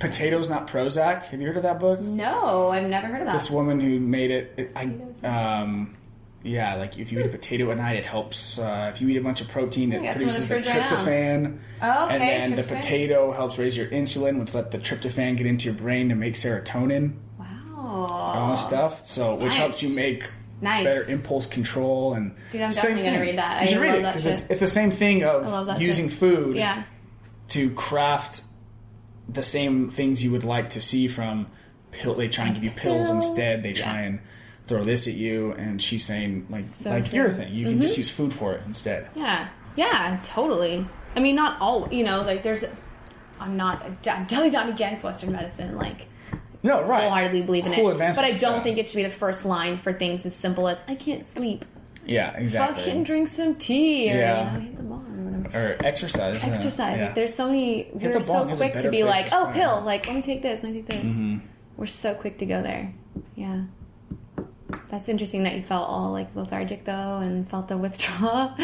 "Potatoes 0.00 0.50
Not 0.50 0.68
Prozac." 0.68 1.26
Have 1.26 1.40
you 1.40 1.46
heard 1.46 1.56
of 1.56 1.62
that 1.62 1.80
book? 1.80 2.00
no, 2.00 2.68
I've 2.70 2.88
never 2.88 3.06
heard 3.06 3.20
of 3.20 3.26
that. 3.26 3.32
This 3.32 3.50
woman 3.50 3.80
who 3.80 4.00
made 4.00 4.30
it. 4.30 4.54
it 4.56 4.72
I, 4.76 5.26
um, 5.26 5.94
yeah, 6.42 6.76
like 6.76 6.98
if 6.98 7.10
you 7.10 7.18
eat 7.18 7.26
a 7.26 7.28
potato 7.28 7.70
at 7.70 7.78
night, 7.78 7.96
it 7.96 8.04
helps. 8.04 8.60
Uh, 8.60 8.90
if 8.92 9.00
you 9.00 9.08
eat 9.08 9.16
a 9.16 9.22
bunch 9.22 9.40
of 9.40 9.48
protein, 9.48 9.92
it 9.92 10.00
I 10.00 10.04
got 10.04 10.14
some 10.14 10.22
in 10.22 10.28
the 10.28 10.34
produces 10.34 10.48
the 10.48 10.54
fridge 10.54 10.68
right 10.68 10.82
tryptophan. 10.82 11.58
Oh, 11.82 12.04
okay, 12.06 12.14
And 12.14 12.52
then 12.52 12.56
the 12.56 12.74
potato 12.74 13.32
helps 13.32 13.58
raise 13.58 13.76
your 13.76 13.86
insulin, 13.88 14.38
which 14.38 14.54
let 14.54 14.70
the 14.70 14.78
tryptophan 14.78 15.36
get 15.36 15.46
into 15.46 15.66
your 15.66 15.74
brain 15.74 16.08
to 16.10 16.14
make 16.14 16.34
serotonin. 16.34 17.14
wow. 17.38 18.06
all 18.08 18.50
this 18.50 18.64
stuff. 18.64 19.06
So, 19.06 19.36
which 19.42 19.56
helps 19.56 19.82
you 19.82 19.94
make 19.96 20.30
Nice. 20.60 20.84
better 20.84 21.12
impulse 21.12 21.46
control 21.46 22.14
and 22.14 22.34
Dude, 22.50 22.62
I'm 22.62 22.70
definitely 22.70 23.04
gonna 23.04 23.20
read 23.20 23.38
that. 23.38 23.56
You 23.56 23.62
I 23.62 23.66
should 23.66 23.80
read 23.80 23.94
it 23.94 24.02
because 24.02 24.26
it's, 24.26 24.50
it's 24.50 24.60
the 24.60 24.66
same 24.66 24.90
thing 24.90 25.24
of 25.24 25.80
using 25.80 26.08
shit. 26.08 26.18
food 26.18 26.56
Yeah. 26.56 26.82
To 27.48 27.70
craft 27.70 28.42
the 29.28 29.42
same 29.42 29.88
things 29.88 30.24
you 30.24 30.32
would 30.32 30.44
like 30.44 30.70
to 30.70 30.80
see 30.80 31.08
from 31.08 31.46
pill. 31.92 32.14
They 32.14 32.28
try 32.28 32.46
and 32.46 32.54
give 32.54 32.64
you 32.64 32.70
pills 32.70 33.06
Pill. 33.08 33.16
instead. 33.16 33.62
They 33.62 33.72
try 33.72 34.00
and 34.02 34.20
throw 34.66 34.84
this 34.84 35.08
at 35.08 35.14
you, 35.14 35.52
and 35.52 35.80
she's 35.80 36.04
saying 36.04 36.46
like 36.50 36.62
So 36.62 36.90
like 36.90 37.04
true. 37.04 37.08
Mm-hmm. 37.08 37.16
your 37.16 37.30
thing. 37.30 37.54
You 37.54 37.66
can 37.66 37.80
just 37.80 37.98
use 37.98 38.14
food 38.14 38.32
for 38.32 38.52
it 38.54 38.62
instead. 38.66 39.08
Yeah, 39.16 39.48
yeah, 39.76 40.18
totally. 40.22 40.84
I 41.16 41.20
mean, 41.20 41.34
not 41.36 41.60
all. 41.60 41.88
You 41.92 42.04
know, 42.04 42.22
like 42.22 42.42
there's. 42.42 42.84
I'm 43.40 43.56
not. 43.56 43.82
I'm 43.84 43.94
definitely 44.24 44.50
not 44.50 44.68
against 44.68 45.04
Western 45.04 45.32
medicine. 45.32 45.76
Like, 45.76 46.06
No, 46.62 46.82
right. 46.84 47.02
wholeheartedly 47.04 47.42
believe 47.42 47.66
in 47.66 47.72
Cool 47.72 47.90
it. 47.90 47.98
But 47.98 48.02
I 48.02 48.08
advancements, 48.08 48.40
don't 48.42 48.56
yeah. 48.56 48.62
think 48.62 48.78
it 48.78 48.88
should 48.88 48.96
be 48.96 49.04
the 49.04 49.10
first 49.10 49.44
line 49.46 49.78
for 49.78 49.92
things 49.92 50.26
as 50.26 50.34
simple 50.34 50.66
as 50.68 50.84
I 50.88 50.96
can't 50.96 51.26
sleep. 51.26 51.64
Yeah, 52.04 52.36
exactly. 52.36 52.82
Fucking 52.82 53.04
drink 53.04 53.28
some 53.28 53.54
tea 53.54 54.10
or 54.12 54.16
Yeah. 54.16 54.54
you 54.54 54.60
know, 54.60 54.64
hit 54.66 54.76
the 54.76 54.82
bong 54.82 55.07
or 55.54 55.76
exercise. 55.84 56.44
Exercise. 56.44 56.98
Yeah. 56.98 57.04
Like, 57.06 57.14
there's 57.14 57.34
so 57.34 57.46
many. 57.46 57.84
the 57.94 58.08
We're 58.08 58.20
so 58.20 58.34
bong 58.40 58.50
is 58.50 58.60
a 58.60 58.68
quick 58.70 58.82
to 58.82 58.90
be 58.90 59.04
like, 59.04 59.26
oh. 59.32 59.44
Mm-hmm. 59.46 59.52
pill. 59.54 59.80
Like, 59.82 60.06
let 60.06 60.16
me 60.16 60.22
take 60.22 60.42
this. 60.42 60.62
Let 60.64 60.72
me 60.72 60.82
take 60.82 61.00
this. 61.02 61.20
We're 61.76 61.86
so 61.86 62.14
quick 62.14 62.38
to 62.38 62.46
go 62.46 62.62
there. 62.62 62.92
Yeah. 63.36 63.64
That's 64.88 65.08
interesting 65.08 65.44
that 65.44 65.54
you 65.54 65.62
felt 65.62 65.88
all 65.88 66.12
like 66.12 66.34
lethargic 66.34 66.84
though 66.84 67.18
and 67.18 67.46
felt 67.46 67.68
the 67.68 67.76
withdrawal. 67.84 68.54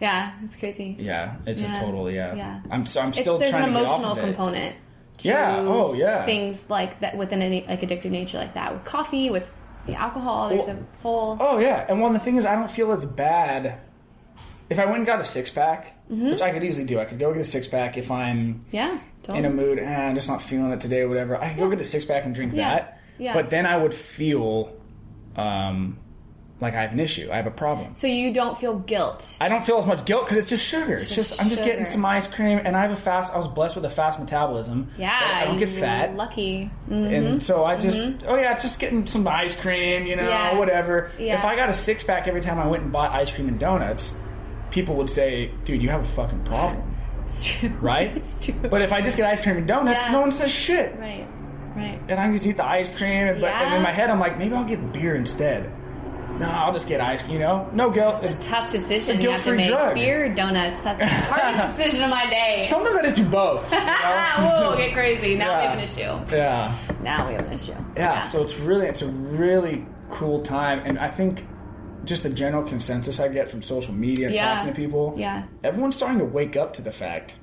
yeah, 0.00 0.32
it's 0.42 0.56
crazy. 0.56 0.96
Yeah, 0.98 1.36
it's 1.46 1.62
Yeah. 1.62 1.76
a 1.76 1.84
total 1.84 2.10
yeah. 2.10 2.34
Yeah. 2.34 2.60
I'm 2.70 2.86
so 2.86 3.00
I'm 3.00 3.08
It's, 3.08 3.20
still 3.20 3.38
there's 3.38 3.50
trying 3.50 3.64
an 3.64 3.72
to 3.74 3.80
get 3.80 3.88
off 3.88 3.98
emotional 4.00 4.18
of 4.18 4.24
component. 4.24 4.76
To 5.18 5.28
Yeah, 5.28 5.56
oh, 5.60 5.92
yeah. 5.94 6.24
Things 6.24 6.68
like 6.70 7.00
that 7.00 7.16
within 7.16 7.42
an 7.42 7.52
like 7.66 7.80
addictive 7.80 8.10
nature 8.10 8.38
like 8.38 8.54
that 8.54 8.72
with 8.72 8.84
coffee 8.84 9.30
with 9.30 9.58
the 9.86 9.94
alcohol. 9.94 10.48
There's 10.50 10.66
Well, 10.66 10.76
a 10.76 11.02
whole. 11.02 11.36
Oh 11.40 11.58
yeah, 11.58 11.86
and 11.88 12.00
one 12.00 12.12
the 12.12 12.18
thing 12.18 12.36
is, 12.36 12.44
I 12.46 12.54
don't 12.54 12.70
feel 12.70 12.90
as 12.92 13.04
bad 13.10 13.78
if 14.70 14.78
I 14.78 14.84
went 14.84 14.98
and 14.98 15.06
got 15.06 15.20
a 15.20 15.24
six 15.24 15.50
pack, 15.50 15.92
Mm-hmm. 16.10 16.30
which 16.30 16.40
I 16.40 16.52
could 16.52 16.62
easily 16.62 16.86
do, 16.86 17.00
I 17.00 17.04
could 17.04 17.18
go 17.18 17.32
get 17.32 17.40
a 17.40 17.44
six 17.44 17.66
pack 17.66 17.96
if 17.98 18.12
I'm 18.12 18.64
Yeah. 18.70 18.96
Totally. 19.24 19.38
in 19.40 19.44
a 19.44 19.50
mood 19.50 19.78
and 19.80 19.88
I'm 20.02 20.14
just 20.14 20.28
not 20.30 20.40
feeling 20.40 20.70
it 20.70 20.78
today 20.78 21.00
or 21.00 21.08
whatever. 21.08 21.36
I 21.36 21.48
could 21.48 21.58
go 21.58 21.68
get 21.70 21.80
a 21.80 21.84
six 21.84 22.04
pack 22.04 22.24
and 22.24 22.32
drink 22.32 22.52
Yeah. 22.54 22.68
that. 22.68 23.00
Yeah. 23.18 23.34
But 23.34 23.50
then 23.50 23.66
I 23.66 23.76
would 23.76 23.92
feel 23.92 24.72
um, 25.36 25.98
like 26.60 26.74
I 26.74 26.82
have 26.82 26.92
an 26.92 27.00
issue. 27.00 27.28
I 27.32 27.36
have 27.36 27.46
a 27.46 27.50
problem. 27.50 27.94
so 27.96 28.06
you 28.06 28.32
don't 28.32 28.56
feel 28.56 28.78
guilt. 28.78 29.36
I 29.40 29.48
don't 29.48 29.64
feel 29.64 29.78
as 29.78 29.86
much 29.86 30.04
guilt 30.06 30.24
because 30.26 30.36
it's 30.38 30.48
just 30.48 30.64
sugar. 30.66 30.94
It's 30.94 31.14
Just 31.14 31.30
just 31.30 31.42
I'm 31.42 31.48
just 31.48 31.64
getting 31.64 31.86
some 31.86 32.04
ice 32.04 32.32
cream, 32.32 32.60
and 32.64 32.76
I 32.76 32.82
have 32.82 32.92
a 32.92 32.96
fast. 32.96 33.34
I 33.34 33.36
was 33.36 33.48
blessed 33.48 33.76
with 33.76 33.84
a 33.84 33.90
fast 33.90 34.20
metabolism. 34.20 34.88
Yeah. 34.96 35.18
so 35.18 35.24
I 35.26 35.44
don't 35.44 35.58
get 35.58 35.68
fat, 35.68 36.16
Lucky. 36.16 36.70
Mm. 36.88 37.12
and 37.12 37.42
so 37.42 37.64
I 37.64 37.76
just 37.76 38.22
oh 38.28 38.36
yeah, 38.36 38.54
just 38.54 38.80
getting 38.80 39.06
some 39.06 39.26
ice 39.28 39.60
cream, 39.60 40.06
you 40.06 40.16
know, 40.16 40.26
Yeah. 40.28 40.56
whatever. 40.58 41.10
Yeah. 41.18 41.34
If 41.34 41.44
I 41.44 41.56
got 41.56 41.68
a 41.68 41.74
six 41.74 42.04
pack 42.04 42.26
every 42.28 42.40
time 42.40 42.58
I 42.58 42.66
went 42.68 42.84
and 42.84 42.92
bought 42.92 43.10
ice 43.10 43.34
cream 43.34 43.48
and 43.48 43.58
donuts, 43.58 44.22
people 44.76 44.94
would 44.96 45.08
say, 45.10 45.50
"Dude, 45.64 45.82
you 45.82 45.88
have 45.88 46.02
a 46.02 46.12
fucking 46.18 46.44
problem." 46.44 46.82
It's 47.22 47.44
true. 47.44 47.70
right? 47.80 48.14
it's 48.16 48.44
true. 48.44 48.54
But 48.70 48.82
if 48.82 48.92
I 48.92 49.00
just 49.00 49.16
get 49.16 49.26
ice 49.28 49.42
cream 49.42 49.56
and 49.56 49.66
donuts, 49.66 50.04
Yeah. 50.06 50.12
no 50.12 50.20
one 50.20 50.30
says 50.30 50.52
shit. 50.54 50.96
right. 51.00 51.26
Right. 51.74 51.98
And 52.08 52.18
I 52.20 52.30
just 52.32 52.46
eat 52.46 52.56
the 52.56 52.64
ice 52.64 52.96
cream, 52.96 53.26
and, 53.26 53.40
but, 53.40 53.50
and 53.50 53.74
in 53.74 53.82
my 53.82 53.90
head, 53.90 54.08
I'm 54.10 54.18
like, 54.20 54.38
maybe 54.38 54.54
I'll 54.54 54.64
get 54.64 54.92
beer 54.94 55.14
instead. 55.14 55.70
No, 56.38 56.48
I'll 56.48 56.72
just 56.72 56.88
get 56.88 57.00
ice. 57.02 57.26
You 57.28 57.38
know, 57.38 57.68
no 57.72 57.90
guilt. 57.90 58.22
It's, 58.22 58.46
a 58.46 58.50
Tough 58.50 58.70
decision 58.70 59.16
It's 59.16 59.20
a 59.20 59.22
you 59.24 59.30
have 59.30 59.44
to 59.44 59.56
guilt-free 59.56 59.68
drug. 59.74 59.94
Beer 59.94 60.24
or 60.26 60.28
donuts. 60.34 60.82
That's 60.84 60.98
the 61.00 61.06
hardest 61.34 61.76
decision 61.76 62.04
of 62.04 62.10
my 62.10 62.24
day. 62.30 62.54
sometimes 62.66 62.96
I 62.96 63.02
just 63.02 63.16
do 63.16 63.28
both. 63.28 63.70
you 63.72 63.78
know? 63.80 63.84
Whoa, 63.84 64.76
get 64.76 64.92
crazy. 64.94 65.36
Now 65.36 65.58
we 65.58 65.64
have 65.66 65.78
an 65.78 65.84
issue. 65.84 66.34
yeah, 66.36 66.72
Now 67.02 67.26
we 67.28 67.34
have 67.34 67.46
an 67.46 67.52
issue. 67.52 67.72
yeah. 67.96 68.22
So 68.22 68.42
it's 68.42 68.58
really, 68.60 68.86
it's 68.86 69.02
a 69.02 69.10
really 69.10 69.84
cool 70.08 70.40
time, 70.42 70.80
and 70.86 70.98
I 70.98 71.08
think 71.08 71.42
just 72.06 72.22
the 72.22 72.30
general 72.30 72.62
consensus 72.62 73.20
I 73.20 73.28
get 73.28 73.48
from 73.48 73.60
social 73.62 73.94
media, 73.94 74.30
Yeah. 74.30 74.54
talking 74.56 74.72
to 74.72 74.76
people, 74.80 75.14
Yeah. 75.16 75.44
everyone's 75.62 75.96
starting 75.96 76.18
to 76.20 76.24
wake 76.24 76.56
up 76.56 76.72
to 76.74 76.82
the 76.82 76.92
fact 76.92 77.34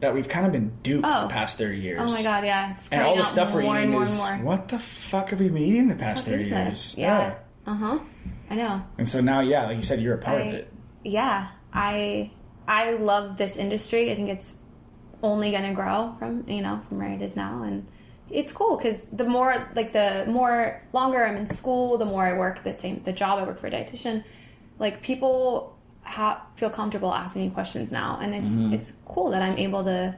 that 0.00 0.14
we've 0.14 0.28
kind 0.28 0.46
of 0.46 0.52
been 0.52 0.72
duped 0.82 1.06
Oh. 1.08 1.22
the 1.28 1.32
past 1.32 1.58
thirty 1.58 1.78
years. 1.78 2.00
Oh 2.02 2.06
my 2.10 2.22
god, 2.22 2.44
yeah. 2.44 2.72
It's 2.72 2.88
And 2.90 3.02
all 3.02 3.16
the 3.16 3.24
stuff 3.24 3.52
we're 3.54 3.62
eating 3.62 3.90
more 3.90 4.02
is 4.02 4.22
more. 4.38 4.46
what 4.46 4.68
the 4.68 4.78
fuck 4.78 5.30
have 5.30 5.40
we 5.40 5.48
been 5.48 5.58
eating 5.62 5.88
the 5.88 5.94
past 5.94 6.26
What 6.26 6.32
thirty 6.38 6.48
years? 6.48 6.68
this? 6.70 6.98
Yeah. 6.98 7.34
Uh 7.66 7.74
huh. 7.74 7.98
I 8.50 8.54
know. 8.54 8.82
And 8.98 9.08
so 9.08 9.20
now, 9.20 9.40
yeah, 9.40 9.66
like 9.66 9.76
you 9.76 9.82
said, 9.82 10.00
you're 10.00 10.14
a 10.14 10.18
part 10.18 10.38
I, 10.42 10.44
of 10.44 10.54
it. 10.54 10.72
yeah, 11.02 11.48
I 11.72 12.30
I 12.68 12.92
love 12.92 13.36
this 13.38 13.56
industry. 13.56 14.10
I 14.10 14.14
think 14.14 14.28
it's 14.28 14.58
only 15.22 15.50
going 15.50 15.64
to 15.64 15.72
grow 15.72 16.14
from 16.18 16.44
you 16.48 16.62
know 16.62 16.80
from 16.88 16.98
where 16.98 17.10
it 17.12 17.22
is 17.22 17.34
now, 17.36 17.62
and 17.62 17.86
it's 18.30 18.52
cool 18.52 18.76
because 18.76 19.04
the 19.10 19.24
more 19.24 19.54
like 19.74 19.92
the 19.92 20.24
more 20.28 20.80
longer 20.92 21.24
I'm 21.24 21.36
in 21.36 21.46
school, 21.46 21.98
the 21.98 22.04
more 22.06 22.24
I 22.24 22.36
work 22.36 22.62
the 22.62 22.72
same 22.72 23.02
the 23.02 23.12
job 23.12 23.38
I 23.38 23.44
work 23.44 23.58
for 23.58 23.68
a 23.68 23.70
dietitian. 23.70 24.24
Like 24.78 25.00
people 25.02 25.76
ha- 26.02 26.44
feel 26.56 26.70
comfortable 26.70 27.12
asking 27.14 27.42
me 27.42 27.50
questions 27.50 27.92
now, 27.92 28.18
and 28.20 28.34
it's 28.34 28.56
Mm-hmm. 28.56 28.72
it's 28.74 28.98
cool 29.06 29.30
that 29.30 29.42
I'm 29.42 29.56
able 29.58 29.84
to 29.84 30.14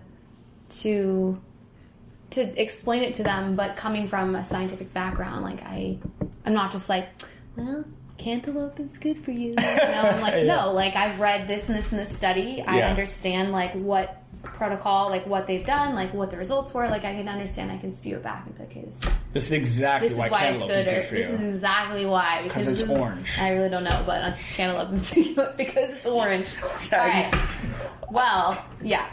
to 0.70 1.38
to 2.30 2.61
explain 2.62 3.02
it 3.02 3.14
to 3.14 3.22
them, 3.22 3.56
but 3.56 3.76
coming 3.76 4.06
from 4.06 4.34
a 4.34 4.44
scientific 4.44 4.92
background, 4.92 5.42
like 5.42 5.62
I, 5.62 5.96
I'm 6.44 6.52
not 6.52 6.72
just 6.72 6.90
like, 6.90 7.09
well, 7.56 7.86
cantaloupe 8.18 8.78
is 8.80 8.98
good 8.98 9.16
for 9.16 9.30
you. 9.30 9.50
you 9.50 9.54
know, 9.54 10.11
I'm 10.12 10.20
like, 10.20 10.34
Yeah. 10.44 10.56
no, 10.56 10.72
like 10.72 10.94
I've 10.94 11.20
read 11.20 11.48
this 11.48 11.68
and 11.70 11.78
this 11.78 11.90
and 11.92 11.98
this 12.00 12.14
study. 12.14 12.62
I 12.62 12.78
Yeah. 12.78 12.90
understand 12.90 13.50
like 13.50 13.72
what 13.72 14.18
protocol, 14.43 15.11
like 15.11 15.26
what 15.26 15.47
they've 15.47 15.64
done, 15.66 15.95
like 15.95 16.12
what 16.14 16.30
the 16.30 16.36
results 16.36 16.72
were. 16.74 16.89
Like 16.89 17.05
I 17.05 17.14
can 17.14 17.28
understand. 17.28 17.70
I 17.70 17.78
can 17.78 17.93
spew 17.93 18.16
it 18.16 18.22
back 18.22 18.47
and 18.47 18.55
be 18.55 18.61
like, 18.62 18.70
okay, 18.70 18.82
this 18.86 19.05
is 19.05 19.26
This 19.32 19.47
is 19.47 19.53
exactly 19.53 20.09
this 20.09 20.18
why, 20.18 20.26
is 20.26 20.30
why 20.32 20.45
it's 20.47 20.64
good. 20.64 20.78
is 20.78 20.84
good 20.84 21.05
for 21.05 21.14
this 21.16 21.32
is 21.32 21.45
exactly 21.45 22.07
why 22.07 22.43
because 22.43 22.66
it's 22.68 22.86
this 22.86 22.91
orange. 22.91 23.39
I 23.41 23.53
really 23.53 23.68
don't 23.70 23.84
know, 23.84 24.03
but 24.07 24.22
on 24.22 24.32
cantaloupe 24.32 24.91
in 24.91 24.99
particular 24.99 25.55
because 25.57 25.91
it's 25.97 26.07
orange. 26.07 26.55
All 26.93 27.07
you- 27.07 27.12
right. 27.12 27.34
Well, 28.11 28.64
yeah. 28.82 29.07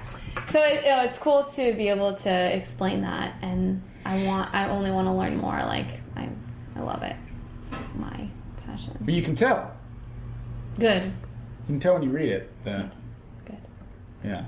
So 0.48 0.62
it, 0.64 0.84
you 0.84 0.90
know, 0.90 1.04
it's 1.04 1.18
cool 1.20 1.44
to 1.44 1.74
be 1.74 1.90
able 1.90 2.14
to 2.14 2.56
explain 2.56 3.02
that, 3.02 3.34
and 3.42 3.82
I 4.06 4.26
want. 4.28 4.54
I 4.54 4.70
only 4.70 4.92
want 4.92 5.08
to 5.08 5.12
learn 5.12 5.38
more. 5.38 5.58
Like 5.66 5.88
I, 6.16 6.30
I 6.76 6.80
love 6.82 7.04
it. 7.04 7.16
It's 7.60 7.72
my 7.96 8.28
passion. 8.66 8.98
But 9.02 9.14
you 9.14 9.22
can 9.22 9.36
tell. 9.36 9.72
Good. 10.80 11.02
You 11.04 11.12
can 11.68 11.80
tell 11.80 11.94
when 11.96 12.04
you 12.04 12.10
read 12.10 12.30
it. 12.30 12.52
That, 12.66 12.92
Good. 13.46 13.58
yeah. 14.24 14.46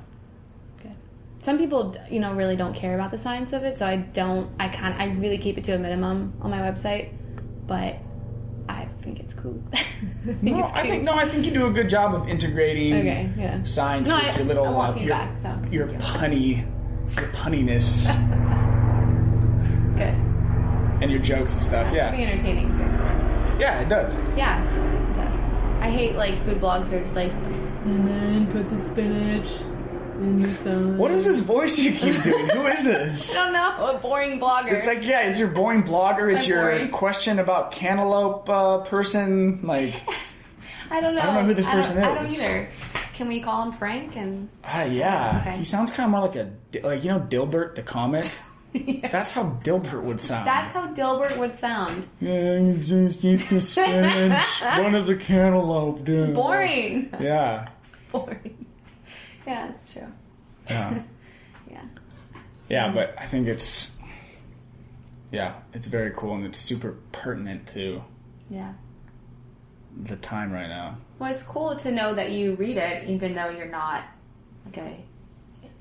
Some 1.40 1.58
people, 1.58 1.96
you 2.10 2.20
know, 2.20 2.34
really 2.34 2.56
don't 2.56 2.74
care 2.74 2.96
about 2.96 3.12
the 3.12 3.18
science 3.18 3.54
of 3.54 3.64
it, 3.64 3.78
so 3.78 3.86
I 3.86 3.98
don't. 3.98 4.50
I 4.60 4.68
kind. 4.70 4.96
I 5.00 5.14
really 5.20 5.38
keep 5.38 5.58
it 5.58 5.64
to 5.66 5.74
a 5.76 5.78
minimum 5.80 6.34
on 6.42 6.50
my 6.52 6.60
website, 6.60 7.10
but 7.68 7.96
I 8.68 8.86
think 9.02 9.20
it's 9.20 9.34
cool. 9.34 9.62
I 9.74 9.78
think 9.78 10.42
No, 10.44 10.60
it's 10.64 10.74
I 10.74 10.82
think 10.82 11.04
no. 11.04 11.14
I 11.14 11.28
think 11.30 11.46
you 11.46 11.52
do 11.52 11.68
a 11.68 11.72
good 11.72 11.90
job 11.90 12.16
of 12.16 12.28
integrating 12.28 12.94
Okay, 12.96 13.30
yeah. 13.38 13.64
science 13.64 14.10
No, 14.10 14.16
with 14.18 14.26
I- 14.34 14.38
your 14.38 14.46
little 14.46 14.66
uh, 14.82 14.96
your, 14.96 15.34
so 15.34 15.62
your 15.72 15.88
punny, 15.88 16.58
your 17.16 17.28
punniness 17.34 18.18
Good. 19.98 20.16
and 21.04 21.12
your 21.12 21.22
jokes 21.22 21.54
and 21.54 21.62
stuff. 21.64 21.92
Yeah. 21.94 22.10
It's 22.10 22.12
to 22.12 22.18
be 22.18 22.24
Yeah, 22.24 22.30
entertaining 22.30 22.72
too. 22.74 23.60
yeah, 23.60 23.80
it 23.82 23.90
does. 23.90 24.36
Yeah, 24.38 24.64
it 25.10 25.14
does. 25.14 25.50
I 25.82 25.90
hate 25.90 26.16
like 26.16 26.38
food 26.40 26.60
blogs 26.60 26.90
that 26.90 26.98
are 27.00 27.04
just 27.04 27.16
like, 27.16 27.32
and 27.86 28.08
then 28.08 28.52
put 28.52 28.70
the 28.70 28.78
spinach 28.78 29.50
in. 30.20 30.98
What 30.98 31.12
is 31.12 31.26
this 31.26 31.42
voice 31.42 31.84
you 31.84 31.92
keep 31.92 32.22
doing? 32.24 32.48
Who 32.50 32.66
is 32.68 32.86
this? 32.86 33.38
I 33.40 33.44
don't 33.44 33.54
know. 33.54 33.96
A 33.96 34.00
boring 34.00 34.40
blogger. 34.40 34.72
It's 34.74 34.88
like 34.88 35.06
yeah, 35.06 35.22
it's 35.30 35.40
your 35.40 35.52
boring 35.52 35.84
blogger. 35.84 36.32
It's, 36.32 36.42
It's 36.42 36.50
your 36.50 36.62
boring. 36.72 36.90
question 36.90 37.40
about 37.40 37.72
cantaloupe 37.72 38.50
uh, 38.50 38.78
person. 38.80 39.62
Like 39.66 39.94
I 40.92 41.02
don't 41.02 41.16
know. 41.16 41.22
I 41.22 41.26
don't 41.26 41.36
know 41.36 41.44
who 41.46 41.54
this 41.54 41.66
I 41.68 41.72
don't- 41.74 41.82
person 41.82 42.04
I 42.04 42.08
don't 42.16 42.24
is. 42.24 42.50
either. 42.50 42.68
Can 43.14 43.28
we 43.30 43.42
call 43.42 43.64
him 43.64 43.72
Frank? 43.72 44.16
And 44.16 44.48
ah 44.64 44.84
yeah, 44.84 45.40
Okay. 45.42 45.58
he 45.58 45.64
sounds 45.64 45.92
kind 45.96 46.06
of 46.06 46.12
more 46.12 46.22
like 46.28 46.36
a 46.36 46.52
like 46.88 47.04
you 47.04 47.10
know 47.10 47.20
Dilbert 47.20 47.76
the 47.76 47.82
comic. 47.82 48.26
That's 49.12 49.34
how 49.34 49.58
Dilbert 49.64 50.04
would 50.04 50.20
sound. 50.20 50.46
that's 50.46 50.74
how 50.76 50.94
Dilbert 50.94 51.38
would 51.40 51.56
sound. 51.56 52.08
Yeah, 52.20 52.60
you 52.60 52.74
just 52.78 53.26
eat 53.26 53.38
the 53.50 53.60
spinach. 53.60 54.62
One 54.84 54.94
is 54.94 55.10
a 55.10 55.16
cantaloupe, 55.16 56.04
dude. 56.04 56.36
Boring. 56.36 57.10
Yeah. 57.20 57.70
boring. 58.12 58.57
Yeah, 59.48 59.70
it's 59.70 59.94
true. 59.94 60.08
Yeah. 60.70 61.02
Yeah. 61.70 61.82
Yeah, 62.70 62.92
but 62.94 63.14
I 63.20 63.26
think 63.26 63.48
it's 63.48 64.02
yeah, 65.32 65.54
it's 65.74 65.88
very 65.88 66.12
cool 66.16 66.36
and 66.36 66.46
it's 66.46 66.58
super 66.58 66.96
pertinent 67.12 67.68
to 67.70 68.02
Yeah. 68.50 68.74
the 70.02 70.16
time 70.16 70.52
right 70.54 70.70
now. 70.70 70.96
Well, 71.20 71.30
it's 71.32 71.46
cool 71.46 71.76
to 71.76 71.92
know 71.92 72.14
that 72.14 72.32
you 72.32 72.56
read 72.56 72.78
it, 72.78 73.10
even 73.10 73.34
though 73.36 73.50
you're 73.50 73.66
not 73.68 74.04
like 74.66 74.78
a 74.78 74.98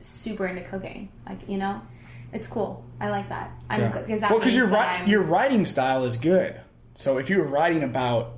super 0.00 0.46
into 0.48 0.62
cooking. 0.62 1.08
Like 1.26 1.48
you 1.48 1.58
know, 1.58 1.80
it's 2.32 2.48
cool. 2.48 2.84
I 3.00 3.10
like 3.10 3.28
that. 3.28 3.50
I'm 3.70 3.82
Yeah. 3.82 3.88
because 4.00 4.20
that 4.22 4.30
well, 4.30 4.40
because 4.40 4.56
your 4.56 4.66
ri- 4.68 5.06
your 5.10 5.22
writing 5.22 5.64
style 5.64 6.04
is 6.04 6.16
good. 6.16 6.60
So 6.94 7.18
if 7.18 7.30
you 7.30 7.38
were 7.38 7.46
writing 7.46 7.82
about 7.84 8.32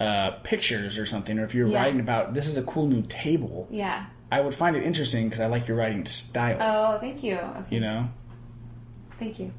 uh, 0.00 0.32
pictures 0.42 0.98
or 0.98 1.06
something, 1.06 1.38
or 1.38 1.44
if 1.44 1.54
you're 1.54 1.68
Yeah. 1.68 1.82
writing 1.82 2.00
about 2.00 2.34
this 2.34 2.48
is 2.48 2.58
a 2.58 2.66
cool 2.66 2.86
new 2.88 3.02
table, 3.08 3.68
yeah. 3.70 4.06
I 4.30 4.40
would 4.40 4.54
find 4.54 4.76
it 4.76 4.82
interesting 4.82 5.26
because 5.26 5.40
I 5.40 5.46
like 5.46 5.68
your 5.68 5.76
writing 5.76 6.04
style. 6.04 6.56
Oh, 6.60 6.98
thank 6.98 7.22
you. 7.22 7.36
Okay, 7.36 7.62
you 7.70 7.80
know, 7.80 8.08
thank 9.18 9.38
you. 9.38 9.52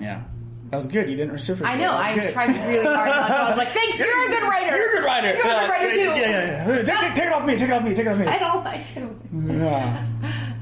yeah, 0.00 0.22
that 0.70 0.76
was 0.76 0.86
good. 0.88 1.08
You 1.10 1.16
didn't 1.16 1.32
reciprocate. 1.32 1.74
I 1.74 1.78
know. 1.78 1.92
I 1.92 2.14
good. 2.18 2.32
tried 2.32 2.48
really 2.48 2.84
hard. 2.84 3.08
I 3.08 3.48
was 3.48 3.58
like, 3.58 3.68
thanks. 3.78 3.98
You're 4.00 4.08
a 4.08 4.28
good 4.28 4.42
writer. 4.48 4.76
You're 4.76 4.88
a 4.90 4.92
good 4.96 5.04
writer. 5.04 5.26
You're 5.28 5.36
a 5.36 5.42
good 5.42 5.70
writer, 5.70 5.86
yeah, 5.88 5.94
too. 5.94 6.00
Yeah, 6.00 6.14
yeah, 6.14 6.68
yeah. 6.68 6.76
Take, 6.76 6.86
take, 6.86 7.14
take 7.14 7.24
it 7.26 7.32
off 7.32 7.46
me. 7.46 7.56
Take 7.56 7.68
it 7.68 7.72
off 7.72 7.84
me. 7.84 7.94
Take 7.94 8.06
it 8.06 8.08
off 8.08 8.18
me. 8.18 8.26
I 8.26 8.38
don't 8.38 8.64
like 8.64 8.80
him. 8.80 9.20
Yeah, 9.60 10.06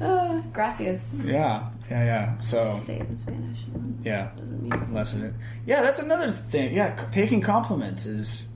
Uh, 0.01 0.41
gracias. 0.53 1.25
yeah, 1.25 1.69
yeah, 1.89 2.03
yeah. 2.05 2.37
So 2.39 2.63
Say 2.65 2.99
it 2.99 3.09
in 3.09 3.17
Spanish. 3.17 3.63
yeah, 4.03 4.29
Doesn't 4.35 4.61
mean 4.61 4.93
less 4.93 5.15
of 5.15 5.23
it. 5.23 5.33
Yeah, 5.65 5.81
that's 5.81 5.99
another 5.99 6.29
thing. 6.29 6.73
Yeah, 6.75 6.95
c- 6.95 7.05
taking 7.11 7.39
compliments 7.41 8.05
is. 8.05 8.53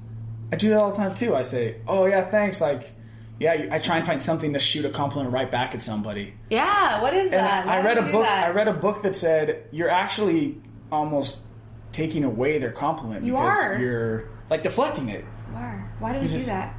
I 0.51 0.55
do 0.57 0.69
that 0.69 0.77
all 0.79 0.91
the 0.91 0.97
time 0.97 1.13
too. 1.15 1.35
I 1.35 1.43
say, 1.43 1.75
"Oh 1.87 2.05
yeah, 2.05 2.21
thanks." 2.23 2.61
Like, 2.61 2.91
yeah, 3.39 3.67
I 3.71 3.79
try 3.79 3.97
and 3.97 4.05
find 4.05 4.21
something 4.21 4.53
to 4.53 4.59
shoot 4.59 4.85
a 4.85 4.89
compliment 4.89 5.31
right 5.31 5.49
back 5.49 5.73
at 5.75 5.81
somebody. 5.81 6.33
Yeah. 6.49 7.01
What 7.01 7.13
is 7.13 7.31
And 7.31 7.39
that? 7.39 7.67
I 7.67 7.83
read 7.83 7.97
a 7.97 8.01
book. 8.03 8.23
that? 8.23 8.47
I 8.47 8.51
read 8.51 8.67
a 8.67 8.73
book 8.73 9.01
that 9.03 9.15
said 9.15 9.65
you're 9.71 9.89
actually 9.89 10.57
almost 10.91 11.47
taking 11.91 12.23
away 12.23 12.57
their 12.57 12.71
compliment 12.71 13.23
You 13.25 13.33
because 13.33 13.65
are. 13.65 13.79
you're 13.79 14.29
like 14.49 14.63
deflecting 14.63 15.09
it. 15.09 15.23
Why? 15.51 15.83
Why 15.99 16.13
do 16.13 16.17
we 16.19 16.23
You 16.25 16.29
do 16.29 16.33
just- 16.35 16.47
that? 16.47 16.73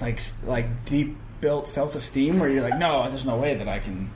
Like 0.00 0.18
like 0.46 0.84
deep 0.84 1.16
built 1.40 1.68
self 1.68 1.94
esteem 1.94 2.40
where 2.40 2.48
you're 2.48 2.62
like, 2.68 2.78
no, 2.78 3.08
there's 3.08 3.26
no 3.26 3.38
way 3.38 3.54
that 3.54 3.68
I 3.68 3.78
can. 3.78 4.10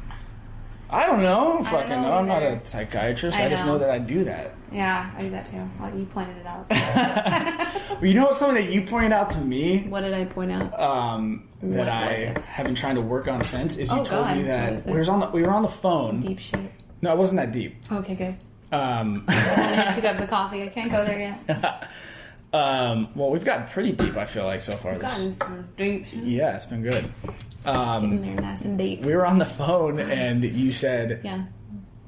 I 0.91 1.07
don't 1.07 1.23
know. 1.23 1.63
Fucking 1.65 1.91
know. 2.03 2.13
I'm 2.13 2.27
not 2.27 2.43
a 2.43 2.65
psychiatrist. 2.65 3.39
I, 3.41 3.47
I 3.47 3.49
just 3.49 3.67
know 3.67 3.73
know. 3.73 3.79
that 3.79 3.91
I 3.91 3.99
do 3.99 4.25
that. 4.25 4.53
Yeah, 4.73 5.11
I 5.17 5.23
do 5.23 5.31
that 5.31 5.47
too. 5.47 5.69
Well, 5.81 5.97
you 5.97 6.05
pointed 6.07 6.37
it 6.39 6.47
out. 6.47 6.67
But 7.99 8.09
you 8.11 8.15
know 8.15 8.25
what's 8.25 8.39
something 8.39 8.63
that 8.63 8.71
you 8.71 8.83
pointed 8.83 9.13
out 9.13 9.31
to 9.31 9.39
me 9.41 9.85
what 9.89 10.03
did 10.03 10.13
I 10.13 10.27
point 10.27 10.53
out? 10.53 10.79
um, 10.79 11.49
that 11.63 11.79
What 11.79 11.89
I 11.89 12.35
have 12.51 12.67
been 12.67 12.75
trying 12.75 12.97
to 12.97 13.01
work 13.01 13.27
on 13.27 13.43
since 13.43 13.79
is 13.79 13.91
you 13.91 14.01
Oh, 14.01 14.05
told 14.05 14.27
God. 14.27 14.37
me 14.37 14.43
that 14.43 14.85
we, 14.87 14.99
was 14.99 15.09
on 15.09 15.21
the, 15.21 15.31
we 15.31 15.43
were 15.43 15.51
on 15.51 15.63
the 15.63 15.69
phone. 15.69 16.21
Deep 16.21 16.39
shit. 16.39 16.61
No, 17.01 17.13
it 17.13 17.17
wasn't 17.19 17.41
that 17.41 17.53
deep. 17.53 17.77
Okay, 17.91 18.15
good. 18.15 18.35
Um, 18.71 19.25
I 19.29 19.33
had 19.33 19.95
two 19.95 20.01
cups 20.07 20.21
of 20.21 20.29
coffee. 20.29 20.63
I 20.63 20.69
can't 20.69 20.91
go 20.91 21.05
there 21.07 21.19
yet. 21.49 21.89
Um, 22.53 23.09
well, 23.15 23.31
we've 23.31 23.45
gotten 23.45 23.67
pretty 23.67 23.93
deep. 23.93 24.17
I 24.17 24.25
feel 24.25 24.45
like 24.45 24.63
so 24.63 24.73
far. 24.73 24.93
Gotten 24.99 25.25
This, 25.27 25.39
some 25.39 25.67
deep. 25.77 26.07
yeah, 26.15 26.57
it's 26.57 26.67
been 26.67 26.83
good. 26.83 27.05
Getting 27.65 28.23
there 28.23 28.35
nice 28.37 28.65
and 28.65 28.79
deep. 28.79 29.01
We 29.03 29.15
were 29.15 29.27
on 29.27 29.39
the 29.39 29.45
phone, 29.45 29.99
and 30.01 30.45
you 30.45 30.71
said, 30.73 31.21
Yeah. 31.25 31.45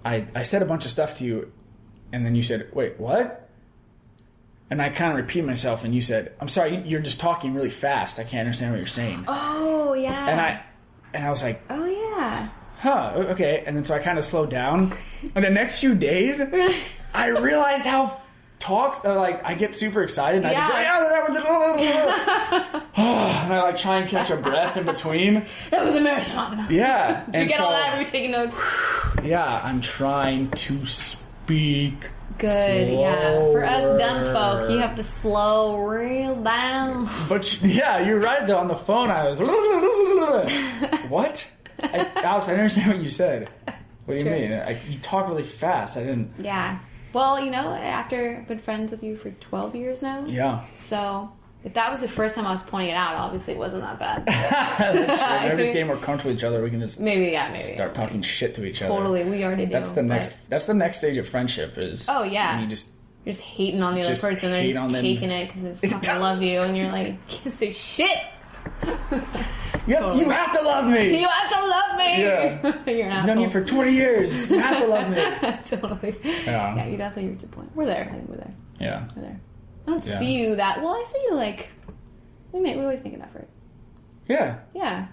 I, 0.04 0.24
I 0.34 0.42
said 0.42 0.62
a 0.62 0.64
bunch 0.64 0.84
of 0.84 0.90
stuff 0.90 1.18
to 1.18 1.24
you, 1.24 1.52
and 2.12 2.24
then 2.24 2.34
you 2.34 2.42
said, 2.42 2.68
wait, 2.72 2.98
what? 2.98 3.50
And 4.70 4.80
I 4.80 4.88
kind 4.90 5.10
of 5.12 5.16
repeat 5.18 5.44
myself, 5.44 5.84
and 5.84 5.94
you 5.94 6.00
said, 6.00 6.32
I'm 6.40 6.48
sorry, 6.48 6.76
you're 6.78 7.00
just 7.02 7.20
talking 7.20 7.52
really 7.54 7.68
fast. 7.70 8.18
I 8.20 8.22
can't 8.22 8.46
understand 8.46 8.72
what 8.72 8.78
you're 8.78 8.86
saying. 8.86 9.24
Oh 9.26 9.94
yeah. 9.94 10.28
And 10.28 10.40
I, 10.40 10.62
and 11.14 11.26
I 11.26 11.30
was 11.30 11.42
like, 11.42 11.60
Oh 11.68 11.84
yeah. 11.84 12.48
huh, 12.78 13.12
okay. 13.32 13.64
And 13.66 13.76
then 13.76 13.84
so 13.84 13.94
I 13.94 13.98
kind 13.98 14.18
of 14.18 14.24
slowed 14.24 14.50
down. 14.50 14.92
And 15.34 15.44
the 15.44 15.50
next 15.50 15.80
few 15.80 15.94
days, 15.94 16.40
I 17.14 17.28
realized 17.28 17.86
how 17.86 18.20
talks 18.58 19.04
uh, 19.04 19.14
like 19.16 19.44
I 19.44 19.54
get 19.54 19.74
super 19.74 20.02
excited. 20.02 20.44
And 20.44 20.46
I 20.46 20.54
just 20.54 20.68
go 20.68 20.74
and 22.96 23.52
I 23.52 23.62
like 23.62 23.76
try 23.76 23.98
and 23.98 24.08
catch 24.08 24.30
a 24.30 24.36
breath 24.36 24.76
in 24.76 24.84
between. 24.84 25.42
That 25.70 25.84
was 25.84 25.96
a 25.96 26.00
marathon. 26.00 26.66
Yeah, 26.70 27.24
Did 27.30 27.42
you 27.42 27.48
get 27.48 27.58
so 27.58 27.64
all 27.64 27.70
that? 27.70 27.94
Were 27.94 28.00
you 28.00 28.06
taking 28.06 28.30
notes? 28.32 28.62
yeah, 29.24 29.60
I'm 29.64 29.80
trying 29.80 30.50
to 30.50 30.84
speak. 30.84 32.10
Good, 32.38 32.92
yeah. 32.92 33.50
For 33.50 33.64
us 33.64 33.84
dumb 33.98 34.22
folk, 34.32 34.70
you 34.70 34.78
have 34.78 34.94
to 34.96 35.02
slow 35.02 35.88
real 35.88 36.40
down. 36.40 37.08
But 37.28 37.60
yeah, 37.62 38.06
you're 38.06 38.20
right 38.20 38.46
though. 38.46 38.58
On 38.58 38.68
the 38.68 38.76
phone, 38.76 39.10
I 39.10 39.28
was 39.28 39.40
what? 41.08 41.56
I, 41.82 42.10
Alex, 42.22 42.48
I 42.48 42.50
don't 42.52 42.60
understand 42.60 42.92
what 42.92 43.02
you 43.02 43.08
said. 43.08 43.48
What 44.04 44.14
do 44.14 44.16
you 44.16 44.22
true. 44.22 44.32
mean? 44.32 44.52
I, 44.52 44.78
you 44.88 44.98
talk 45.00 45.28
really 45.28 45.42
fast. 45.42 45.98
I 45.98 46.04
didn't. 46.04 46.30
Yeah. 46.38 46.78
Well, 47.12 47.42
you 47.42 47.50
know, 47.50 47.72
after 47.74 48.36
I've 48.38 48.48
been 48.48 48.58
friends 48.58 48.90
with 48.92 49.02
you 49.02 49.16
for 49.16 49.30
12 49.30 49.74
years 49.76 50.02
now. 50.02 50.24
Yeah. 50.26 50.62
So, 50.72 51.32
if 51.64 51.74
that 51.74 51.90
was 51.90 52.02
the 52.02 52.08
first 52.08 52.36
time 52.36 52.46
I 52.46 52.50
was 52.52 52.62
pointing 52.68 52.90
it 52.90 52.94
out, 52.94 53.14
obviously 53.16 53.54
it 53.54 53.58
wasn't 53.58 53.82
that 53.82 53.98
bad. 53.98 54.26
That's 54.78 55.22
true. 55.22 55.48
Maybe 55.48 55.56
just 55.62 55.72
getting 55.72 55.88
more 55.88 55.96
comfortable 55.96 56.30
with 56.32 56.38
each 56.40 56.44
other. 56.44 56.62
We 56.62 56.70
can 56.70 56.80
just 56.80 57.00
Maybe, 57.00 57.32
yeah, 57.32 57.48
maybe. 57.50 57.74
start 57.74 57.94
talking 57.94 58.22
shit 58.22 58.54
to 58.56 58.64
each 58.64 58.82
other. 58.82 58.94
Totally, 58.94 59.24
we 59.24 59.42
already 59.44 59.66
do. 59.66 59.72
That's 59.72 59.90
the 59.90 60.02
next. 60.02 60.48
That's 60.48 60.66
the 60.66 60.74
next 60.74 60.98
stage 60.98 61.16
of 61.16 61.26
friendship. 61.28 61.76
Is 61.78 62.08
Oh, 62.10 62.22
yeah. 62.22 62.54
when 62.54 62.64
you 62.64 62.68
just 62.70 63.00
You're 63.24 63.32
just 63.32 63.44
hating 63.44 63.82
on 63.82 63.94
the 63.94 64.00
other 64.00 64.10
person. 64.10 64.50
They're 64.52 64.64
just 64.64 64.76
on 64.78 64.88
them. 64.92 65.02
taking 65.02 65.30
it 65.30 65.46
because 65.48 65.80
they 65.80 65.88
fucking 65.88 66.20
love 66.20 66.42
you, 66.42 66.60
and 66.60 66.76
you're 66.76 66.92
like, 66.92 67.06
can't 67.28 67.54
say 67.54 67.72
shit. 67.72 68.08
You 69.88 69.96
have, 69.96 70.16
you 70.16 70.30
have 70.30 70.52
to 70.58 70.64
love 70.64 70.90
me. 70.90 71.20
You 71.20 71.26
have 71.26 71.50
to 71.50 71.60
love 71.68 71.98
me. 71.98 72.22
Yeah. 72.22 72.84
you're 72.92 73.06
an 73.06 73.12
I've 73.12 73.26
known 73.26 73.40
you 73.40 73.48
for 73.50 73.64
20 73.64 73.92
years. 73.92 74.50
You 74.50 74.58
have 74.58 74.78
to 74.82 74.86
love 74.86 75.10
me. 75.10 75.16
totally. 75.64 76.14
Yeah. 76.44 76.76
Yeah, 76.76 76.86
you 76.86 76.96
definitely 76.96 77.30
reached 77.32 77.44
a 77.44 77.48
point. 77.48 77.70
We're 77.74 77.86
there. 77.86 78.08
I 78.10 78.14
think 78.14 78.28
we're 78.28 78.36
there. 78.36 78.54
Yeah. 78.80 79.08
We're 79.16 79.22
there. 79.22 79.40
I 79.86 79.90
don't 79.90 80.04
Yeah. 80.06 80.18
see 80.18 80.34
you 80.40 80.56
that 80.56 80.82
well. 80.82 80.94
I 80.94 81.04
see 81.06 81.22
you 81.24 81.34
like 81.34 81.70
we 82.52 82.60
make 82.60 82.76
we 82.76 82.82
always 82.82 83.04
make 83.04 83.14
an 83.14 83.22
effort. 83.22 83.48
Yeah. 84.28 84.58
Yeah. 84.74 85.06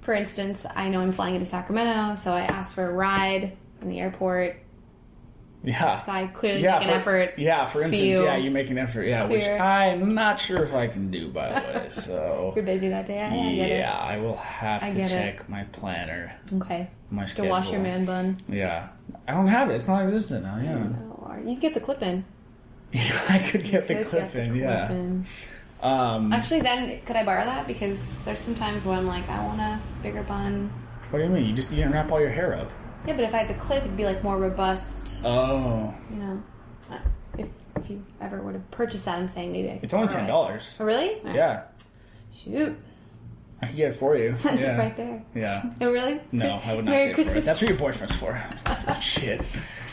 For 0.00 0.14
instance, 0.14 0.66
I 0.74 0.88
know 0.88 1.00
I'm 1.00 1.12
flying 1.12 1.34
into 1.34 1.44
Sacramento, 1.46 2.16
so 2.16 2.32
I 2.32 2.40
asked 2.42 2.74
for 2.74 2.88
a 2.88 2.92
ride 2.92 3.52
from 3.78 3.88
the 3.88 4.00
airport. 4.00 4.56
Yeah. 5.64 6.00
So 6.00 6.10
I 6.12 6.26
clearly 6.26 6.60
yeah, 6.62 6.78
make 6.80 6.88
an 6.88 7.00
for, 7.00 7.16
effort. 7.16 7.38
Yeah, 7.38 7.66
for 7.66 7.82
instance, 7.82 8.02
you. 8.18 8.24
yeah, 8.24 8.36
you 8.36 8.50
make 8.50 8.68
an 8.70 8.78
effort. 8.78 9.04
Yeah, 9.04 9.28
which 9.28 9.46
I'm 9.46 10.12
not 10.14 10.40
sure 10.40 10.64
if 10.64 10.74
I 10.74 10.88
can 10.88 11.10
do, 11.10 11.28
by 11.28 11.48
the 11.50 11.54
way. 11.78 11.88
So 11.90 12.52
You're 12.56 12.64
busy 12.64 12.88
that 12.88 13.06
day. 13.06 13.22
I, 13.22 13.50
yeah, 13.78 13.96
I 13.96 14.18
will 14.18 14.36
have 14.36 14.82
I 14.82 14.90
to 14.90 14.96
get 14.96 15.06
it. 15.06 15.14
check 15.14 15.48
my 15.48 15.62
planner. 15.72 16.34
Okay. 16.54 16.88
my 17.10 17.26
schedule. 17.26 17.44
To 17.46 17.50
wash 17.50 17.70
your 17.72 17.80
man 17.80 18.04
bun. 18.04 18.38
Yeah, 18.48 18.88
I 19.28 19.32
don't 19.34 19.46
have 19.46 19.70
it. 19.70 19.74
It's 19.74 19.86
not 19.88 20.02
existent 20.02 20.42
now. 20.44 20.58
Yeah, 20.60 20.92
or 21.16 21.40
You 21.44 21.56
get 21.60 21.74
the 21.74 21.80
clip 21.80 22.02
in. 22.02 22.24
I 23.30 23.38
could 23.50 23.62
get 23.64 23.86
the 23.88 23.94
Could 23.94 24.06
clip 24.08 24.32
get 24.32 24.46
in. 24.48 24.52
the 24.54 24.58
Yeah. 24.58 24.86
clip 24.86 24.98
in. 24.98 25.26
Um, 25.80 26.32
Actually, 26.32 26.60
then 26.60 27.00
could 27.06 27.16
I 27.16 27.24
borrow 27.24 27.44
that? 27.44 27.66
Because 27.66 28.24
there's 28.24 28.38
some 28.40 28.54
times 28.54 28.84
when 28.86 28.98
I'm 28.98 29.06
like, 29.06 29.28
I 29.30 29.44
want 29.46 29.60
a 29.60 29.80
bigger 30.02 30.22
bun. 30.24 30.70
what 31.10 31.18
do 31.20 31.24
you 31.24 31.30
mean? 31.30 31.44
You 31.46 31.54
just 31.54 31.72
you 31.72 31.82
can 31.84 31.92
wrap 31.92 32.10
all 32.12 32.20
your 32.20 32.30
hair 32.30 32.54
up. 32.54 32.68
Yeah, 33.06 33.14
but 33.16 33.24
if 33.24 33.34
I 33.34 33.38
had 33.38 33.48
the 33.48 33.60
clip, 33.60 33.82
it'd 33.84 33.96
be 33.96 34.04
like 34.04 34.22
more 34.22 34.36
robust. 34.36 35.24
Oh, 35.26 35.92
You 36.10 36.16
know, 36.16 36.42
if, 37.38 37.48
if 37.76 37.90
you 37.90 38.02
ever 38.20 38.40
were 38.40 38.52
to 38.52 38.58
purchase 38.70 39.04
that, 39.06 39.18
I'm 39.18 39.28
saying 39.28 39.52
maybe 39.52 39.70
I 39.70 39.74
could 39.74 39.84
it's 39.84 39.94
only 39.94 40.08
ten 40.08 40.26
dollars. 40.26 40.76
Oh, 40.80 40.84
really? 40.84 41.16
Alright. 41.18 41.34
Yeah, 41.34 41.62
Shoot, 42.32 42.76
I 43.60 43.66
could 43.66 43.76
get 43.76 43.90
it 43.90 43.94
for 43.96 44.16
you. 44.16 44.30
that's 44.32 44.64
yeah. 44.64 44.76
right 44.78 44.96
there. 44.96 45.22
Yeah. 45.34 45.62
Oh, 45.80 45.90
really? 45.92 46.20
No, 46.32 46.60
I 46.64 46.74
would 46.76 46.84
not 46.84 46.90
Merry 46.92 47.08
get 47.08 47.10
it 47.10 47.14
for 47.14 47.20
it. 47.20 47.24
Christmas. 47.24 47.46
That's 47.46 47.60
what 47.62 47.68
your 47.70 47.78
boyfriend's 47.78 48.16
for. 48.16 48.92
Shit. 49.00 49.40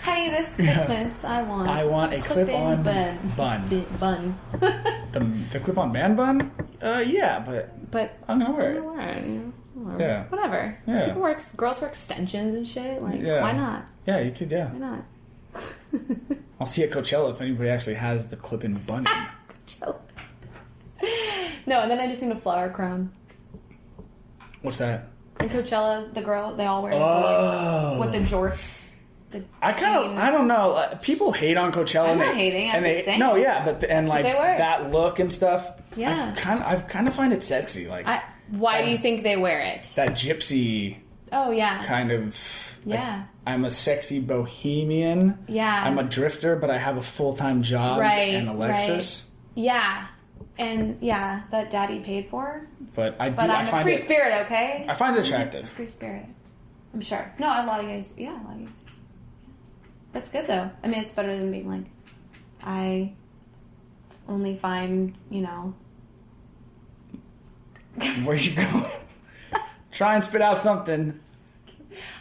Honey, 0.04 0.30
this 0.30 0.56
Christmas 0.56 1.24
I 1.26 1.42
want. 1.44 1.70
I 1.70 1.84
want 1.86 2.14
a 2.14 2.22
clip-in 2.22 2.56
clip-on 2.56 2.84
bun. 2.84 3.18
bun. 3.36 3.68
Bi- 3.70 3.98
bun. 4.00 4.34
The, 5.12 5.20
the 5.52 5.60
clip-on 5.60 5.92
man 5.92 6.16
bun? 6.16 6.52
Uh, 6.82 7.04
yeah, 7.06 7.40
but 7.40 7.92
but 7.92 8.12
I'm 8.28 8.40
gonna 8.40 8.54
wear 8.54 8.70
I'm 8.70 8.76
it. 8.78 8.80
gonna 8.82 8.94
wear 8.94 9.10
it, 9.10 9.24
you 9.26 9.30
know. 9.34 9.54
Or 9.88 10.00
Yeah. 10.00 10.24
Whatever. 10.26 10.78
Yeah. 10.88 11.06
People 11.08 11.22
wear 11.22 11.38
girls 11.58 11.82
wear 11.82 11.90
extensions 11.90 12.56
and 12.56 12.68
shit. 12.68 13.02
Like, 13.02 13.22
Yeah. 13.22 13.42
why 13.42 13.52
not? 13.54 13.90
Yeah, 14.06 14.20
you 14.20 14.32
could. 14.32 14.52
Yeah, 14.52 14.68
Why 14.72 14.78
not? 14.80 15.04
I'll 16.60 16.68
see 16.68 16.84
at 16.84 16.92
Coachella 16.92 17.32
if 17.32 17.42
anybody 17.42 17.70
actually 17.70 17.96
has 17.96 18.30
the 18.30 18.36
clip-in 18.36 18.76
bun. 18.80 19.06
Chill. 19.68 20.00
no, 21.66 21.80
and 21.82 21.90
then 21.92 22.00
I 22.00 22.08
just 22.08 22.22
need 22.22 22.32
a 22.32 22.36
flower 22.36 22.70
crown. 22.70 23.12
What's 24.62 24.80
that? 24.80 25.06
And 25.40 25.50
Coachella, 25.50 26.14
the 26.14 26.22
girl, 26.22 26.54
they 26.56 26.66
all 26.66 26.84
wear 26.84 26.92
Oh. 26.94 27.96
like, 27.98 28.12
with 28.12 28.12
the 28.30 28.36
jorts. 28.36 29.00
The 29.32 29.44
I 29.62 29.72
kind 29.74 29.96
of. 30.12 30.18
I 30.18 30.32
don't 30.32 30.48
know. 30.48 30.72
uh, 30.72 30.96
People 30.98 31.32
hate 31.32 31.56
on 31.56 31.72
Coachella. 31.72 32.06
I'm 32.06 32.10
and 32.12 32.20
not 32.20 32.34
they, 32.34 32.40
hating, 32.50 32.70
I'm 32.70 32.76
and 32.78 32.86
they, 32.86 32.94
saying. 32.94 33.20
No, 33.20 33.36
yeah, 33.36 33.64
but 33.64 33.80
the, 33.80 33.90
and 33.92 34.08
That's 34.08 34.38
like 34.38 34.58
that 34.58 34.92
look 34.92 35.20
and 35.20 35.32
stuff. 35.32 35.70
Yeah. 35.96 36.34
I 36.36 36.40
kind 36.40 36.60
of, 36.62 36.66
I 36.66 36.76
kind 36.88 37.08
of 37.08 37.14
find 37.14 37.32
it 37.32 37.42
sexy, 37.44 37.88
like 37.88 38.08
I, 38.08 38.22
why 38.52 38.82
do 38.84 38.90
you 38.90 38.96
um, 38.98 39.02
think 39.02 39.24
they 39.24 39.38
wear 39.38 39.62
it? 39.62 39.84
that 39.96 40.10
gypsy 40.12 40.98
Oh 41.32 41.52
yeah, 41.52 41.84
kind 41.84 42.12
of. 42.12 42.80
like, 42.86 43.00
Yeah. 43.00 43.24
I'm 43.46 43.66
a 43.66 43.72
sexy 43.72 44.22
bohemian. 44.26 45.38
Yeah. 45.48 45.84
I'm 45.86 45.98
a 46.00 46.04
drifter, 46.04 46.56
but 46.56 46.70
I 46.70 46.78
have 46.78 46.98
a 46.98 47.02
full 47.02 47.34
time 47.34 47.62
job 47.62 48.00
Right, 48.00 48.34
and 48.34 48.50
a 48.50 48.54
Lexus. 48.54 49.32
yeah, 49.56 50.08
and 50.58 50.98
yeah, 51.02 51.42
that 51.52 51.70
daddy 51.72 52.00
paid 52.00 52.28
for. 52.28 52.62
But 52.96 53.16
I 53.20 53.30
do. 53.30 53.36
But 53.36 53.50
I 53.50 53.62
I'm 53.62 53.68
a 53.68 53.84
free 53.84 53.94
it. 53.94 53.98
spirit, 54.02 54.34
okay? 54.46 54.86
I 54.90 54.94
find 54.94 55.16
it 55.16 55.26
attractive. 55.28 55.68
Free 55.70 55.88
spirit. 55.88 56.26
I'm 56.94 57.02
sure. 57.02 57.32
No, 57.40 57.46
a 57.48 57.66
lot 57.66 57.80
of 57.80 57.86
guys. 57.88 58.20
Yeah, 58.20 58.32
a 58.32 58.42
lot 58.46 58.56
of 58.56 58.66
guys. 58.66 58.82
That's 60.12 60.32
good 60.32 60.48
though. 60.48 60.70
I 60.84 60.88
mean, 60.88 61.02
it's 61.04 61.14
better 61.16 61.36
than 61.36 61.52
being 61.52 61.70
like, 61.70 61.86
I 62.64 63.14
only 64.28 64.56
find 64.56 65.14
you 65.30 65.42
know. 65.42 65.74
Where 68.24 68.36
you 68.36 68.56
going? 68.56 68.86
Try 69.92 70.16
and 70.16 70.24
spit 70.24 70.42
out 70.42 70.58
something. 70.58 71.14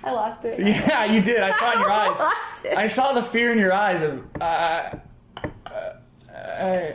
I 0.03 0.12
lost 0.12 0.45
it. 0.45 0.59
Yeah, 0.59 1.05
you 1.05 1.20
did. 1.22 1.41
I 1.41 1.51
saw 1.51 1.72
in 1.72 1.81
your 1.81 1.91
eyes. 2.03 2.18
lost 2.18 2.64
it. 2.64 2.76
I 2.76 2.87
saw 2.87 3.12
the 3.12 3.22
fear 3.22 3.53
in 3.53 3.59
your 3.59 3.72
eyes 3.72 4.03
of. 4.03 4.24
Uh, 4.41 4.91
uh, 5.66 5.93
uh, 6.35 6.93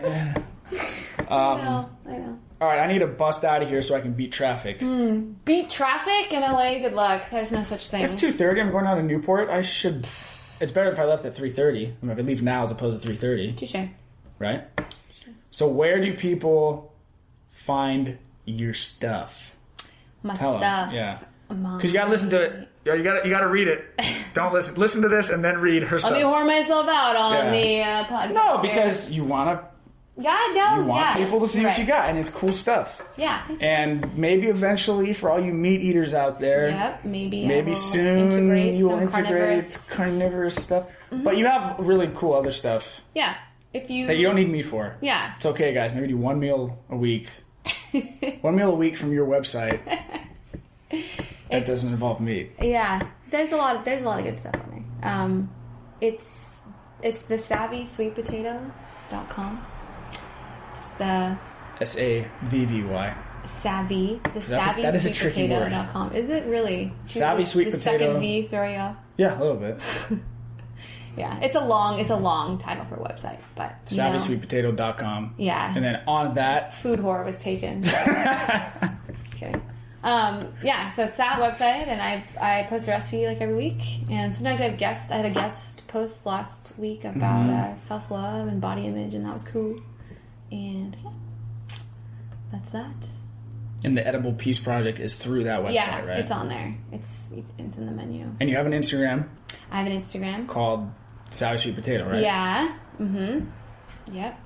I 1.30 1.56
know. 1.56 1.90
I 2.06 2.16
know. 2.18 2.38
all 2.60 2.68
right, 2.68 2.80
I 2.80 2.86
need 2.86 3.00
to 3.00 3.06
bust 3.06 3.44
out 3.44 3.62
of 3.62 3.68
here 3.68 3.82
so 3.82 3.94
I 3.94 4.00
can 4.00 4.12
beat 4.12 4.32
traffic. 4.32 4.78
Beat 5.44 5.70
traffic 5.70 6.32
in 6.32 6.40
LA. 6.42 6.78
Good 6.78 6.92
luck. 6.94 7.28
There's 7.30 7.52
no 7.52 7.62
such 7.62 7.88
thing. 7.90 8.02
It's 8.04 8.18
two 8.20 8.32
thirty. 8.32 8.60
I'm 8.60 8.70
going 8.70 8.84
down 8.84 8.96
to 8.96 9.02
Newport. 9.02 9.50
I 9.50 9.60
should. 9.62 10.06
It's 10.60 10.72
better 10.72 10.90
if 10.90 10.98
I 10.98 11.04
left 11.04 11.24
at 11.24 11.34
three 11.34 11.50
thirty. 11.50 11.86
I 11.86 12.06
mean, 12.06 12.12
if 12.12 12.18
I 12.18 12.22
leave 12.22 12.42
now 12.42 12.64
as 12.64 12.70
opposed 12.72 13.00
to 13.00 13.06
three 13.06 13.16
thirty, 13.16 13.52
Too 13.52 13.66
Touche. 13.66 13.86
right? 14.38 14.62
So 15.50 15.68
where 15.68 16.00
do 16.00 16.14
people 16.14 16.92
find 17.48 18.18
your 18.44 18.74
stuff? 18.74 19.56
My 20.22 20.34
Tell 20.34 20.54
'em. 20.54 20.60
stuff. 20.60 20.92
Yeah, 20.92 21.18
because 21.48 21.92
you 21.92 21.98
gotta 21.98 22.10
listen 22.10 22.30
to 22.30 22.40
it. 22.42 22.68
Yeah, 22.84 22.94
You 22.94 23.02
gotta 23.02 23.20
you 23.26 23.30
gotta 23.30 23.48
read 23.48 23.68
it. 23.68 23.84
Don't 24.34 24.52
listen. 24.52 24.80
Listen 24.80 25.02
to 25.02 25.08
this 25.08 25.30
and 25.30 25.42
then 25.44 25.58
read 25.58 25.84
her 25.84 25.98
stuff. 25.98 26.12
Let 26.12 26.18
me 26.22 26.24
whore 26.26 26.46
myself 26.46 26.86
out 26.88 27.16
on 27.16 27.32
Yeah. 27.32 27.50
the 27.52 27.82
uh, 27.82 28.04
podcast. 28.06 28.32
no, 28.34 28.58
here. 28.58 28.70
because 28.70 29.12
you 29.12 29.24
wanna 29.24 29.68
yeah, 30.16 30.38
no, 30.54 30.76
you 30.82 30.84
want 30.86 31.00
yeah, 31.18 31.24
people 31.24 31.40
to 31.40 31.48
see 31.48 31.62
You're 31.62 31.70
what 31.70 31.78
you 31.78 31.86
got, 31.86 32.08
and 32.08 32.16
it's 32.18 32.32
cool 32.32 32.52
stuff. 32.52 33.02
Yeah. 33.18 33.42
And 33.60 34.16
maybe 34.16 34.46
eventually, 34.46 35.12
for 35.12 35.28
all 35.28 35.40
you 35.40 35.52
meat 35.52 35.80
eaters 35.80 36.14
out 36.14 36.38
there, 36.38 36.68
Yep. 36.68 37.04
Maybe. 37.04 37.44
I 37.44 37.48
maybe 37.48 37.70
will 37.70 37.76
soon 37.76 38.18
integrate 38.30 38.74
you 38.74 38.84
will 38.84 38.92
some 38.98 39.02
integrate 39.08 39.24
carnivorous- 39.32 39.96
carnivorous 39.96 40.54
stuff. 40.54 40.88
But 41.10 41.36
you 41.36 41.46
have 41.46 41.76
really 41.80 42.10
cool 42.14 42.32
other 42.34 42.52
stuff 42.52 43.00
Yeah. 43.14 43.34
If 43.72 43.90
you. 43.90 44.06
that 44.06 44.16
you 44.16 44.22
don't 44.26 44.36
need 44.36 44.50
me 44.50 44.62
for. 44.62 44.96
Yeah. 45.00 45.32
It's 45.36 45.46
okay, 45.46 45.74
guys. 45.74 45.92
Maybe 45.92 46.06
do 46.06 46.16
one 46.16 46.38
meal 46.38 46.78
a 46.90 46.96
week. 46.96 47.28
one 48.40 48.56
meal 48.56 48.72
a 48.72 48.74
week 48.76 48.96
from 48.96 49.12
your 49.12 49.26
website. 49.26 49.80
That 51.50 51.66
doesn't 51.66 51.92
involve 51.92 52.20
meat. 52.20 52.52
Yeah. 52.60 53.00
There's 53.30 53.52
a 53.52 53.56
lot. 53.56 53.76
Of, 53.76 53.84
there's 53.84 54.02
a 54.02 54.04
lot 54.04 54.18
of 54.18 54.24
good 54.24 54.38
stuff 54.38 54.54
on 54.56 54.70
there. 55.00 55.10
Um, 55.12 55.50
it's 56.00 56.68
it's 57.02 57.26
the 57.26 57.38
savvy 57.38 57.84
sweet 57.84 58.14
potato.com. 58.14 59.60
It's 60.08 60.88
the 60.98 61.36
S 61.80 61.98
A 61.98 62.26
V 62.42 62.64
V 62.64 62.82
Y. 62.84 63.14
savvy 63.44 64.20
the 64.32 64.38
a- 64.38 64.42
savvy 64.42 64.82
that 64.82 64.94
is 64.94 65.06
a 65.06 65.14
sweet 65.14 65.32
tricky 65.32 65.48
word. 65.48 65.70
potato.com. 65.72 66.12
Is 66.14 66.28
it 66.30 66.44
really? 66.46 66.92
Savvy 67.06 67.44
sweet 67.44 67.64
the 67.66 67.70
potato. 67.72 67.98
second 68.04 68.20
V 68.20 68.42
throw 68.48 68.68
you 68.68 68.76
off. 68.78 68.96
Yeah, 69.16 69.38
a 69.38 69.40
little 69.40 69.56
bit. 69.56 69.80
Yeah, 71.16 71.38
it's 71.40 71.54
a 71.54 71.64
long, 71.64 72.00
it's 72.00 72.10
a 72.10 72.16
long 72.16 72.58
title 72.58 72.84
for 72.84 72.96
a 72.96 72.98
website, 72.98 73.40
but 73.56 73.72
SavvySweetPotato.com. 73.86 75.34
Yeah. 75.38 75.72
And 75.74 75.84
then 75.84 76.02
on 76.06 76.34
that, 76.34 76.74
food 76.74 76.98
horror 76.98 77.24
was 77.24 77.42
taken. 77.42 77.84
so- 77.84 77.96
Just 79.20 79.40
kidding. 79.40 79.62
Um, 80.02 80.48
yeah, 80.62 80.90
so 80.90 81.04
it's 81.04 81.16
that 81.16 81.38
website, 81.40 81.86
and 81.88 82.02
I 82.02 82.22
I 82.38 82.64
post 82.64 82.88
a 82.88 82.90
recipe 82.90 83.26
like 83.26 83.40
every 83.40 83.54
week, 83.56 83.80
and 84.10 84.34
sometimes 84.34 84.60
I 84.60 84.64
have 84.64 84.76
guests. 84.76 85.10
I 85.10 85.16
had 85.16 85.24
a 85.24 85.30
guest 85.34 85.88
post 85.88 86.26
last 86.26 86.78
week 86.78 87.04
about 87.06 87.46
Mm-hmm. 87.46 87.72
uh, 87.72 87.76
self 87.76 88.10
love 88.10 88.48
and 88.48 88.60
body 88.60 88.86
image, 88.86 89.14
and 89.14 89.24
that 89.24 89.32
was 89.32 89.48
cool. 89.50 89.80
And 90.52 90.94
yeah, 91.02 91.10
that's 92.52 92.68
that. 92.70 93.08
and 93.82 93.96
the 93.96 94.06
Edible 94.06 94.34
Peace 94.34 94.62
Project 94.62 94.98
is 95.00 95.18
through 95.22 95.44
that 95.44 95.62
website, 95.62 95.72
yeah, 95.74 96.04
right? 96.04 96.18
it's 96.18 96.30
on 96.30 96.50
there. 96.50 96.74
It's 96.92 97.32
it's 97.58 97.78
in 97.78 97.86
the 97.86 97.92
menu. 97.92 98.26
And 98.40 98.50
you 98.50 98.56
have 98.56 98.66
an 98.66 98.72
Instagram 98.72 99.28
I 99.72 99.78
have 99.78 99.86
an 99.86 99.96
Instagram. 99.96 100.46
called 100.46 100.90
Savvy 101.34 101.58
Sweet 101.58 101.74
Potato, 101.76 102.08
right? 102.08 102.22
Yeah. 102.22 102.72
Mm-hmm. 103.00 103.40
Yep. 104.14 104.40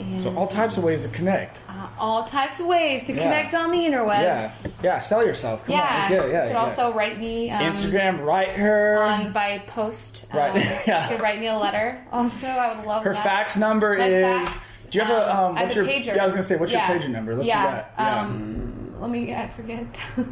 And 0.00 0.22
So 0.22 0.32
all 0.36 0.46
types 0.46 0.78
of 0.78 0.84
ways 0.84 1.04
to 1.04 1.12
connect. 1.12 1.58
uh, 1.68 1.88
all 1.98 2.22
types 2.22 2.60
of 2.60 2.66
ways 2.68 3.06
to 3.08 3.14
Yeah. 3.14 3.22
connect 3.24 3.52
on 3.54 3.72
the 3.72 3.78
Yeah. 3.78 3.90
interwebs. 3.90 4.84
Yeah, 4.84 5.00
sell 5.00 5.26
yourself. 5.26 5.64
Come 5.66 5.74
on, 5.74 5.80
Yeah. 5.80 5.86
let's. 6.02 6.10
Yeah, 6.12 6.16
you 6.16 6.22
could 6.22 6.50
yeah. 6.52 6.60
also 6.60 6.92
write 6.92 7.18
me 7.18 7.50
um, 7.50 7.60
Instagram, 7.64 8.24
write 8.24 8.50
her. 8.52 9.02
on 9.02 9.32
by 9.32 9.60
post. 9.66 10.26
Right, 10.32 10.50
Um, 10.52 10.56
yeah. 10.86 11.02
You 11.10 11.16
could 11.16 11.22
write 11.22 11.40
me 11.40 11.48
a 11.48 11.58
letter. 11.58 11.98
Also, 12.12 12.46
I 12.46 12.76
would 12.76 12.86
love 12.86 13.02
her 13.02 13.12
that. 13.12 13.24
fax 13.24 13.58
number 13.58 13.98
My 13.98 14.04
is. 14.04 14.38
fax, 14.38 14.86
do 14.90 14.98
you 14.98 15.04
have 15.04 15.16
a? 15.16 15.36
Um, 15.36 15.56
have 15.56 15.64
what's 15.66 15.76
your? 15.76 15.84
pager. 15.86 16.14
Yeah, 16.14 16.22
I 16.22 16.24
was 16.26 16.32
gonna 16.32 16.42
say, 16.44 16.56
what's 16.56 16.72
Yeah. 16.72 16.92
your 16.92 17.00
pager 17.00 17.08
number? 17.10 17.34
Let's 17.34 17.48
yeah. 17.48 17.64
do 17.64 17.70
that. 17.72 17.92
Yeah. 17.98 18.20
Um, 18.20 18.94
let 19.00 19.10
me. 19.10 19.34
I 19.34 19.48
forget. 19.48 19.84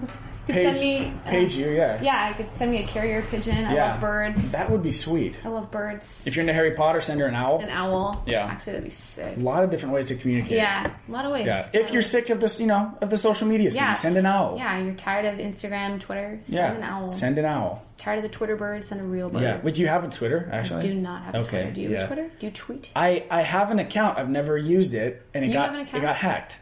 could 0.47 0.55
page, 0.55 0.65
send 0.65 0.81
me. 0.81 1.13
uh, 1.27 1.31
page 1.31 1.57
you, 1.57 1.71
yeah. 1.71 2.01
Yeah, 2.01 2.29
I 2.31 2.33
could 2.35 2.57
send 2.57 2.71
me 2.71 2.83
a 2.83 2.87
carrier 2.87 3.23
pigeon. 3.23 3.65
I 3.65 3.75
Yeah. 3.75 3.91
love 3.93 4.01
birds. 4.01 4.53
That 4.53 4.71
would 4.73 4.83
be 4.83 4.93
sweet. 4.93 5.41
I 5.45 5.49
love 5.49 5.71
birds. 5.71 6.27
If 6.27 6.37
you're 6.37 6.43
into 6.43 6.53
Harry 6.55 6.73
Potter, 6.73 7.01
send 7.01 7.21
her 7.21 7.27
an 7.27 7.35
owl. 7.35 7.59
An 7.61 7.69
owl. 7.69 8.23
Yeah. 8.27 8.47
Actually, 8.47 8.73
that'd 8.75 8.85
be 8.85 8.91
sick. 8.91 9.37
A 9.37 9.41
lot 9.41 9.65
of 9.65 9.71
different 9.71 9.95
ways 9.95 10.07
to 10.07 10.17
communicate. 10.17 10.53
Yeah, 10.59 10.85
a 11.09 11.13
lot 11.13 11.25
of 11.25 11.33
ways. 11.33 11.47
Yeah. 11.47 11.81
If 11.81 11.93
you're 11.93 12.03
sick 12.03 12.31
of 12.31 12.41
this, 12.41 12.61
you 12.61 12.67
know, 12.67 12.97
of 13.01 13.11
the 13.11 13.17
social 13.17 13.49
media 13.49 13.71
scene, 13.71 13.83
Yeah. 13.83 13.95
send 13.95 14.17
an 14.17 14.27
owl. 14.27 14.57
Yeah, 14.57 14.79
you're 14.79 14.95
tired 14.95 15.25
of 15.27 15.39
Instagram, 15.39 16.01
Twitter. 16.01 16.39
Send 16.47 16.57
Yeah. 16.57 16.73
an 16.73 16.83
owl. 16.83 17.09
Send 17.11 17.39
an 17.39 17.45
owl. 17.45 17.81
tired 17.99 18.17
of 18.19 18.23
the 18.23 18.29
Twitter 18.29 18.57
bird. 18.57 18.85
Send 18.85 19.01
a 19.01 19.05
real 19.05 19.29
bird. 19.31 19.43
Yeah. 19.43 19.57
Would 19.63 19.79
you 19.79 19.89
have 19.89 20.05
a 20.05 20.09
Twitter 20.09 20.49
actually? 20.53 20.79
I 20.79 20.83
do 20.83 20.95
not 20.95 21.23
have 21.25 21.35
a 21.35 21.39
Okay, 21.39 21.49
Twitter. 21.63 21.71
Do 21.73 21.81
you 21.83 21.89
yeah. 21.91 21.99
have 22.01 22.07
Twitter? 22.07 22.31
Do 22.39 22.47
you 22.47 22.53
tweet? 22.53 22.91
I, 22.95 23.25
I 23.31 23.43
have 23.43 23.71
an 23.71 23.79
account. 23.79 24.19
I've 24.19 24.29
never 24.31 24.57
used 24.57 24.95
it, 24.95 25.23
and 25.35 25.45
it 25.45 25.49
You 25.49 25.55
got 25.55 25.71
have 25.71 25.75
an 25.75 25.81
it 25.97 26.03
got 26.03 26.17
hacked. 26.17 26.61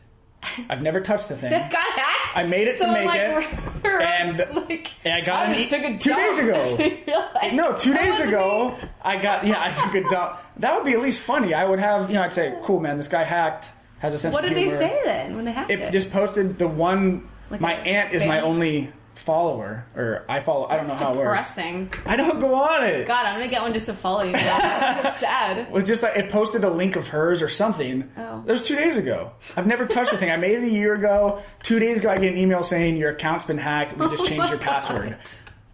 I've 0.71 0.83
never 0.83 1.01
touched 1.01 1.29
the 1.29 1.37
thing. 1.37 1.51
Got 1.71 1.73
hacked. 1.73 2.37
I 2.37 2.45
made 2.45 2.69
it 2.69 2.79
to 2.81 2.93
make 2.93 3.07
like, 3.07 3.21
it, 3.21 3.85
and- 3.85 4.39
like, 4.57 4.93
and 5.05 5.15
I 5.15 5.21
got 5.25 5.47
I 5.47 5.51
an 5.51 5.57
e- 5.57 5.67
took 5.69 5.81
a 5.83 5.99
two 5.99 6.11
dump. 6.11 6.21
days 6.23 6.39
ago. 6.49 7.01
Like, 7.35 7.53
No, 7.55 7.77
two 7.77 7.93
days 7.95 8.21
ago, 8.27 8.71
me. 8.81 8.89
I 9.03 9.21
got 9.21 9.47
yeah. 9.47 9.57
I 9.59 9.71
took 9.71 9.95
a 9.95 10.09
dump. 10.09 10.37
That 10.59 10.77
would 10.77 10.85
be 10.87 10.93
at 10.93 11.01
least 11.01 11.27
funny. 11.27 11.53
I 11.55 11.65
would 11.65 11.79
have 11.79 12.09
you 12.09 12.15
know. 12.17 12.23
I'd 12.23 12.33
say, 12.33 12.57
"Cool, 12.63 12.81
man. 12.81 12.97
This 12.97 13.09
guy 13.09 13.23
hacked. 13.23 13.67
Has 13.99 14.15
a 14.15 14.19
sense 14.19 14.35
What 14.35 14.43
did 14.45 14.55
they 14.55 14.69
say 14.69 15.01
then 15.05 15.37
when 15.37 15.45
they 15.45 15.53
hacked 15.53 15.71
it? 15.71 15.81
It 15.81 15.93
just 15.93 16.13
posted 16.13 16.59
the 16.59 16.69
one. 16.69 17.29
Like 17.51 17.61
my 17.61 17.75
aunt 17.75 18.13
is 18.15 18.25
my 18.27 18.41
only 18.41 18.89
follower, 19.15 19.85
or 19.97 20.25
I 20.29 20.41
follow. 20.41 20.67
I 20.67 20.77
don't 20.77 20.87
That's 20.87 21.01
know 21.01 21.07
how 21.07 21.13
it 21.15 21.17
works. 21.19 21.59
I 22.07 22.17
don't 22.17 22.41
go 22.41 22.55
on 22.55 22.85
it. 22.85 23.07
God, 23.07 23.27
I'm 23.27 23.39
gonna 23.39 23.51
get 23.51 23.63
one 23.63 23.73
just 23.73 23.87
to 23.87 23.93
follow 23.93 24.23
you. 24.23 24.33
That's 24.33 25.03
so 25.03 25.27
sad. 25.27 25.69
Well, 25.71 25.83
just 25.85 26.03
like 26.03 26.17
it 26.17 26.31
posted 26.31 26.65
a 26.65 26.71
link 26.71 26.97
of 26.97 27.09
hers 27.09 27.43
or 27.43 27.49
something. 27.49 28.11
Oh. 28.17 28.43
That 28.45 28.53
was 28.53 28.67
two 28.67 28.77
days 28.77 28.99
ago. 28.99 29.33
I've 29.57 29.67
never 29.67 29.87
touched 29.87 30.11
the 30.13 30.17
thing. 30.19 30.31
I 30.31 30.37
made 30.37 30.53
it 30.53 30.65
a 30.65 30.69
year 30.71 30.95
ago. 30.95 31.41
Two 31.63 31.79
days 31.79 32.01
ago, 32.01 32.11
I 32.11 32.17
get 32.17 32.33
an 32.33 32.39
email 32.39 32.63
saying 32.63 32.97
your 32.97 33.11
account's 33.11 33.45
been 33.45 33.59
hacked. 33.59 33.97
We 33.97 34.09
just 34.09 34.27
changed 34.27 34.51
your 34.51 34.59
password. 34.71 35.17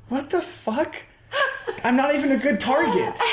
What 0.09 0.31
the 0.31 0.41
fuck? 0.41 0.95
I'm 1.85 1.97
not 1.97 2.15
even 2.15 2.33
a 2.33 2.39
good 2.39 2.61
target. 2.61 3.15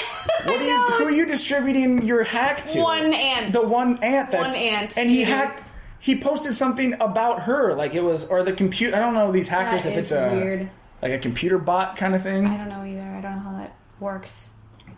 What 0.46 0.62
are 0.62 0.64
you? 0.64 0.78
Who 0.78 1.06
are 1.06 1.12
you 1.12 1.26
distributing 1.26 2.04
your 2.04 2.24
hack 2.24 2.64
to? 2.68 2.80
One 2.82 3.14
ant. 3.14 3.52
The 3.52 3.68
one 3.68 4.02
ant. 4.02 4.32
That's, 4.32 4.54
One 4.56 4.62
ant, 4.66 4.98
And 4.98 5.10
he 5.10 5.24
hacked. 5.24 5.62
He 6.00 6.20
posted 6.20 6.56
something 6.56 6.94
about 7.02 7.42
her, 7.44 7.74
like 7.74 7.96
it 7.96 8.04
was, 8.04 8.30
or 8.32 8.44
the 8.44 8.54
computer. 8.54 8.96
I 8.96 9.00
don't 9.00 9.14
know 9.14 9.32
these 9.32 9.50
hackers 9.50 9.84
That 9.84 9.94
if 9.94 9.98
it's 9.98 10.12
a 10.12 10.30
weird. 10.32 10.70
like 11.02 11.12
a 11.12 11.20
computer 11.20 11.58
bot 11.58 11.96
kind 11.98 12.14
of 12.16 12.22
thing. 12.24 12.46
I 12.46 12.58
don't 12.58 12.70
know 12.70 12.84
either. 12.86 13.02
I 13.02 13.22
don't 13.22 13.36
know 13.36 13.42
how 13.42 13.58
that 13.58 13.76
works. 14.00 14.56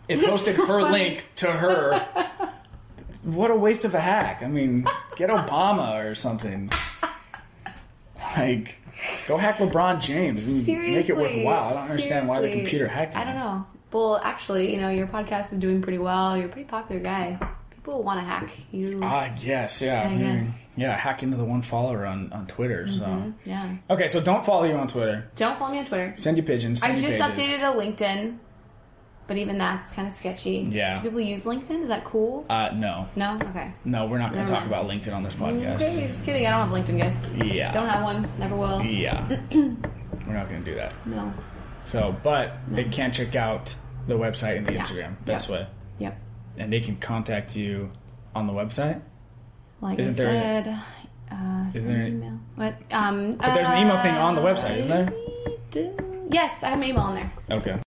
It 0.08 0.20
posted 0.24 0.56
so 0.56 0.66
her 0.66 0.80
funny. 0.80 0.92
link 0.92 1.26
to 1.36 1.46
her. 1.50 2.06
What 3.24 3.50
a 3.50 3.56
waste 3.56 3.84
of 3.84 3.94
a 3.94 4.00
hack. 4.00 4.42
I 4.42 4.46
mean, 4.46 4.86
get 5.16 5.30
Obama 5.30 6.04
or 6.10 6.14
something. 6.14 6.70
Like, 8.36 8.78
go 9.26 9.36
hack 9.36 9.56
LeBron 9.56 10.00
James 10.00 10.46
and 10.48 10.62
Seriously, 10.62 10.94
make 10.94 11.08
it 11.08 11.16
worthwhile. 11.16 11.70
I 11.70 11.72
don't 11.72 11.82
understand 11.90 12.28
why 12.28 12.40
the 12.40 12.52
computer 12.52 12.86
hacked 12.86 13.16
I 13.16 13.24
don't 13.24 13.36
know. 13.36 13.66
Well, 13.92 14.18
actually, 14.22 14.72
you 14.72 14.80
know, 14.80 14.88
your 14.90 15.06
podcast 15.06 15.52
is 15.52 15.58
doing 15.58 15.82
pretty 15.82 15.98
well. 15.98 16.36
You're 16.36 16.46
a 16.46 16.50
pretty 16.50 16.68
popular 16.68 17.02
guy. 17.02 17.38
People 17.90 18.04
want 18.04 18.20
to 18.20 18.24
hack 18.24 18.56
you. 18.70 19.00
Ah, 19.02 19.28
yes, 19.38 19.82
yeah. 19.82 20.02
I 20.02 20.08
mean, 20.10 20.20
guess. 20.20 20.64
yeah, 20.76 20.92
hack 20.92 21.24
into 21.24 21.36
the 21.36 21.44
one 21.44 21.60
follower 21.60 22.06
on, 22.06 22.32
on 22.32 22.46
Twitter. 22.46 22.86
So, 22.86 23.32
yeah. 23.44 23.76
okay, 23.90 24.06
so 24.06 24.20
don't 24.22 24.44
follow 24.44 24.62
you 24.62 24.74
on 24.76 24.86
Twitter. 24.86 25.26
Don't 25.34 25.58
follow 25.58 25.72
me 25.72 25.80
on 25.80 25.86
Twitter. 25.86 26.12
Send 26.14 26.36
you 26.36 26.44
pigeons. 26.44 26.82
Send 26.82 26.92
I 26.92 26.96
you 26.96 27.02
just 27.08 27.20
pages. 27.20 27.48
updated 27.48 27.58
a 27.68 27.76
LinkedIn, 27.76 28.36
but 29.26 29.38
even 29.38 29.58
that's 29.58 29.92
kind 29.96 30.06
of 30.06 30.12
sketchy. 30.12 30.68
Yeah. 30.70 30.94
Do 30.94 31.02
people 31.02 31.18
use 31.20 31.44
LinkedIn? 31.46 31.82
Is 31.82 31.88
that 31.88 32.04
cool? 32.04 32.46
Uh, 32.48 32.70
no, 32.74 33.08
No. 33.16 33.36
Okay. 33.50 33.72
no, 33.84 34.06
we're 34.06 34.18
not 34.18 34.32
going 34.32 34.44
to 34.46 34.50
talk 34.52 34.64
about 34.66 34.86
LinkedIn 34.86 35.12
on 35.12 35.24
this 35.24 35.34
podcast. 35.34 35.74
Okay, 35.74 36.06
just 36.08 36.24
kidding. 36.24 36.46
I 36.46 36.50
don't 36.50 36.68
have 36.68 36.70
LinkedIn, 36.86 37.00
guys. 37.00 37.44
Yeah, 37.52 37.72
Don't 37.72 37.88
have 37.88 38.04
one. 38.04 38.24
Never 38.38 38.54
will. 38.54 38.80
yeah, 38.82 39.26
we're 39.52 40.32
not 40.34 40.48
going 40.48 40.62
to 40.62 40.70
do 40.70 40.76
that. 40.76 40.96
No. 41.06 41.32
So, 41.86 42.14
but 42.22 42.52
they 42.68 42.84
can 42.84 43.10
check 43.10 43.34
out 43.34 43.74
the 44.06 44.14
website 44.14 44.58
and 44.58 44.66
the 44.68 44.74
Yeah. 44.74 44.80
Instagram. 44.82 45.24
Best 45.24 45.48
way. 45.50 45.58
Yep. 45.58 45.68
And 46.60 46.70
they 46.72 46.80
can 46.80 46.94
contact 46.96 47.56
you 47.56 47.90
on 48.34 48.46
the 48.46 48.52
website. 48.52 49.00
Like 49.80 49.98
Isn't 49.98 50.12
I 50.12 50.30
there- 50.30 50.62
said, 50.64 50.78
uh, 51.32 51.64
Isn't 51.74 51.92
there- 51.92 52.02
an 52.02 52.12
email. 52.18 52.38
What? 52.56 52.74
Um, 52.92 53.32
But 53.36 53.54
there's 53.54 53.68
an 53.70 53.78
email 53.78 53.96
thing 53.98 54.14
on 54.14 54.34
the 54.36 54.42
website, 54.42 54.76
isn't 54.76 54.92
there? 54.92 55.08
there? 55.72 55.92
Yes, 56.30 56.62
I 56.62 56.68
have 56.68 56.78
an 56.78 56.84
email 56.84 57.00
on 57.02 57.14
there. 57.14 57.30
Okay. 57.50 57.76